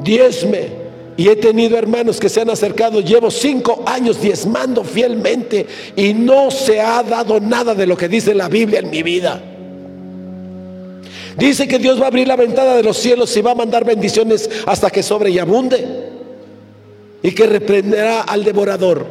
Diezme. 0.04 0.82
Y 1.16 1.28
he 1.28 1.36
tenido 1.36 1.78
hermanos 1.78 2.20
que 2.20 2.30
se 2.30 2.42
han 2.42 2.50
acercado. 2.50 3.00
Llevo 3.00 3.32
cinco 3.32 3.84
años 3.86 4.22
diezmando 4.22 4.84
fielmente 4.84 5.68
y 5.96 6.14
no 6.14 6.52
se 6.52 6.82
ha 6.82 7.04
dado 7.04 7.40
nada 7.40 7.76
de 7.76 7.88
lo 7.88 7.96
que 7.96 8.10
dice 8.10 8.34
la 8.34 8.50
Biblia 8.50 8.80
en 8.80 8.90
mi 8.90 9.04
vida. 9.04 9.51
Dice 11.42 11.68
que 11.68 11.80
Dios 11.80 12.00
va 12.00 12.04
a 12.04 12.08
abrir 12.10 12.28
la 12.28 12.36
ventana 12.36 12.76
de 12.76 12.84
los 12.84 12.98
cielos 12.98 13.36
y 13.36 13.42
va 13.42 13.54
a 13.54 13.56
mandar 13.56 13.84
bendiciones 13.84 14.48
hasta 14.68 14.92
que 14.92 15.02
sobre 15.02 15.32
y 15.32 15.39
abunde. 15.39 15.84
Y 17.24 17.32
que 17.32 17.48
reprenderá 17.48 18.22
al 18.22 18.44
devorador. 18.44 19.08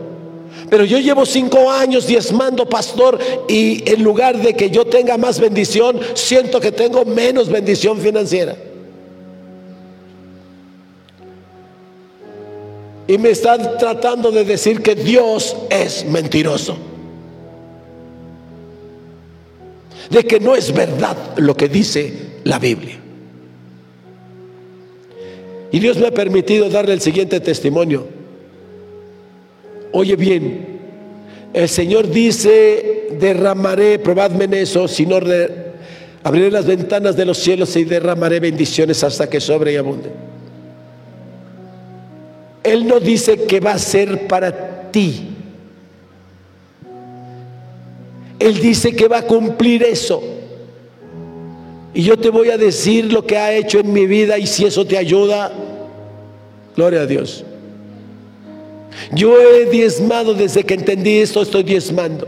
Pero 0.68 0.85
yo 0.85 1.01
llevo 1.01 1.26
cinco 1.26 1.68
años 1.68 2.07
diezmando, 2.07 2.68
pastor, 2.68 3.18
y 3.49 3.83
en 3.91 4.05
lugar 4.05 4.41
de 4.41 4.55
que 4.55 4.70
yo 4.70 4.85
tenga 4.85 5.18
más 5.18 5.41
bendición, 5.41 5.99
siento 6.14 6.61
que 6.61 6.70
tengo 6.70 7.05
menos 7.05 7.49
bendición 7.49 7.99
financiera. 7.99 8.55
Y 13.09 13.18
me 13.18 13.31
están 13.31 13.76
tratando 13.76 14.31
de 14.31 14.45
decir 14.45 14.83
que 14.83 14.95
Dios 14.95 15.57
es 15.68 16.05
mentiroso. 16.05 16.76
De 20.11 20.25
que 20.25 20.41
no 20.41 20.57
es 20.57 20.73
verdad 20.75 21.17
lo 21.37 21.57
que 21.57 21.69
dice 21.69 22.13
la 22.45 22.59
Biblia. 22.59 22.99
Y 25.73 25.79
Dios 25.79 25.99
me 25.99 26.09
ha 26.09 26.11
permitido 26.11 26.69
darle 26.69 26.93
el 26.95 27.01
siguiente 27.01 27.39
testimonio. 27.39 28.07
Oye 29.93 30.17
bien, 30.17 30.81
el 31.53 31.69
Señor 31.69 32.11
dice, 32.11 33.09
derramaré, 33.21 33.99
probadme 34.01 34.45
en 34.45 34.55
eso, 34.55 34.89
si 34.89 35.07
no 35.07 35.21
abriré 36.23 36.51
las 36.51 36.67
ventanas 36.67 37.17
de 37.17 37.25
los 37.25 37.39
cielos 37.39 37.75
y 37.77 37.85
derramaré 37.85 38.41
bendiciones 38.41 39.03
hasta 39.05 39.31
que 39.31 39.41
sobre 39.41 39.73
y 39.73 39.77
abunde. 39.77 40.11
Él 42.63 42.87
no 42.87 43.01
dice 43.01 43.45
que 43.45 43.61
va 43.61 43.73
a 43.73 43.79
ser 43.79 44.27
para 44.27 44.91
ti. 44.91 45.39
Él 48.41 48.59
dice 48.59 48.97
que 48.97 49.07
va 49.07 49.18
a 49.18 49.22
cumplir 49.22 49.82
eso. 49.82 50.22
Y 51.93 52.03
yo 52.03 52.18
te 52.18 52.30
voy 52.30 52.49
a 52.49 52.57
decir 52.57 53.12
lo 53.12 53.24
que 53.26 53.36
ha 53.36 53.53
hecho 53.53 53.78
en 53.78 53.93
mi 53.93 54.07
vida 54.07 54.38
y 54.38 54.47
si 54.47 54.64
eso 54.64 54.86
te 54.86 54.97
ayuda, 54.97 55.53
gloria 56.74 57.03
a 57.03 57.07
Dios. 57.07 57.45
Yo 59.12 59.38
he 59.38 59.66
diezmado 59.66 60.32
desde 60.32 60.64
que 60.64 60.74
entendí 60.74 61.18
esto, 61.18 61.43
estoy 61.43 61.64
diezmando. 61.64 62.26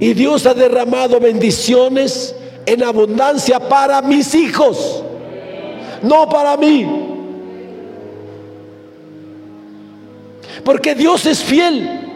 Y 0.00 0.14
Dios 0.14 0.46
ha 0.46 0.54
derramado 0.54 1.20
bendiciones 1.20 2.34
en 2.64 2.82
abundancia 2.82 3.58
para 3.60 4.00
mis 4.00 4.34
hijos, 4.34 5.02
no 6.02 6.28
para 6.30 6.56
mí. 6.56 6.86
Porque 10.64 10.94
Dios 10.94 11.26
es 11.26 11.42
fiel. 11.42 12.07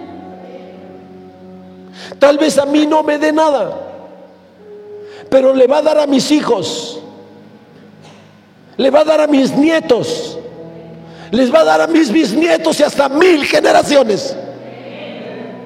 Tal 2.22 2.38
vez 2.38 2.56
a 2.56 2.66
mí 2.66 2.86
no 2.86 3.02
me 3.02 3.18
dé 3.18 3.32
nada, 3.32 3.76
pero 5.28 5.52
le 5.52 5.66
va 5.66 5.78
a 5.78 5.82
dar 5.82 5.98
a 5.98 6.06
mis 6.06 6.30
hijos, 6.30 7.00
le 8.76 8.90
va 8.90 9.00
a 9.00 9.04
dar 9.04 9.22
a 9.22 9.26
mis 9.26 9.50
nietos, 9.56 10.38
les 11.32 11.52
va 11.52 11.62
a 11.62 11.64
dar 11.64 11.80
a 11.80 11.88
mis 11.88 12.12
bisnietos 12.12 12.78
y 12.78 12.84
hasta 12.84 13.08
mil 13.08 13.44
generaciones, 13.44 14.36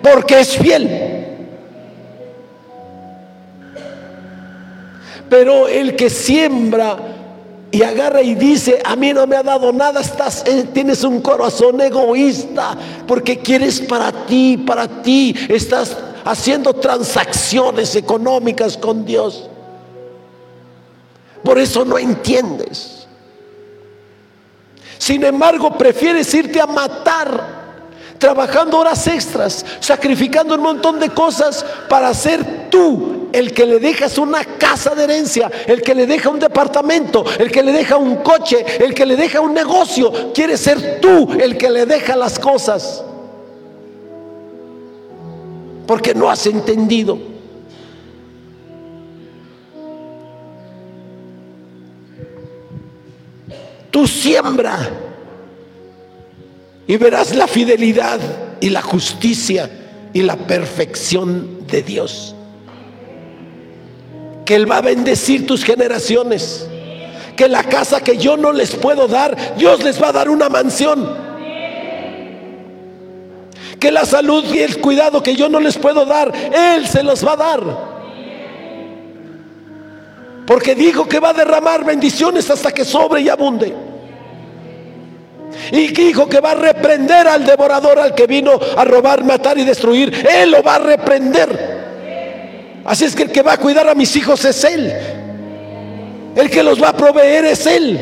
porque 0.03 0.41
es 0.41 0.57
fiel. 0.57 1.27
Pero 5.29 5.69
el 5.69 5.95
que 5.95 6.09
siembra 6.09 6.97
y 7.71 7.83
agarra 7.83 8.23
y 8.23 8.35
dice, 8.35 8.81
a 8.83 8.97
mí 8.97 9.13
no 9.13 9.27
me 9.27 9.37
ha 9.37 9.43
dado 9.43 9.75
nada, 9.75 10.01
estás, 10.01 10.43
eh, 10.47 10.65
tienes 10.73 11.05
un 11.05 11.21
corazón 11.21 11.83
egoísta, 11.83 12.79
porque 13.07 13.41
quieres 13.41 13.79
para 13.83 14.11
ti, 14.11 14.57
para 14.57 14.89
ti, 15.03 15.35
estás 15.51 15.95
haciendo 16.27 16.75
transacciones 16.75 17.95
económicas 17.95 18.77
con 18.77 19.05
Dios. 19.05 19.49
Por 21.43 21.59
eso 21.59 21.85
no 21.85 21.97
entiendes. 21.97 23.07
Sin 24.99 25.23
embargo, 25.25 25.79
prefieres 25.79 26.35
irte 26.35 26.61
a 26.61 26.67
matar 26.67 27.57
trabajando 28.19 28.79
horas 28.79 29.07
extras, 29.07 29.65
sacrificando 29.79 30.57
un 30.57 30.63
montón 30.63 30.99
de 30.99 31.11
cosas 31.11 31.65
para 31.89 32.13
ser 32.13 32.69
tú 32.71 33.29
el 33.33 33.53
que 33.53 33.67
le 33.67 33.79
dejas 33.79 34.19
una 34.19 34.43
casa 34.45 34.95
de 34.97 35.05
herencia, 35.05 35.49
el 35.67 35.81
que 35.81 35.95
le 35.95 36.07
deja 36.07 36.29
un 36.29 36.41
departamento, 36.41 37.25
el 37.39 37.53
que 37.53 37.63
le 37.63 37.71
deja 37.71 37.97
un 37.99 38.17
coche, 38.17 38.65
el 38.85 38.95
que 38.95 39.07
le 39.07 39.15
deja 39.15 39.41
un 39.41 39.55
negocio. 39.55 40.33
Quieres 40.33 40.61
ser 40.61 40.99
tú 41.01 41.37
el 41.39 41.57
que 41.57 41.71
le 41.71 41.87
deja 41.87 42.17
las 42.17 42.39
cosas 42.39 43.05
porque 45.87 46.15
no 46.15 46.31
has 46.31 46.47
entendido. 46.47 47.19
Tú 53.91 54.07
siembra 54.07 54.91
y 56.87 56.97
verás 56.97 57.35
la 57.35 57.47
fidelidad 57.47 58.21
y 58.61 58.71
la 58.71 58.83
justicia 58.83 59.71
y 60.13 60.23
la 60.23 60.37
perfección 60.37 61.67
de 61.67 61.83
Dios. 61.83 62.35
Que 64.45 64.55
Él 64.55 64.71
va 64.71 64.79
a 64.79 64.83
bendecir 64.83 65.47
tus 65.47 65.65
generaciones 65.65 66.69
que 67.37 67.49
la 67.49 67.63
casa 67.63 68.01
que 68.01 68.17
yo 68.17 68.37
no 68.37 68.53
les 68.53 68.75
puedo 68.75 69.07
dar, 69.07 69.57
Dios 69.57 69.85
les 69.85 70.03
va 70.03 70.09
a 70.09 70.13
dar 70.13 70.31
una 70.31 70.49
mansión. 70.49 71.26
Que 73.79 73.91
la 73.91 74.05
salud 74.05 74.45
y 74.55 74.61
el 74.61 74.81
cuidado 74.81 75.23
que 75.23 75.35
yo 75.35 75.49
no 75.49 75.61
les 75.61 75.77
puedo 75.77 76.05
dar, 76.05 76.33
Él 76.35 76.87
se 76.87 77.03
los 77.03 77.27
va 77.27 77.33
a 77.33 77.37
dar. 77.37 77.97
Porque 80.47 80.75
dijo 80.75 81.07
que 81.07 81.19
va 81.19 81.31
a 81.31 81.35
derramar 81.35 81.85
bendiciones 81.85 82.49
hasta 82.51 82.71
que 82.73 82.85
sobre 82.85 83.21
y 83.23 83.29
abunde. 83.29 83.75
Y 85.73 85.89
dijo 85.89 86.29
que 86.29 86.41
va 86.41 86.53
a 86.53 86.55
reprender 86.55 87.27
al 87.27 87.45
devorador, 87.45 87.99
al 87.99 88.15
que 88.15 88.27
vino 88.27 88.53
a 88.77 88.85
robar, 88.85 89.25
matar 89.25 89.59
y 89.59 89.65
destruir. 89.65 90.27
Él 90.29 90.53
lo 90.53 90.63
va 90.63 90.77
a 90.77 90.79
reprender. 90.79 91.77
Así 92.85 93.05
es 93.05 93.17
que 93.17 93.25
el 93.25 93.33
que 93.33 93.43
va 93.43 93.55
a 93.55 93.57
cuidar 93.57 93.89
a 93.89 93.95
mis 93.95 94.15
hijos 94.15 94.45
es 94.45 94.63
Él. 94.63 94.93
El 96.37 96.51
que 96.51 96.63
los 96.63 96.81
va 96.81 96.91
a 96.91 96.97
proveer 96.97 97.47
es 97.47 97.67
Él. 97.67 97.99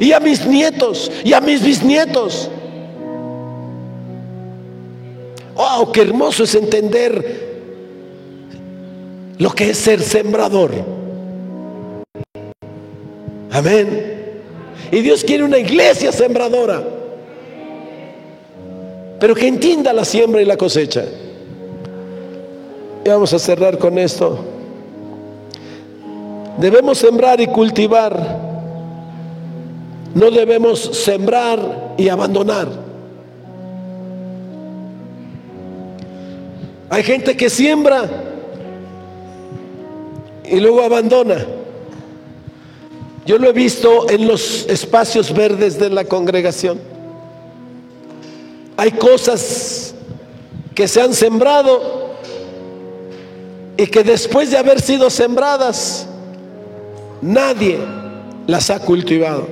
Y 0.00 0.12
a 0.12 0.20
mis 0.20 0.46
nietos 0.46 1.10
y 1.24 1.34
a 1.34 1.40
mis 1.40 1.62
bisnietos. 1.62 2.50
¡Oh, 5.56 5.90
qué 5.92 6.02
hermoso 6.02 6.44
es 6.44 6.54
entender 6.54 7.46
lo 9.38 9.50
que 9.50 9.70
es 9.70 9.78
ser 9.78 10.02
sembrador! 10.02 10.72
Amén. 13.50 14.16
Y 14.92 15.00
Dios 15.00 15.24
quiere 15.24 15.44
una 15.44 15.58
iglesia 15.58 16.12
sembradora. 16.12 16.82
Pero 19.18 19.34
que 19.34 19.48
entienda 19.48 19.92
la 19.92 20.04
siembra 20.04 20.42
y 20.42 20.44
la 20.44 20.56
cosecha. 20.56 21.04
Y 23.04 23.08
vamos 23.08 23.32
a 23.32 23.38
cerrar 23.38 23.78
con 23.78 23.98
esto. 23.98 24.38
Debemos 26.58 26.98
sembrar 26.98 27.40
y 27.40 27.46
cultivar. 27.46 28.38
No 30.14 30.30
debemos 30.30 30.80
sembrar 30.80 31.94
y 31.96 32.08
abandonar. 32.08 32.85
Hay 36.88 37.02
gente 37.02 37.36
que 37.36 37.50
siembra 37.50 38.08
y 40.44 40.60
luego 40.60 40.82
abandona. 40.82 41.44
Yo 43.24 43.38
lo 43.38 43.48
he 43.48 43.52
visto 43.52 44.08
en 44.08 44.28
los 44.28 44.66
espacios 44.68 45.34
verdes 45.34 45.78
de 45.78 45.90
la 45.90 46.04
congregación. 46.04 46.78
Hay 48.76 48.92
cosas 48.92 49.94
que 50.74 50.86
se 50.86 51.00
han 51.00 51.12
sembrado 51.12 52.14
y 53.76 53.86
que 53.88 54.04
después 54.04 54.50
de 54.52 54.58
haber 54.58 54.80
sido 54.80 55.10
sembradas, 55.10 56.06
nadie 57.20 57.78
las 58.46 58.70
ha 58.70 58.78
cultivado. 58.78 59.48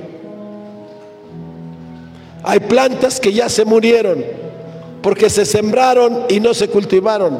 Hay 2.43 2.61
plantas 2.61 3.19
que 3.19 3.33
ya 3.33 3.49
se 3.49 3.65
murieron 3.65 4.44
porque 5.05 5.29
se 5.29 5.45
sembraron 5.45 6.23
y 6.29 6.39
no 6.39 6.55
se 6.55 6.67
cultivaron. 6.67 7.37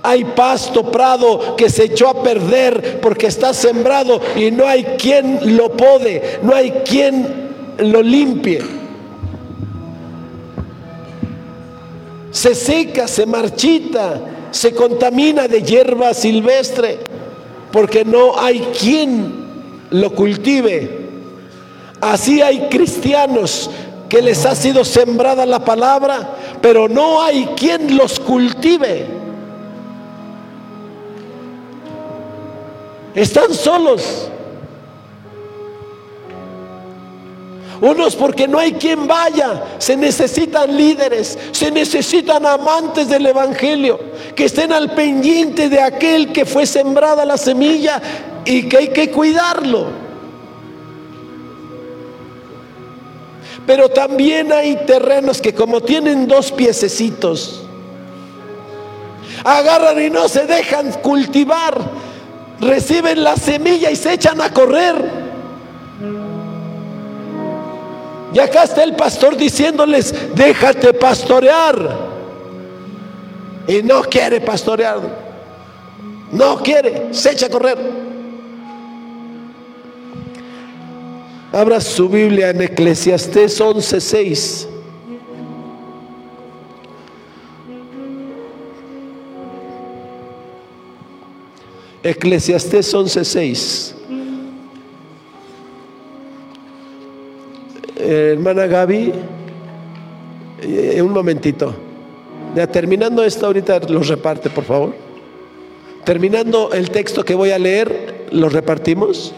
Hay 0.00 0.24
pasto, 0.26 0.92
prado 0.92 1.56
que 1.56 1.68
se 1.68 1.86
echó 1.86 2.08
a 2.08 2.22
perder 2.22 3.00
porque 3.00 3.26
está 3.26 3.52
sembrado 3.52 4.20
y 4.36 4.52
no 4.52 4.68
hay 4.68 4.84
quien 4.96 5.56
lo 5.56 5.72
pode, 5.72 6.38
no 6.44 6.54
hay 6.54 6.70
quien 6.88 7.50
lo 7.78 8.00
limpie. 8.00 8.60
Se 12.30 12.54
seca, 12.54 13.08
se 13.08 13.26
marchita, 13.26 14.20
se 14.52 14.72
contamina 14.72 15.48
de 15.48 15.64
hierba 15.64 16.14
silvestre 16.14 17.00
porque 17.72 18.04
no 18.04 18.38
hay 18.38 18.60
quien 18.78 19.34
lo 19.90 20.14
cultive. 20.14 21.08
Así 22.00 22.40
hay 22.40 22.68
cristianos 22.68 23.68
que 24.12 24.20
les 24.20 24.44
ha 24.44 24.54
sido 24.54 24.84
sembrada 24.84 25.46
la 25.46 25.64
palabra, 25.64 26.36
pero 26.62 26.88
no 26.88 27.20
hay 27.20 27.44
quien 27.56 27.96
los 27.96 28.20
cultive. 28.20 29.04
Están 33.14 33.52
solos. 33.52 34.28
Unos 37.80 38.14
porque 38.14 38.46
no 38.46 38.60
hay 38.60 38.74
quien 38.74 39.08
vaya. 39.08 39.64
Se 39.78 39.96
necesitan 39.96 40.74
líderes, 40.76 41.36
se 41.50 41.72
necesitan 41.72 42.46
amantes 42.46 43.08
del 43.08 43.26
Evangelio, 43.26 43.98
que 44.36 44.44
estén 44.44 44.72
al 44.72 44.94
pendiente 44.94 45.68
de 45.68 45.80
aquel 45.80 46.32
que 46.32 46.46
fue 46.46 46.64
sembrada 46.64 47.26
la 47.26 47.36
semilla 47.36 48.00
y 48.44 48.68
que 48.68 48.78
hay 48.78 48.88
que 48.88 49.10
cuidarlo. 49.10 50.11
Pero 53.66 53.88
también 53.88 54.52
hay 54.52 54.84
terrenos 54.86 55.40
que 55.40 55.54
como 55.54 55.80
tienen 55.80 56.26
dos 56.26 56.50
piececitos, 56.50 57.64
agarran 59.44 60.02
y 60.02 60.10
no 60.10 60.28
se 60.28 60.46
dejan 60.46 60.92
cultivar 61.00 62.02
reciben 62.62 63.22
la 63.22 63.36
semilla 63.36 63.90
y 63.90 63.96
se 63.96 64.14
echan 64.14 64.40
a 64.40 64.50
correr. 64.50 65.22
Y 68.32 68.38
acá 68.38 68.62
está 68.62 68.82
el 68.82 68.96
pastor 68.96 69.36
diciéndoles, 69.36 70.34
déjate 70.34 70.94
pastorear. 70.94 72.12
Y 73.66 73.82
no 73.82 74.02
quiere 74.02 74.40
pastorear. 74.40 75.00
No 76.30 76.56
quiere, 76.62 77.12
se 77.12 77.32
echa 77.32 77.46
a 77.46 77.50
correr. 77.50 78.01
Abra 81.52 81.82
su 81.82 82.08
Biblia 82.08 82.48
en 82.48 82.62
Eclesiastés 82.62 83.60
11:6. 83.60 84.66
Eclesiastés 92.02 92.94
11:6. 92.94 93.94
hermana 98.04 98.66
Gaby, 98.66 99.12
eh, 100.62 101.02
un 101.02 101.12
momentito. 101.12 101.74
Ya 102.56 102.66
terminando 102.66 103.22
esto, 103.24 103.46
ahorita 103.46 103.78
los 103.88 104.08
reparte, 104.08 104.50
por 104.50 104.64
favor. 104.64 104.94
Terminando 106.04 106.72
el 106.72 106.90
texto 106.90 107.24
que 107.24 107.34
voy 107.34 107.50
a 107.50 107.58
leer, 107.58 108.26
¿lo 108.32 108.48
repartimos? 108.48 109.34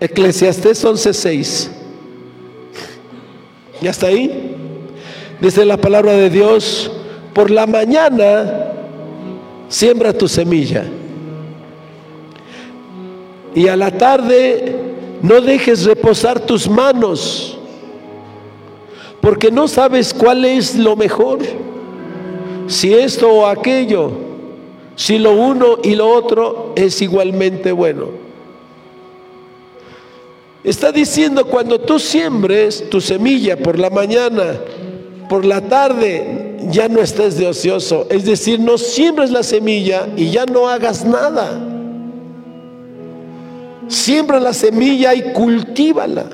Eclesiastés 0.00 0.84
11:6. 0.84 1.68
¿Ya 3.80 3.90
está 3.90 4.08
ahí? 4.08 4.54
Dice 5.40 5.64
la 5.64 5.76
palabra 5.76 6.12
de 6.12 6.30
Dios, 6.30 6.90
por 7.32 7.50
la 7.50 7.66
mañana 7.66 8.72
siembra 9.68 10.12
tu 10.12 10.26
semilla 10.26 10.84
y 13.54 13.68
a 13.68 13.76
la 13.76 13.90
tarde 13.90 14.76
no 15.22 15.40
dejes 15.40 15.84
reposar 15.84 16.40
tus 16.40 16.68
manos, 16.68 17.58
porque 19.20 19.50
no 19.50 19.68
sabes 19.68 20.14
cuál 20.14 20.44
es 20.44 20.76
lo 20.76 20.96
mejor, 20.96 21.38
si 22.66 22.94
esto 22.94 23.28
o 23.30 23.46
aquello, 23.46 24.10
si 24.94 25.18
lo 25.18 25.32
uno 25.32 25.78
y 25.82 25.94
lo 25.94 26.08
otro 26.08 26.72
es 26.76 27.02
igualmente 27.02 27.72
bueno. 27.72 28.27
Está 30.64 30.90
diciendo 30.90 31.46
cuando 31.46 31.80
tú 31.80 31.98
siembres 31.98 32.90
tu 32.90 33.00
semilla 33.00 33.56
por 33.56 33.78
la 33.78 33.90
mañana, 33.90 34.58
por 35.28 35.44
la 35.44 35.60
tarde, 35.60 36.56
ya 36.70 36.88
no 36.88 37.00
estés 37.00 37.38
de 37.38 37.46
ocioso. 37.46 38.06
Es 38.10 38.24
decir, 38.24 38.58
no 38.58 38.76
siembres 38.76 39.30
la 39.30 39.42
semilla 39.42 40.08
y 40.16 40.30
ya 40.30 40.46
no 40.46 40.68
hagas 40.68 41.04
nada. 41.04 41.60
Siembra 43.86 44.40
la 44.40 44.52
semilla 44.52 45.14
y 45.14 45.32
cultívala. 45.32 46.26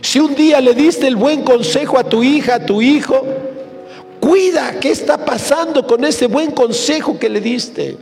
Si 0.00 0.20
un 0.20 0.34
día 0.34 0.60
le 0.60 0.74
diste 0.74 1.06
el 1.06 1.16
buen 1.16 1.42
consejo 1.42 1.98
a 1.98 2.04
tu 2.04 2.22
hija, 2.22 2.56
a 2.56 2.66
tu 2.66 2.82
hijo, 2.82 3.24
cuida 4.20 4.78
qué 4.78 4.90
está 4.90 5.24
pasando 5.24 5.86
con 5.86 6.04
ese 6.04 6.26
buen 6.26 6.50
consejo 6.50 7.18
que 7.18 7.30
le 7.30 7.40
diste. 7.40 7.96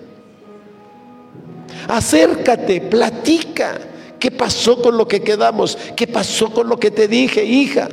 Acércate, 1.89 2.81
platica. 2.81 3.79
¿Qué 4.23 4.31
pasó 4.31 4.81
con 4.81 4.97
lo 4.97 5.09
que 5.09 5.21
quedamos? 5.21 5.77
¿Qué 5.97 6.07
pasó 6.07 6.49
con 6.53 6.69
lo 6.69 6.79
que 6.79 6.93
te 6.93 7.09
dije, 7.09 7.45
hija? 7.45 7.89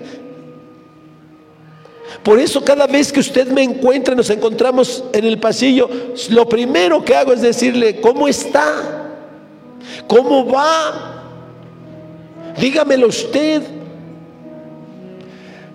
Por 2.22 2.38
eso 2.38 2.64
cada 2.64 2.86
vez 2.86 3.12
que 3.12 3.20
usted 3.20 3.48
me 3.48 3.64
encuentra, 3.64 4.14
nos 4.14 4.30
encontramos 4.30 5.04
en 5.12 5.26
el 5.26 5.40
pasillo, 5.40 5.90
lo 6.30 6.48
primero 6.48 7.04
que 7.04 7.16
hago 7.16 7.34
es 7.34 7.42
decirle, 7.42 8.00
¿cómo 8.00 8.28
está? 8.28 9.10
¿Cómo 10.08 10.46
va? 10.46 11.24
Dígamelo 12.60 13.08
usted. 13.08 13.64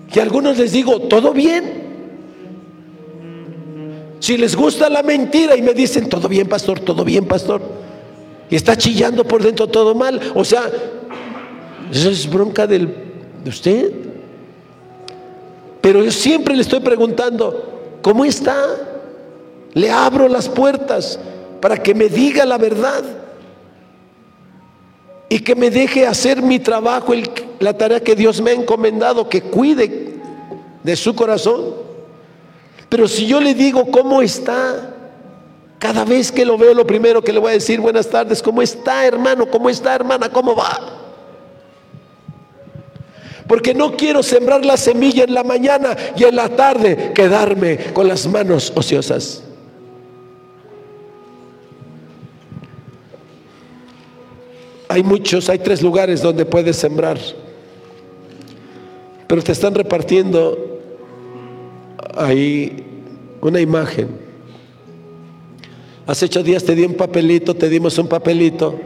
Que 0.09 0.21
a 0.21 0.23
algunos 0.23 0.57
les 0.57 0.71
digo, 0.71 1.01
¿todo 1.01 1.33
bien? 1.33 1.83
Si 4.21 4.37
les 4.37 4.55
gusta 4.55 4.89
la 4.89 5.03
mentira 5.03 5.57
y 5.57 5.61
me 5.61 5.73
dicen, 5.73 6.07
todo 6.07 6.29
bien, 6.29 6.47
pastor, 6.47 6.79
todo 6.79 7.03
bien, 7.03 7.25
pastor. 7.25 7.83
Y 8.49 8.55
está 8.55 8.75
chillando 8.75 9.23
por 9.25 9.41
dentro 9.41 9.67
todo 9.67 9.95
mal. 9.95 10.19
O 10.35 10.43
sea, 10.43 10.63
eso 11.91 12.09
es 12.09 12.29
bronca 12.29 12.67
del, 12.67 12.87
de 13.43 13.49
usted. 13.49 13.91
Pero 15.81 16.03
yo 16.03 16.11
siempre 16.11 16.55
le 16.55 16.61
estoy 16.61 16.79
preguntando, 16.79 17.99
¿cómo 18.01 18.25
está? 18.25 18.57
Le 19.73 19.91
abro 19.91 20.27
las 20.27 20.49
puertas 20.49 21.19
para 21.61 21.81
que 21.81 21.93
me 21.93 22.09
diga 22.09 22.45
la 22.45 22.57
verdad 22.57 23.03
y 25.29 25.39
que 25.39 25.55
me 25.55 25.69
deje 25.69 26.07
hacer 26.07 26.41
mi 26.41 26.59
trabajo, 26.59 27.13
la 27.59 27.77
tarea 27.77 27.99
que 27.99 28.15
Dios 28.15 28.41
me 28.41 28.51
ha 28.51 28.53
encomendado, 28.53 29.27
que 29.27 29.41
cuide 29.41 30.15
de 30.83 30.95
su 30.95 31.15
corazón. 31.15 31.75
Pero 32.89 33.07
si 33.07 33.25
yo 33.25 33.39
le 33.41 33.53
digo 33.53 33.85
cómo 33.91 34.21
está, 34.21 34.94
cada 35.85 36.03
vez 36.03 36.31
que 36.31 36.43
lo 36.43 36.57
veo, 36.57 36.73
lo 36.73 36.87
primero 36.87 37.21
que 37.21 37.31
le 37.31 37.37
voy 37.37 37.51
a 37.51 37.53
decir, 37.53 37.79
buenas 37.79 38.09
tardes, 38.09 38.41
¿cómo 38.41 38.59
está 38.63 39.05
hermano? 39.05 39.45
¿Cómo 39.45 39.69
está 39.69 39.93
hermana? 39.93 40.29
¿Cómo 40.29 40.55
va? 40.55 40.79
Porque 43.45 43.75
no 43.75 43.95
quiero 43.95 44.23
sembrar 44.23 44.65
la 44.65 44.77
semilla 44.77 45.25
en 45.25 45.35
la 45.35 45.43
mañana 45.43 45.95
y 46.17 46.23
en 46.23 46.35
la 46.35 46.49
tarde 46.49 47.11
quedarme 47.13 47.93
con 47.93 48.07
las 48.07 48.25
manos 48.25 48.73
ociosas. 48.75 49.43
Hay 54.89 55.03
muchos, 55.03 55.47
hay 55.49 55.59
tres 55.59 55.83
lugares 55.83 56.19
donde 56.19 56.47
puedes 56.47 56.77
sembrar, 56.77 57.19
pero 59.27 59.43
te 59.43 59.51
están 59.51 59.75
repartiendo 59.75 60.81
ahí 62.17 63.03
una 63.39 63.61
imagen. 63.61 64.24
Hace 66.07 66.25
ocho 66.25 66.43
días 66.43 66.63
te 66.63 66.75
di 66.75 66.83
un 66.83 66.93
papelito, 66.93 67.55
te 67.55 67.67
dimos 67.67 67.97
un 67.97 68.07
papelito 68.07 68.79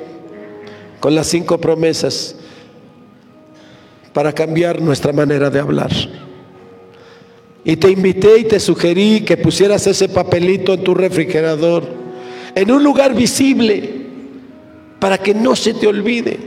con 1.01 1.13
las 1.13 1.27
cinco 1.27 1.57
promesas 1.57 2.35
para 4.13 4.31
cambiar 4.31 4.81
nuestra 4.81 5.11
manera 5.11 5.49
de 5.49 5.59
hablar. 5.59 5.91
Y 7.65 7.75
te 7.75 7.91
invité 7.91 8.39
y 8.39 8.43
te 8.45 8.59
sugerí 8.59 9.21
que 9.21 9.35
pusieras 9.35 9.85
ese 9.85 10.07
papelito 10.07 10.73
en 10.73 10.83
tu 10.83 10.95
refrigerador, 10.95 11.83
en 12.55 12.71
un 12.71 12.83
lugar 12.83 13.13
visible 13.13 14.07
para 14.99 15.17
que 15.17 15.33
no 15.33 15.57
se 15.57 15.73
te 15.73 15.87
olvide. 15.87 16.39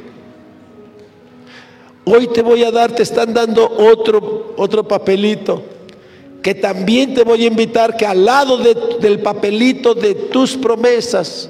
Hoy 2.05 2.29
te 2.29 2.41
voy 2.41 2.65
a 2.65 2.71
dar, 2.71 2.93
te 2.93 3.03
están 3.03 3.35
dando 3.35 3.71
otro, 3.71 4.55
otro 4.57 4.89
papelito, 4.89 5.63
que 6.43 6.55
también 6.55 7.15
te 7.15 7.23
voy 7.23 7.45
a 7.45 7.47
invitar 7.47 7.97
que 7.97 8.05
al 8.05 8.25
lado 8.25 8.59
del 8.59 9.21
papelito 9.21 9.95
de 9.95 10.15
tus 10.15 10.57
promesas, 10.57 11.49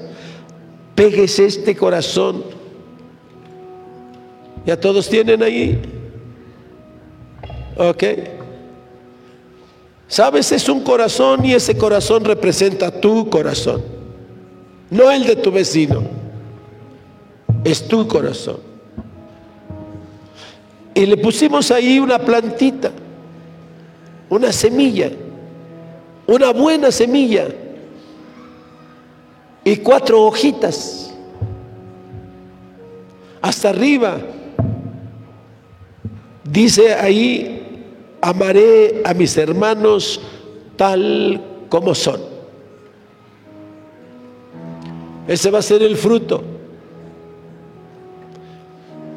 pegues 0.95 1.39
este 1.39 1.75
corazón. 1.75 2.43
¿Ya 4.65 4.79
todos 4.79 5.09
tienen 5.09 5.41
ahí? 5.41 5.81
¿Ok? 7.75 8.03
Sabes, 10.07 10.51
es 10.51 10.69
un 10.69 10.81
corazón 10.81 11.43
y 11.43 11.53
ese 11.53 11.75
corazón 11.75 12.23
representa 12.23 12.91
tu 12.91 13.29
corazón, 13.29 13.81
no 14.91 15.09
el 15.09 15.25
de 15.25 15.35
tu 15.37 15.51
vecino 15.51 16.03
es 17.63 17.87
tu 17.87 18.07
corazón. 18.07 18.57
Y 20.93 21.05
le 21.05 21.17
pusimos 21.17 21.71
ahí 21.71 21.99
una 21.99 22.19
plantita, 22.19 22.91
una 24.29 24.51
semilla, 24.51 25.11
una 26.27 26.51
buena 26.51 26.91
semilla 26.91 27.47
y 29.63 29.77
cuatro 29.77 30.23
hojitas. 30.23 31.13
Hasta 33.41 33.69
arriba 33.69 34.19
dice 36.43 36.93
ahí, 36.93 37.83
amaré 38.21 39.01
a 39.03 39.13
mis 39.13 39.35
hermanos 39.37 40.21
tal 40.75 41.41
como 41.69 41.95
son. 41.95 42.21
Ese 45.27 45.49
va 45.51 45.59
a 45.59 45.61
ser 45.61 45.81
el 45.83 45.95
fruto. 45.95 46.43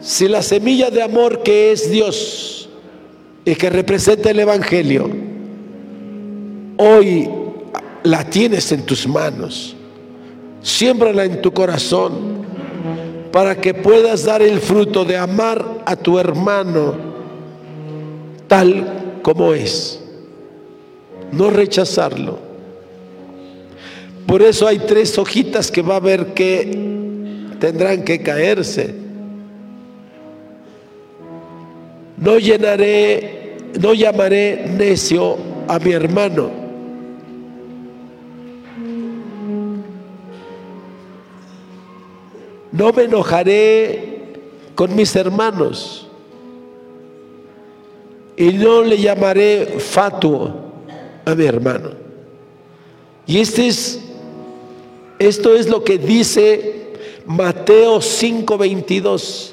Si 0.01 0.29
la 0.29 0.43
semilla 0.43 0.91
de 0.91 1.03
amor 1.03 1.43
que 1.43 1.73
es 1.73 1.91
Dios 1.91 2.66
y 3.47 3.55
que 3.55 3.71
representa 3.71 4.31
el 4.31 4.41
Evangelio, 4.41 5.09
hoy 6.77 7.31
la 8.03 8.25
tienes 8.25 8.73
en 8.73 8.83
tus 8.83 9.07
manos, 9.07 9.77
siémbrala 10.61 11.25
en 11.25 11.41
tu 11.41 11.53
corazón 11.53 12.45
para 13.31 13.55
que 13.55 13.73
puedas 13.73 14.25
dar 14.25 14.43
el 14.43 14.59
fruto 14.59 15.05
de 15.05 15.17
amar 15.17 15.83
a 15.87 15.95
tu 15.95 16.19
hermano 16.19 16.95
tal 18.49 19.21
como 19.23 19.55
es, 19.55 20.03
no 21.31 21.51
rechazarlo. 21.51 22.39
Por 24.27 24.43
eso 24.43 24.67
hay 24.67 24.81
tres 24.81 25.17
hojitas 25.19 25.71
que 25.71 25.83
va 25.83 25.95
a 25.95 25.99
haber 25.99 26.35
que 26.35 26.79
tendrán 27.61 28.03
que 28.03 28.23
caerse. 28.23 28.93
No 32.17 32.39
llenaré, 32.39 33.36
no 33.81 33.95
llamaré 33.95 34.67
necio 34.67 35.37
a 35.69 35.79
mi 35.79 35.93
hermano. 35.93 36.51
No 42.73 42.93
me 42.93 43.05
enojaré 43.05 44.35
con 44.75 44.95
mis 44.95 45.17
hermanos 45.17 46.07
y 48.37 48.53
no 48.53 48.83
le 48.83 48.99
llamaré 48.99 49.77
fatuo 49.79 50.53
a 51.25 51.35
mi 51.35 51.47
hermano. 51.47 51.91
Y 53.27 53.41
este 53.41 53.69
es, 53.69 54.01
esto 55.19 55.57
es 55.57 55.69
lo 55.69 55.83
que 55.83 55.99
dice 55.99 56.93
Mateo 57.25 58.01
5:22. 58.01 59.53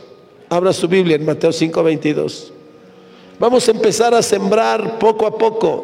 Abra 0.50 0.74
su 0.74 0.88
Biblia 0.88 1.16
en 1.16 1.26
Mateo 1.26 1.52
5:22. 1.52 2.53
Vamos 3.44 3.68
a 3.68 3.72
empezar 3.72 4.14
a 4.14 4.22
sembrar 4.22 5.00
poco 5.00 5.28
a 5.28 5.38
poco. 5.38 5.84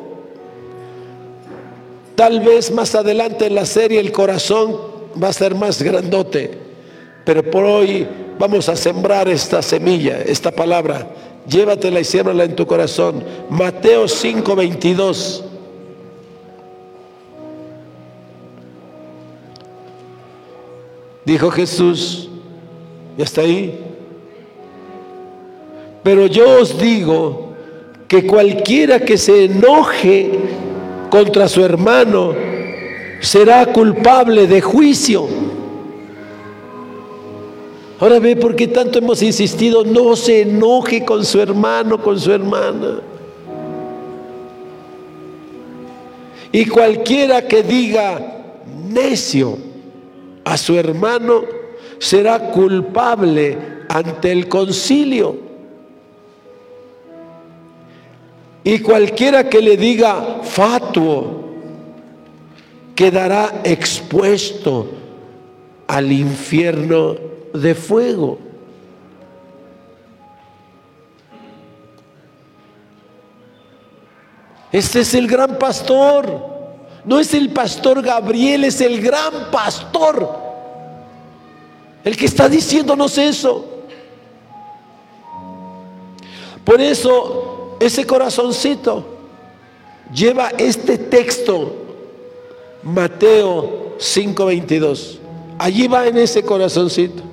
Tal 2.15 2.40
vez 2.40 2.72
más 2.72 2.95
adelante 2.95 3.48
en 3.48 3.56
la 3.56 3.65
serie 3.65 3.99
el 3.99 4.14
corazón 4.14 4.77
va 5.22 5.27
a 5.27 5.34
ser 5.34 5.56
más 5.56 5.81
grandote, 5.81 6.57
pero 7.26 7.44
por 7.44 7.65
hoy 7.65 8.07
vamos 8.40 8.69
a 8.69 8.77
sembrar 8.77 9.27
esta 9.27 9.61
semilla, 9.61 10.22
esta 10.22 10.52
palabra. 10.52 11.06
Llévatela 11.49 11.99
y 11.99 12.06
siémbrala 12.06 12.45
en 12.45 12.56
tu 12.56 12.65
corazón. 12.65 13.26
Mateo 13.49 14.07
5:22. 14.07 15.44
Dijo 21.26 21.52
Jesús, 21.52 22.30
¿ya 23.18 23.26
está 23.26 23.41
ahí? 23.41 23.77
Pero 26.03 26.26
yo 26.27 26.61
os 26.61 26.80
digo 26.80 27.49
que 28.10 28.26
cualquiera 28.26 28.99
que 28.99 29.19
se 29.19 29.45
enoje 29.45 30.31
contra 31.11 31.48
su 31.48 31.64
hermano 31.64 32.34
será 33.22 33.68
culpable 33.68 34.48
de 34.48 34.61
juicio. 34.61 35.27
Ahora 37.99 38.18
ve 38.18 38.36
por 38.36 38.56
qué 38.56 38.68
tanto 38.68 38.98
hemos 38.98 39.22
insistido, 39.22 39.84
no 39.84 40.15
se 40.15 40.41
enoje 40.41 41.06
con 41.06 41.23
su 41.23 41.40
hermano, 41.40 42.02
con 42.02 42.19
su 42.19 42.31
hermana. 42.31 43.02
Y 46.52 46.65
cualquiera 46.65 47.48
que 47.48 47.61
diga 47.61 48.56
necio 48.90 49.56
a 50.45 50.57
su 50.57 50.76
hermano 50.76 51.44
será 51.99 52.49
culpable 52.52 53.56
ante 53.88 54.31
el 54.31 54.49
concilio. 54.49 55.49
Y 58.64 58.80
cualquiera 58.80 59.48
que 59.48 59.61
le 59.61 59.77
diga 59.77 60.41
fatuo 60.44 61.40
quedará 62.95 63.61
expuesto 63.64 64.88
al 65.88 66.11
infierno 66.11 67.15
de 67.53 67.73
fuego. 67.73 68.40
Este 74.72 74.99
es 74.99 75.14
el 75.14 75.27
gran 75.27 75.57
pastor. 75.57 76.48
No 77.06 77.19
es 77.19 77.34
el 77.34 77.52
pastor 77.52 78.02
Gabriel, 78.02 78.65
es 78.65 78.81
el 78.81 79.02
gran 79.02 79.49
pastor. 79.52 80.38
El 82.03 82.15
que 82.15 82.26
está 82.26 82.48
diciéndonos 82.48 83.18
eso. 83.18 83.65
Por 86.64 86.80
eso 86.81 87.59
ese 87.80 88.06
corazoncito 88.06 89.06
lleva 90.14 90.49
este 90.57 90.97
texto, 90.97 91.73
Mateo 92.84 93.95
5:22. 93.99 95.19
Allí 95.57 95.88
va 95.88 96.07
en 96.07 96.18
ese 96.18 96.43
corazoncito. 96.43 97.23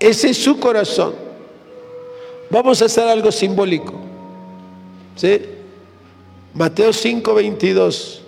Ese 0.00 0.30
es 0.30 0.42
su 0.42 0.58
corazón. 0.58 1.14
Vamos 2.50 2.82
a 2.82 2.86
hacer 2.86 3.08
algo 3.08 3.32
simbólico. 3.32 3.94
¿Sí? 5.16 5.40
Mateo 6.52 6.92
5, 6.92 7.34
22. 7.34 8.22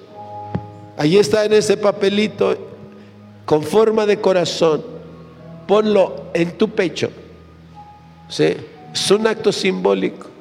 Allí 0.97 1.19
está 1.19 1.45
en 1.45 1.53
ese 1.53 1.77
papelito 1.77 2.57
con 3.45 3.63
forma 3.63 4.07
de 4.07 4.21
corazón. 4.21 4.83
Ponlo 5.67 6.27
en 6.33 6.57
tu 6.57 6.71
pecho. 6.71 7.11
¿Sí? 8.29 8.57
Es 8.93 9.11
un 9.11 9.27
acto 9.27 9.53
simbólico. 9.53 10.36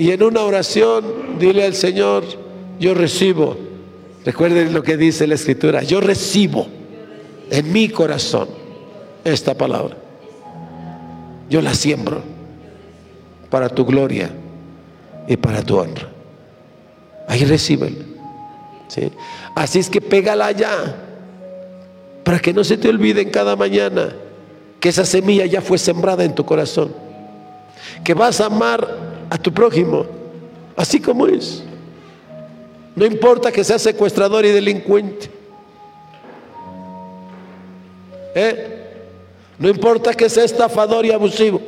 Y 0.00 0.12
en 0.12 0.22
una 0.22 0.40
oración, 0.40 1.04
dile 1.38 1.66
al 1.66 1.74
Señor, 1.74 2.24
yo 2.78 2.94
recibo. 2.94 3.54
Recuerden 4.24 4.72
lo 4.72 4.82
que 4.82 4.96
dice 4.96 5.26
la 5.26 5.34
Escritura, 5.34 5.82
yo 5.82 6.00
recibo 6.00 6.66
en 7.50 7.70
mi 7.70 7.90
corazón 7.90 8.48
esta 9.24 9.52
palabra. 9.52 9.98
Yo 11.50 11.60
la 11.60 11.74
siembro 11.74 12.22
para 13.50 13.68
tu 13.68 13.84
gloria 13.84 14.30
y 15.28 15.36
para 15.36 15.60
tu 15.60 15.76
honra. 15.76 16.08
Ahí 17.28 17.44
recíbela. 17.44 18.02
¿sí? 18.88 19.12
Así 19.54 19.80
es 19.80 19.90
que 19.90 20.00
pégala 20.00 20.50
ya, 20.52 20.96
para 22.24 22.38
que 22.38 22.54
no 22.54 22.64
se 22.64 22.78
te 22.78 22.88
olvide 22.88 23.20
en 23.20 23.28
cada 23.28 23.54
mañana 23.54 24.14
que 24.80 24.88
esa 24.88 25.04
semilla 25.04 25.44
ya 25.44 25.60
fue 25.60 25.76
sembrada 25.76 26.24
en 26.24 26.34
tu 26.34 26.46
corazón. 26.46 26.90
Que 28.02 28.14
vas 28.14 28.40
a 28.40 28.46
amar 28.46 29.09
a 29.30 29.38
tu 29.38 29.54
prójimo, 29.54 30.04
así 30.76 31.00
como 31.00 31.26
es. 31.28 31.62
No 32.96 33.06
importa 33.06 33.52
que 33.52 33.62
sea 33.62 33.78
secuestrador 33.78 34.44
y 34.44 34.50
delincuente. 34.50 35.30
¿Eh? 38.34 38.76
No 39.58 39.68
importa 39.68 40.12
que 40.12 40.28
sea 40.28 40.44
estafador 40.44 41.06
y 41.06 41.12
abusivo. 41.12 41.60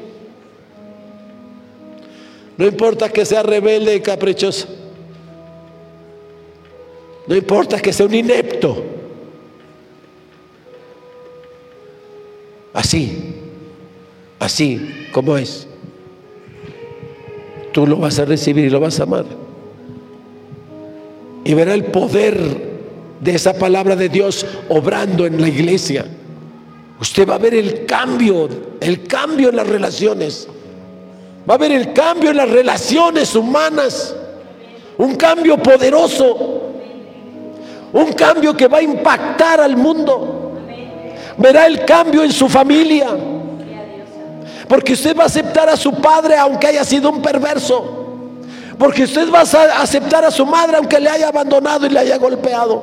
No 2.57 2.67
importa 2.67 3.09
que 3.09 3.25
sea 3.25 3.43
rebelde 3.43 3.95
y 3.95 4.01
caprichoso. 4.01 4.69
No 7.27 7.37
importa 7.37 7.81
que 7.81 7.93
sea 7.93 8.07
un 8.07 8.15
inepto. 8.15 8.85
Así, 12.73 13.37
así 14.39 15.09
como 15.13 15.37
es. 15.37 15.69
Tú 17.73 17.87
lo 17.87 17.97
vas 17.97 18.19
a 18.19 18.25
recibir 18.25 18.67
y 18.67 18.71
lo 18.71 18.81
vas 18.81 19.01
a 19.01 19.05
amar. 19.05 19.25
Y 21.45 21.55
verá 21.55 21.75
el 21.75 21.85
poder 21.85 22.37
de 23.21 23.35
esa 23.35 23.55
palabra 23.55 23.97
de 23.97 24.09
Dios 24.09 24.47
obrando 24.69 25.27
en 25.27 25.41
la 25.41 25.49
iglesia. 25.49 26.05
Usted 27.01 27.29
va 27.29 27.35
a 27.35 27.39
ver 27.39 27.55
el 27.55 27.87
cambio, 27.87 28.49
el 28.81 29.05
cambio 29.07 29.49
en 29.49 29.57
las 29.57 29.67
relaciones. 29.67 30.49
Va 31.49 31.55
a 31.55 31.59
ver 31.59 31.73
el 31.73 31.93
cambio 31.93 32.31
en 32.31 32.37
las 32.37 32.49
relaciones 32.49 33.35
humanas. 33.35 34.15
Un 34.99 35.17
cambio 35.17 35.57
poderoso. 35.59 36.61
Un 37.93 38.13
cambio 38.13 38.57
que 38.57 38.69
va 38.69 38.79
a 38.79 38.83
impactar 38.83 39.61
al 39.61 39.77
mundo. 39.77 40.53
Verá 41.39 41.67
el 41.67 41.85
cambio 41.85 42.23
en 42.23 42.33
su 42.33 42.49
familia. 42.49 43.09
Porque 44.73 44.95
usted 44.95 45.15
va 45.15 45.25
a 45.25 45.27
aceptar 45.27 45.69
a 45.69 45.77
su 45.77 45.93
padre 45.93 46.35
aunque 46.35 46.67
haya 46.67 46.83
sido 46.83 47.11
un 47.11 47.21
perverso. 47.21 48.07
Porque 48.79 49.03
usted 49.03 49.31
va 49.31 49.41
a 49.41 49.83
aceptar 49.83 50.25
a 50.25 50.31
su 50.31 50.47
madre 50.47 50.79
aunque 50.79 50.99
le 50.99 51.11
haya 51.11 51.29
abandonado 51.29 51.85
y 51.85 51.91
le 51.91 51.99
haya 51.99 52.17
golpeado. 52.17 52.83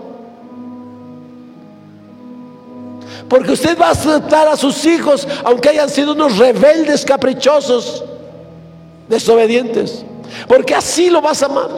Porque 3.27 3.53
usted 3.53 3.75
va 3.75 3.87
a 3.87 3.91
aceptar 3.93 4.47
a 4.49 4.55
sus 4.55 4.85
hijos 4.85 5.27
aunque 5.43 5.69
hayan 5.69 5.89
sido 5.89 6.11
unos 6.11 6.37
rebeldes 6.37 7.03
caprichosos, 7.03 8.03
desobedientes. 9.07 10.05
Porque 10.47 10.75
así 10.75 11.09
lo 11.09 11.23
vas 11.23 11.41
a 11.41 11.47
amar. 11.47 11.71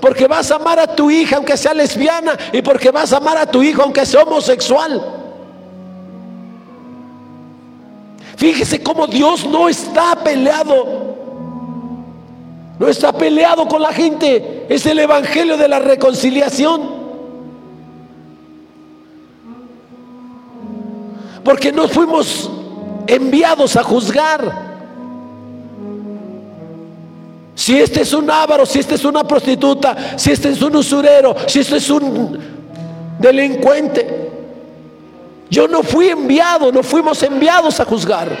Porque 0.00 0.26
vas 0.28 0.50
a 0.50 0.54
amar 0.54 0.78
a 0.78 0.86
tu 0.96 1.10
hija 1.10 1.36
aunque 1.36 1.58
sea 1.58 1.74
lesbiana 1.74 2.38
y 2.54 2.62
porque 2.62 2.90
vas 2.90 3.12
a 3.12 3.18
amar 3.18 3.36
a 3.36 3.44
tu 3.44 3.62
hijo 3.62 3.82
aunque 3.82 4.06
sea 4.06 4.22
homosexual. 4.22 5.19
Fíjese 8.40 8.82
cómo 8.82 9.06
Dios 9.06 9.44
no 9.44 9.68
está 9.68 10.16
peleado. 10.24 10.74
No 12.78 12.88
está 12.88 13.12
peleado 13.12 13.68
con 13.68 13.82
la 13.82 13.92
gente. 13.92 14.64
Es 14.66 14.86
el 14.86 14.98
evangelio 14.98 15.58
de 15.58 15.68
la 15.68 15.78
reconciliación. 15.78 16.80
Porque 21.44 21.70
no 21.70 21.86
fuimos 21.86 22.50
enviados 23.06 23.76
a 23.76 23.82
juzgar. 23.82 24.70
Si 27.54 27.78
este 27.78 28.00
es 28.00 28.14
un 28.14 28.30
ávaro, 28.30 28.64
si 28.64 28.78
este 28.78 28.94
es 28.94 29.04
una 29.04 29.22
prostituta, 29.22 30.16
si 30.16 30.32
este 30.32 30.48
es 30.48 30.62
un 30.62 30.76
usurero, 30.76 31.36
si 31.46 31.60
este 31.60 31.76
es 31.76 31.90
un 31.90 32.38
delincuente. 33.18 34.19
Yo 35.50 35.66
no 35.66 35.82
fui 35.82 36.08
enviado, 36.08 36.70
no 36.70 36.82
fuimos 36.82 37.22
enviados 37.22 37.80
a 37.80 37.84
juzgar, 37.84 38.36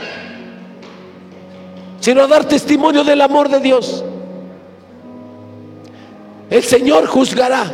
sino 2.00 2.22
a 2.22 2.26
dar 2.26 2.44
testimonio 2.44 3.02
del 3.02 3.20
amor 3.20 3.48
de 3.48 3.60
Dios. 3.60 4.04
El 6.48 6.62
Señor 6.62 7.06
juzgará 7.06 7.64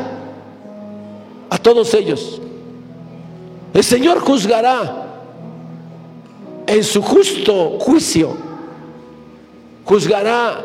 a 1.51 1.59
todos 1.59 1.93
ellos. 1.95 2.41
El 3.75 3.85
Señor 3.85 4.21
juzgará 4.21 5.05
en 6.67 6.83
su 6.83 7.03
justo 7.03 7.79
juicio 7.79 8.47
juzgará 9.87 10.65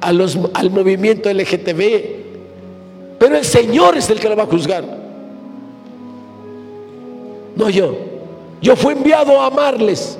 a 0.00 0.12
los, 0.12 0.36
al 0.52 0.70
movimiento 0.70 1.32
LGTB, 1.32 3.18
pero 3.18 3.36
el 3.36 3.44
Señor 3.44 3.96
es 3.96 4.10
el 4.10 4.18
que 4.18 4.28
lo 4.28 4.36
va 4.36 4.42
a 4.42 4.46
juzgar, 4.46 4.84
no 7.56 7.70
yo. 7.70 7.94
Yo 8.60 8.76
fui 8.76 8.92
enviado 8.92 9.40
a 9.40 9.46
amarles, 9.46 10.18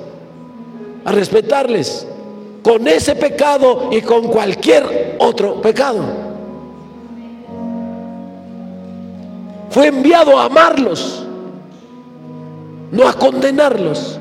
a 1.05 1.11
respetarles, 1.11 2.07
con 2.61 2.87
ese 2.87 3.15
pecado 3.15 3.89
y 3.91 4.01
con 4.01 4.27
cualquier 4.27 5.17
otro 5.19 5.61
pecado. 5.61 6.03
Fue 9.69 9.87
enviado 9.87 10.37
a 10.37 10.45
amarlos 10.45 11.23
no 12.93 13.07
a 13.07 13.13
condenarlos. 13.13 14.19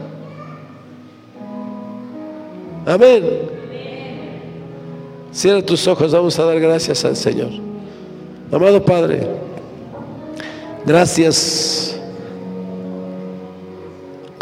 Amén. 2.87 3.23
Cierra 5.31 5.63
tus 5.65 5.87
ojos, 5.87 6.11
vamos 6.11 6.39
a 6.39 6.45
dar 6.45 6.59
gracias 6.59 7.05
al 7.05 7.15
Señor. 7.15 7.51
Amado 8.51 8.83
Padre, 8.83 9.29
gracias 10.87 12.01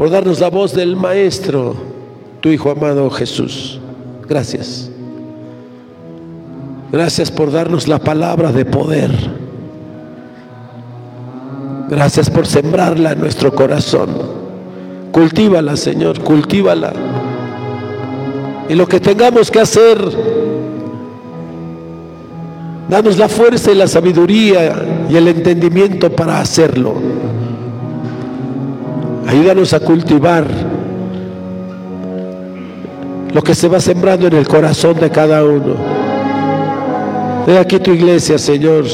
por 0.01 0.09
darnos 0.09 0.41
la 0.41 0.49
voz 0.49 0.73
del 0.73 0.97
Maestro, 0.97 1.77
tu 2.41 2.49
Hijo 2.49 2.71
amado 2.71 3.11
Jesús. 3.11 3.79
Gracias. 4.27 4.91
Gracias 6.91 7.31
por 7.31 7.53
darnos 7.53 7.87
la 7.87 7.99
palabra 7.99 8.51
de 8.51 8.65
poder 8.65 9.11
Gracias 11.91 12.31
por 12.31 12.47
sembrarla 12.47 13.13
en 13.13 13.21
nuestro 13.21 13.55
corazón. 13.55 14.09
Cultívala, 15.13 15.77
Señor, 15.77 16.21
cultívala. 16.21 16.95
Y 18.71 18.75
lo 18.77 18.89
que 18.89 19.01
tengamos 19.01 19.51
que 19.51 19.61
hacer, 19.61 19.99
danos 22.89 23.19
la 23.19 23.29
fuerza 23.29 23.71
y 23.71 23.75
la 23.75 23.87
sabiduría 23.87 25.07
y 25.11 25.17
el 25.17 25.29
entendimiento 25.29 26.11
para 26.11 26.41
hacerlo. 26.41 27.20
Ayúdanos 29.31 29.73
a 29.75 29.79
cultivar 29.79 30.45
lo 33.33 33.43
que 33.43 33.55
se 33.55 33.69
va 33.69 33.79
sembrando 33.79 34.27
en 34.27 34.35
el 34.35 34.49
corazón 34.49 34.99
de 34.99 35.09
cada 35.09 35.45
uno. 35.45 35.77
De 37.47 37.57
aquí 37.57 37.79
tu 37.79 37.93
iglesia, 37.93 38.39
Señor 38.39 38.87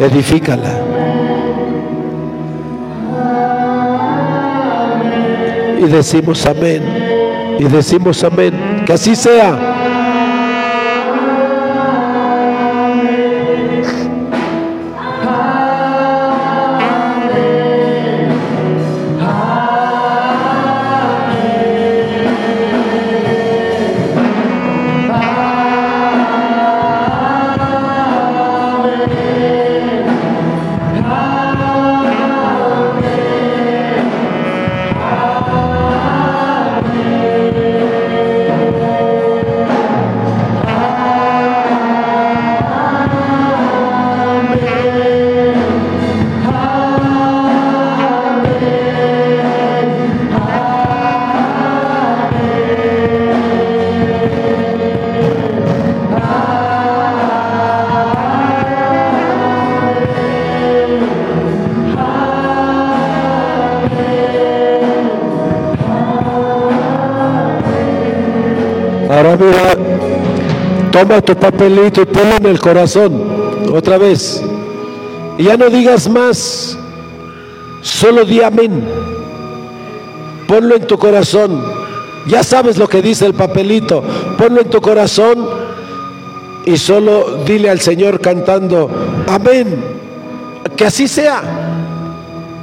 edifícala. 0.00 0.80
Y 5.78 5.84
decimos 5.84 6.46
amén. 6.46 6.82
Y 7.58 7.64
decimos 7.64 8.24
amén. 8.24 8.82
Que 8.86 8.94
así 8.94 9.14
sea. 9.14 9.81
Ahora 69.22 69.36
mira, 69.36 69.76
toma 70.90 71.20
tu 71.20 71.36
papelito 71.36 72.02
y 72.02 72.06
ponlo 72.06 72.38
en 72.38 72.46
el 72.46 72.58
corazón, 72.58 73.22
otra 73.72 73.96
vez. 73.96 74.42
Y 75.38 75.44
ya 75.44 75.56
no 75.56 75.70
digas 75.70 76.08
más, 76.08 76.76
solo 77.82 78.24
di 78.24 78.42
amén. 78.42 78.84
Ponlo 80.48 80.74
en 80.74 80.88
tu 80.88 80.98
corazón. 80.98 81.62
Ya 82.26 82.42
sabes 82.42 82.78
lo 82.78 82.88
que 82.88 83.00
dice 83.00 83.24
el 83.24 83.34
papelito. 83.34 84.02
Ponlo 84.36 84.60
en 84.60 84.70
tu 84.70 84.80
corazón 84.80 85.46
y 86.66 86.76
solo 86.76 87.44
dile 87.46 87.70
al 87.70 87.78
Señor 87.78 88.20
cantando, 88.20 88.90
amén. 89.28 89.84
Que 90.76 90.86
así 90.86 91.06
sea. 91.06 91.42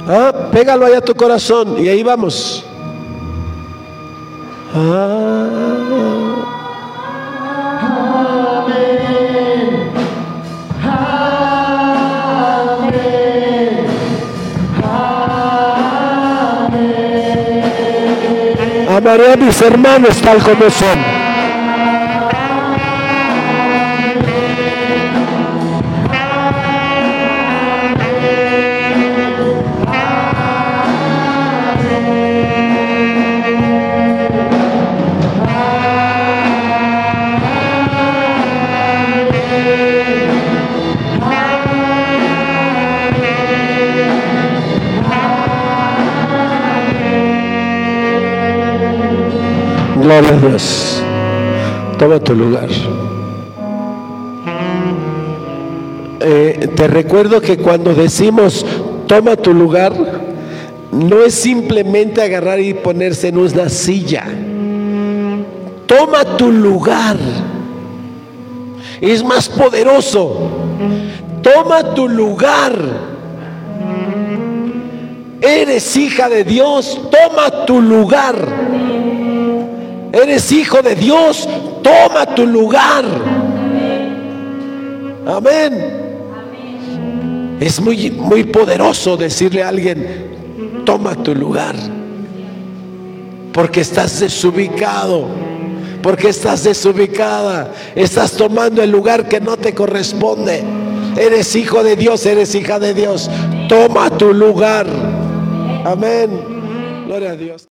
Ah, 0.06 0.50
pégalo 0.52 0.84
ahí 0.84 0.92
a 0.92 1.00
tu 1.00 1.14
corazón 1.14 1.82
y 1.82 1.88
ahí 1.88 2.02
vamos. 2.02 2.66
Amaré 19.00 19.32
a 19.32 19.36
mis 19.36 19.62
hermanos 19.62 20.20
tal 20.20 20.42
como 20.42 20.68
son. 20.68 21.09
Gloria 50.10 50.32
Dios. 50.32 51.00
Toma 51.96 52.18
tu 52.18 52.34
lugar. 52.34 52.68
Eh, 56.18 56.68
te 56.74 56.88
recuerdo 56.88 57.40
que 57.40 57.58
cuando 57.58 57.94
decimos 57.94 58.66
toma 59.06 59.36
tu 59.36 59.54
lugar, 59.54 59.92
no 60.90 61.22
es 61.22 61.36
simplemente 61.36 62.20
agarrar 62.22 62.58
y 62.58 62.74
ponerse 62.74 63.28
en 63.28 63.38
una 63.38 63.68
silla. 63.68 64.24
Toma 65.86 66.24
tu 66.36 66.50
lugar. 66.50 67.16
Es 69.00 69.22
más 69.22 69.48
poderoso. 69.48 70.50
Toma 71.40 71.94
tu 71.94 72.08
lugar. 72.08 72.74
Eres 75.40 75.96
hija 75.96 76.28
de 76.28 76.42
Dios. 76.42 77.00
Toma 77.12 77.64
tu 77.64 77.80
lugar. 77.80 78.59
Eres 80.12 80.50
hijo 80.50 80.82
de 80.82 80.94
Dios, 80.94 81.48
toma 81.82 82.26
tu 82.34 82.46
lugar. 82.46 83.04
Amén. 85.26 86.00
Es 87.60 87.80
muy, 87.80 88.10
muy 88.10 88.44
poderoso 88.44 89.16
decirle 89.16 89.62
a 89.62 89.68
alguien, 89.68 90.82
toma 90.84 91.14
tu 91.14 91.34
lugar. 91.34 91.76
Porque 93.52 93.82
estás 93.82 94.20
desubicado. 94.20 95.28
Porque 96.02 96.30
estás 96.30 96.64
desubicada. 96.64 97.72
Estás 97.94 98.32
tomando 98.32 98.82
el 98.82 98.90
lugar 98.90 99.28
que 99.28 99.40
no 99.40 99.56
te 99.56 99.74
corresponde. 99.74 100.64
Eres 101.16 101.54
hijo 101.54 101.84
de 101.84 101.96
Dios, 101.96 102.24
eres 102.26 102.54
hija 102.54 102.78
de 102.78 102.94
Dios. 102.94 103.30
Toma 103.68 104.10
tu 104.10 104.32
lugar. 104.32 104.86
Amén. 105.84 106.30
Gloria 107.06 107.30
a 107.32 107.36
Dios 107.36 107.69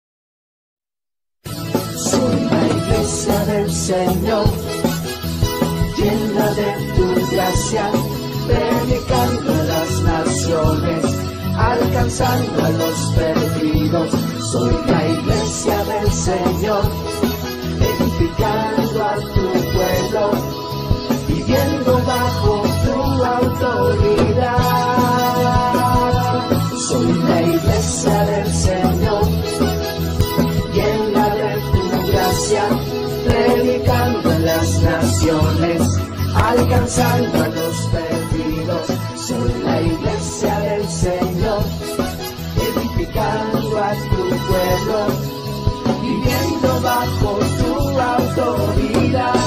Señor, 3.69 4.45
llena 5.97 6.51
de 6.51 6.93
tu 6.95 7.35
gracia, 7.35 7.91
predicando 8.47 9.53
a 9.53 9.63
las 9.63 10.01
naciones, 10.03 11.05
alcanzando 11.57 12.63
a 12.63 12.69
los 12.69 13.13
perdidos. 13.15 14.09
Soy 14.51 14.73
la 14.87 15.07
iglesia 15.07 15.83
del 15.83 16.11
Señor, 16.11 16.83
edificando 17.81 19.03
a 19.03 19.15
tu 19.15 19.51
pueblo, 19.73 20.31
viviendo 21.27 22.01
bajo 22.05 22.63
tu 22.85 23.23
autoridad. 23.23 24.76
alcanzando 36.35 37.43
a 37.43 37.47
los 37.47 37.75
perdidos. 37.91 38.87
Son 39.15 39.63
la 39.63 39.81
iglesia 39.81 40.59
del 40.59 40.87
Señor, 40.87 41.63
edificando 42.67 43.83
a 43.83 43.93
tu 43.93 44.29
pueblo, 44.47 45.07
viviendo 46.01 46.81
bajo 46.81 47.39
tu 47.57 47.99
autoridad. 47.99 49.46